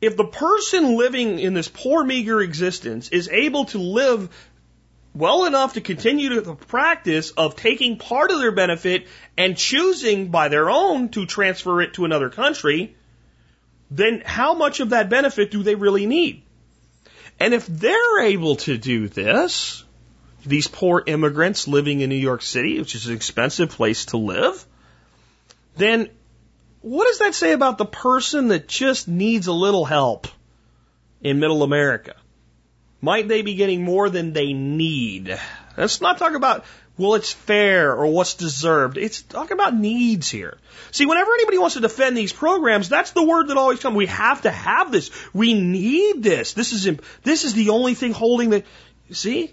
[0.00, 4.28] If the person living in this poor, meager existence is able to live
[5.14, 9.06] well enough to continue the practice of taking part of their benefit
[9.36, 12.96] and choosing by their own to transfer it to another country,
[13.90, 16.42] then how much of that benefit do they really need?
[17.38, 19.84] And if they're able to do this,
[20.46, 24.64] these poor immigrants living in New York City, which is an expensive place to live,
[25.76, 26.08] then
[26.80, 30.26] what does that say about the person that just needs a little help
[31.20, 32.14] in middle America?
[33.04, 35.36] Might they be getting more than they need?
[35.76, 36.64] Let's not talk about,
[36.96, 38.96] well, it's fair or what's deserved.
[38.96, 40.56] It's talking about needs here.
[40.92, 43.96] See, whenever anybody wants to defend these programs, that's the word that always comes.
[43.96, 45.10] We have to have this.
[45.34, 46.52] We need this.
[46.52, 48.62] This is, this is the only thing holding the,
[49.10, 49.52] see?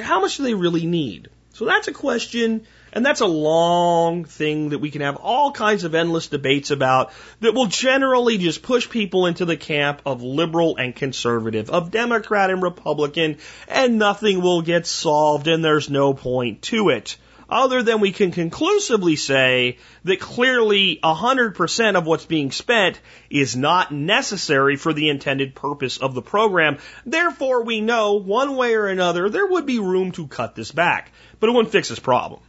[0.00, 1.28] How much do they really need?
[1.52, 5.84] So that's a question and that's a long thing that we can have all kinds
[5.84, 10.76] of endless debates about that will generally just push people into the camp of liberal
[10.76, 13.38] and conservative, of Democrat and Republican,
[13.68, 17.16] and nothing will get solved and there's no point to it.
[17.50, 23.00] Other than we can conclusively say that clearly 100% of what's being spent
[23.30, 26.76] is not necessary for the intended purpose of the program.
[27.06, 31.10] Therefore, we know one way or another there would be room to cut this back.
[31.40, 32.40] But it wouldn't fix this problem.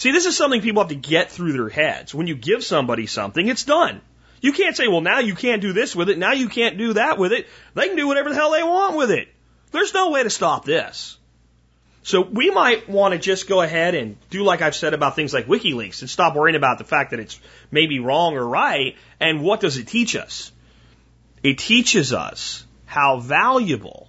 [0.00, 2.14] See, this is something people have to get through their heads.
[2.14, 4.00] When you give somebody something, it's done.
[4.40, 6.16] You can't say, well, now you can't do this with it.
[6.16, 7.46] Now you can't do that with it.
[7.74, 9.28] They can do whatever the hell they want with it.
[9.72, 11.18] There's no way to stop this.
[12.02, 15.34] So we might want to just go ahead and do like I've said about things
[15.34, 17.38] like WikiLeaks and stop worrying about the fact that it's
[17.70, 18.96] maybe wrong or right.
[19.20, 20.50] And what does it teach us?
[21.42, 24.08] It teaches us how valuable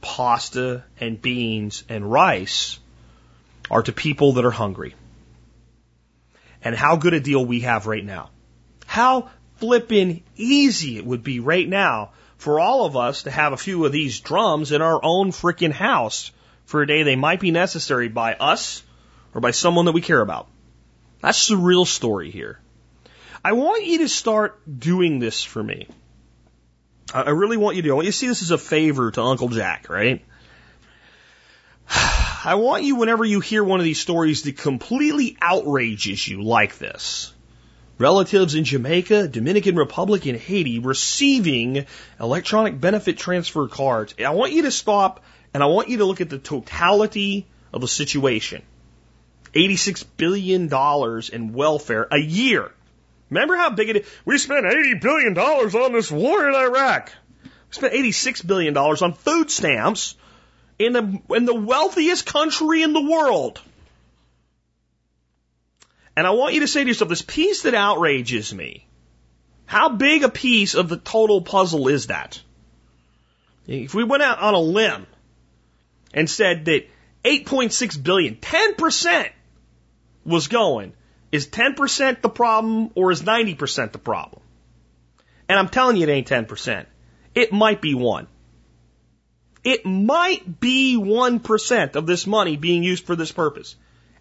[0.00, 2.78] pasta and beans and rice
[3.68, 4.94] are to people that are hungry
[6.62, 8.30] and how good a deal we have right now.
[8.86, 13.56] How flippin' easy it would be right now for all of us to have a
[13.56, 16.30] few of these drums in our own freaking house
[16.64, 18.82] for a day they might be necessary by us
[19.34, 20.48] or by someone that we care about.
[21.20, 22.60] That's the real story here.
[23.44, 25.88] I want you to start doing this for me.
[27.12, 27.90] I really want you to.
[27.90, 30.24] I want you to see this as a favor to Uncle Jack, right?
[32.48, 36.78] I want you, whenever you hear one of these stories that completely outrages you like
[36.78, 37.30] this,
[37.98, 41.84] relatives in Jamaica, Dominican Republic, and Haiti receiving
[42.18, 45.22] electronic benefit transfer cards, I want you to stop
[45.52, 48.62] and I want you to look at the totality of the situation.
[49.54, 50.70] $86 billion
[51.30, 52.72] in welfare a year.
[53.28, 54.08] Remember how big it is?
[54.24, 57.12] We spent $80 billion on this war in Iraq.
[57.44, 60.14] We spent $86 billion on food stamps
[60.78, 63.60] in the, in the wealthiest country in the world.
[66.16, 68.86] And I want you to say to yourself, this piece that outrages me,
[69.66, 72.40] how big a piece of the total puzzle is that?
[73.66, 75.06] If we went out on a limb
[76.14, 76.88] and said that
[77.24, 79.30] 8.6 billion, 10%
[80.24, 80.94] was going,
[81.30, 84.42] is 10% the problem or is 90% the problem?
[85.48, 86.86] And I'm telling you it ain't 10%.
[87.34, 88.26] It might be one.
[89.64, 93.76] It might be 1% of this money being used for this purpose.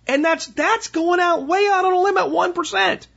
[0.07, 3.07] And that's, that's going out way out on a limb at 1%.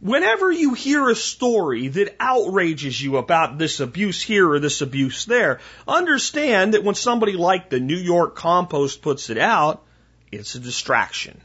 [0.00, 5.24] Whenever you hear a story that outrages you about this abuse here or this abuse
[5.24, 9.82] there, understand that when somebody like the New York Compost puts it out,
[10.30, 11.40] it's a distraction.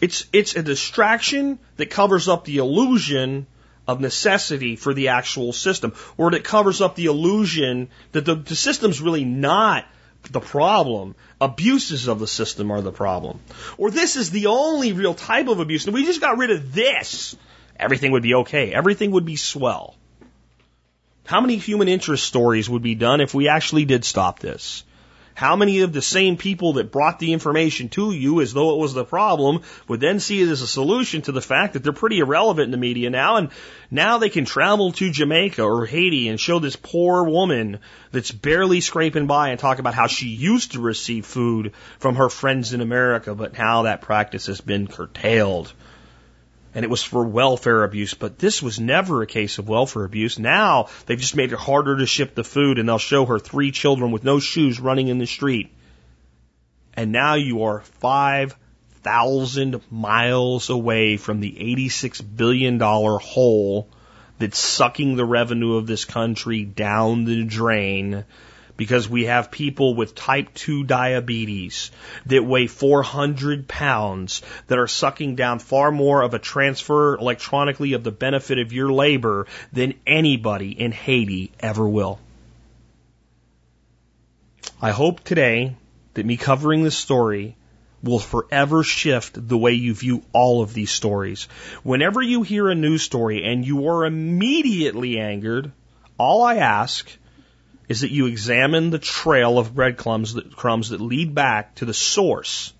[0.00, 3.46] It's, it's a distraction that covers up the illusion
[3.92, 8.56] of necessity for the actual system, or that covers up the illusion that the, the
[8.56, 9.84] system's really not
[10.30, 11.14] the problem.
[11.40, 13.40] Abuses of the system are the problem.
[13.78, 15.86] Or this is the only real type of abuse.
[15.86, 17.36] And we just got rid of this.
[17.78, 18.72] Everything would be okay.
[18.72, 19.96] Everything would be swell.
[21.24, 24.84] How many human interest stories would be done if we actually did stop this?
[25.34, 28.80] How many of the same people that brought the information to you as though it
[28.80, 31.92] was the problem would then see it as a solution to the fact that they're
[31.92, 33.50] pretty irrelevant in the media now and
[33.90, 37.78] now they can travel to Jamaica or Haiti and show this poor woman
[38.10, 42.28] that's barely scraping by and talk about how she used to receive food from her
[42.28, 45.72] friends in America, but how that practice has been curtailed
[46.74, 50.38] and it was for welfare abuse, but this was never a case of welfare abuse.
[50.38, 53.70] Now they've just made it harder to ship the food and they'll show her three
[53.72, 55.72] children with no shoes running in the street.
[56.94, 63.88] And now you are 5,000 miles away from the $86 billion hole
[64.38, 68.24] that's sucking the revenue of this country down the drain
[68.76, 71.90] because we have people with type 2 diabetes
[72.26, 78.04] that weigh 400 pounds that are sucking down far more of a transfer electronically of
[78.04, 82.18] the benefit of your labor than anybody in Haiti ever will.
[84.80, 85.76] I hope today
[86.14, 87.56] that me covering this story
[88.02, 91.44] will forever shift the way you view all of these stories.
[91.84, 95.70] Whenever you hear a news story and you are immediately angered,
[96.18, 97.08] all I ask
[97.92, 101.92] is that you examine the trail of breadcrumbs that, crumbs that lead back to the
[101.92, 102.72] source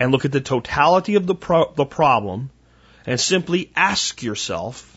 [0.00, 2.48] and look at the totality of the, pro- the problem
[3.04, 4.96] and simply ask yourself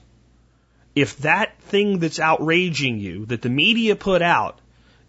[0.96, 4.62] if that thing that's outraging you that the media put out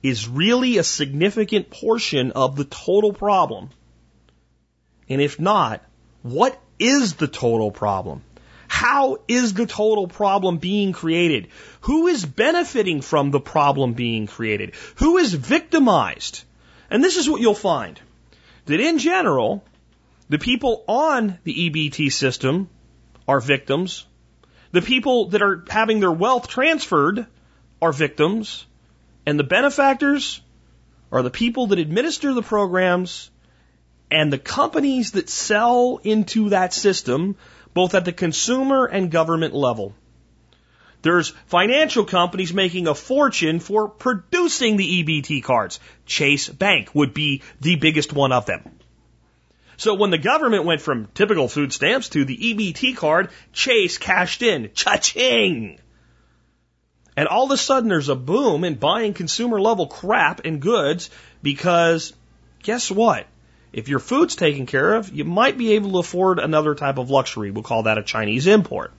[0.02, 3.70] is really a significant portion of the total problem.
[5.08, 5.84] And if not,
[6.22, 8.22] what is the total problem?
[8.72, 11.48] How is the total problem being created?
[11.82, 14.72] Who is benefiting from the problem being created?
[14.96, 16.42] Who is victimized?
[16.90, 18.00] And this is what you'll find
[18.64, 19.62] that in general,
[20.30, 22.70] the people on the EBT system
[23.28, 24.06] are victims.
[24.70, 27.26] The people that are having their wealth transferred
[27.82, 28.64] are victims.
[29.26, 30.40] And the benefactors
[31.12, 33.30] are the people that administer the programs
[34.10, 37.36] and the companies that sell into that system
[37.74, 39.94] both at the consumer and government level.
[41.02, 45.80] There's financial companies making a fortune for producing the EBT cards.
[46.06, 48.78] Chase Bank would be the biggest one of them.
[49.76, 54.42] So when the government went from typical food stamps to the EBT card, Chase cashed
[54.42, 54.70] in.
[54.74, 55.80] Cha-ching!
[57.16, 61.10] And all of a sudden there's a boom in buying consumer level crap and goods
[61.42, 62.12] because
[62.62, 63.26] guess what?
[63.72, 67.10] If your food's taken care of, you might be able to afford another type of
[67.10, 67.50] luxury.
[67.50, 68.92] We'll call that a Chinese import.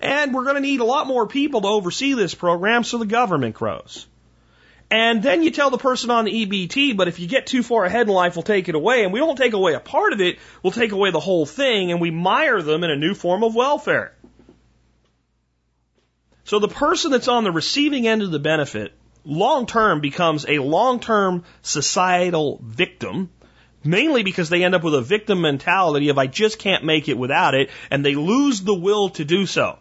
[0.00, 3.06] And we're going to need a lot more people to oversee this program so the
[3.06, 4.06] government grows.
[4.90, 7.84] And then you tell the person on the EBT, but if you get too far
[7.84, 9.02] ahead in life, we'll take it away.
[9.02, 11.90] And we won't take away a part of it, we'll take away the whole thing,
[11.90, 14.14] and we mire them in a new form of welfare.
[16.44, 18.92] So the person that's on the receiving end of the benefit
[19.24, 23.30] long term becomes a long term societal victim
[23.84, 27.18] mainly because they end up with a victim mentality of I just can't make it
[27.18, 29.78] without it, and they lose the will to do so.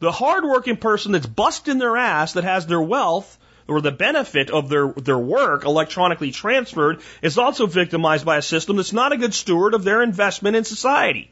[0.00, 4.68] The hardworking person that's busting their ass that has their wealth or the benefit of
[4.68, 9.32] their, their work electronically transferred is also victimized by a system that's not a good
[9.32, 11.30] steward of their investment in society.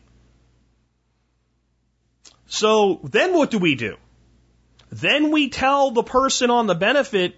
[2.46, 3.96] So then what do we do?
[4.90, 7.34] Then we tell the person on the benefit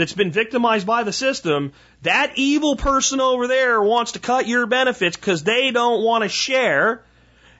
[0.00, 1.72] that's been victimized by the system,
[2.02, 6.28] that evil person over there wants to cut your benefits because they don't want to
[6.28, 7.04] share.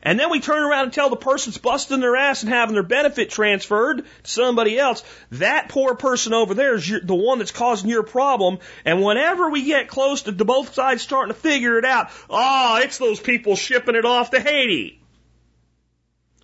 [0.02, 2.72] And then we turn around and tell the person that's busting their ass and having
[2.72, 7.38] their benefit transferred to somebody else, that poor person over there is your, the one
[7.38, 8.58] that's causing your problem.
[8.86, 12.78] And whenever we get close to, to both sides starting to figure it out, ah,
[12.78, 14.98] oh, it's those people shipping it off to Haiti.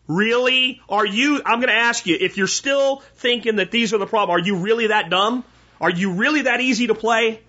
[0.07, 0.83] Really?
[0.91, 4.07] Are you, I'm going to ask you, if you're still thinking that these are the
[4.07, 5.43] problem, are you really that dumb?
[5.81, 7.41] Are you really that easy to play?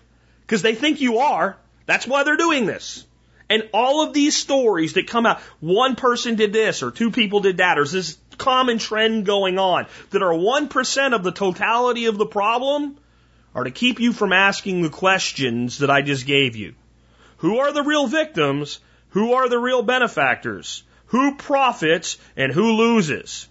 [0.42, 1.58] Because they think you are.
[1.86, 3.06] That's why they're doing this.
[3.50, 7.40] And all of these stories that come out, one person did this or two people
[7.40, 12.18] did that, or this common trend going on that are 1% of the totality of
[12.18, 12.98] the problem
[13.56, 16.76] are to keep you from asking the questions that I just gave you.
[17.38, 18.80] Who are the real victims?
[19.10, 20.84] Who are the real benefactors?
[21.08, 23.48] Who profits and who loses?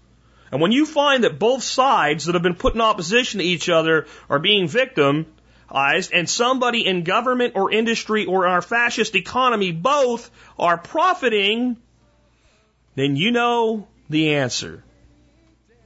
[0.53, 3.69] And when you find that both sides that have been put in opposition to each
[3.69, 10.31] other are being victimized, and somebody in government or industry or our fascist economy both
[10.59, 11.77] are profiting,
[12.95, 14.85] then you know the answer.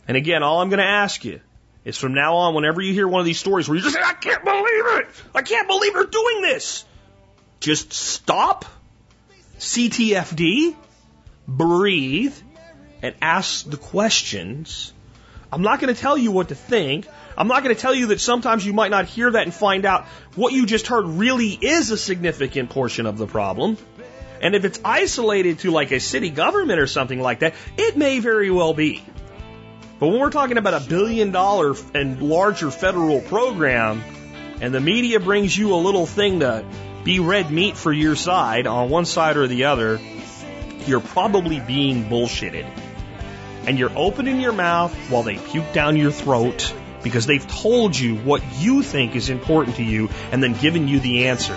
[0.06, 1.40] And again, all I'm going to ask you
[1.84, 4.02] is from now on, whenever you hear one of these stories where you just say,
[4.04, 5.08] I can't believe it!
[5.34, 6.84] I can't believe they're doing this!
[7.60, 8.64] Just stop,
[9.58, 10.74] CTFD,
[11.48, 12.34] breathe,
[13.02, 14.92] and ask the questions.
[15.52, 17.06] I'm not going to tell you what to think.
[17.36, 19.84] I'm not going to tell you that sometimes you might not hear that and find
[19.84, 23.78] out what you just heard really is a significant portion of the problem.
[24.40, 28.20] And if it's isolated to like a city government or something like that, it may
[28.20, 29.04] very well be.
[29.98, 34.02] But when we're talking about a billion dollar and larger federal program,
[34.60, 36.64] and the media brings you a little thing to
[37.04, 40.00] be red meat for your side on one side or the other,
[40.86, 42.66] you're probably being bullshitted
[43.66, 48.16] and you're opening your mouth while they puke down your throat because they've told you
[48.16, 51.54] what you think is important to you and then given you the answer.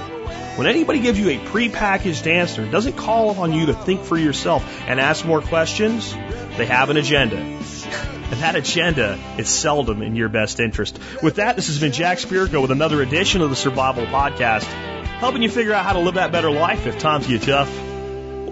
[0.56, 4.64] When anybody gives you a prepackaged answer, doesn't call on you to think for yourself
[4.88, 6.14] and ask more questions,
[6.58, 7.38] they have an agenda.
[7.38, 11.00] And that agenda is seldom in your best interest.
[11.22, 15.42] With that, this has been Jack Spirko with another edition of the Survival Podcast, helping
[15.42, 17.70] you figure out how to live that better life if times get tough,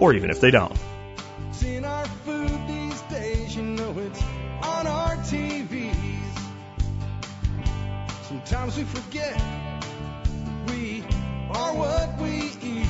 [0.00, 0.76] or even if they don't.
[8.52, 9.42] Sometimes we forget
[10.68, 11.02] we
[11.52, 12.86] are what we eat.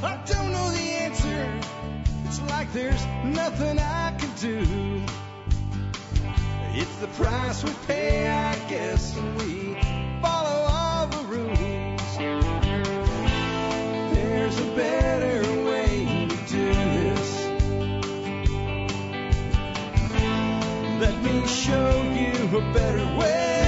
[0.00, 1.60] I don't know the answer.
[2.24, 5.02] It's like there's nothing I can do.
[6.80, 9.74] It's the price we pay, I guess, and we
[10.22, 12.18] follow all the rules.
[14.14, 15.41] There's a better
[21.02, 23.61] Let me show you a better way.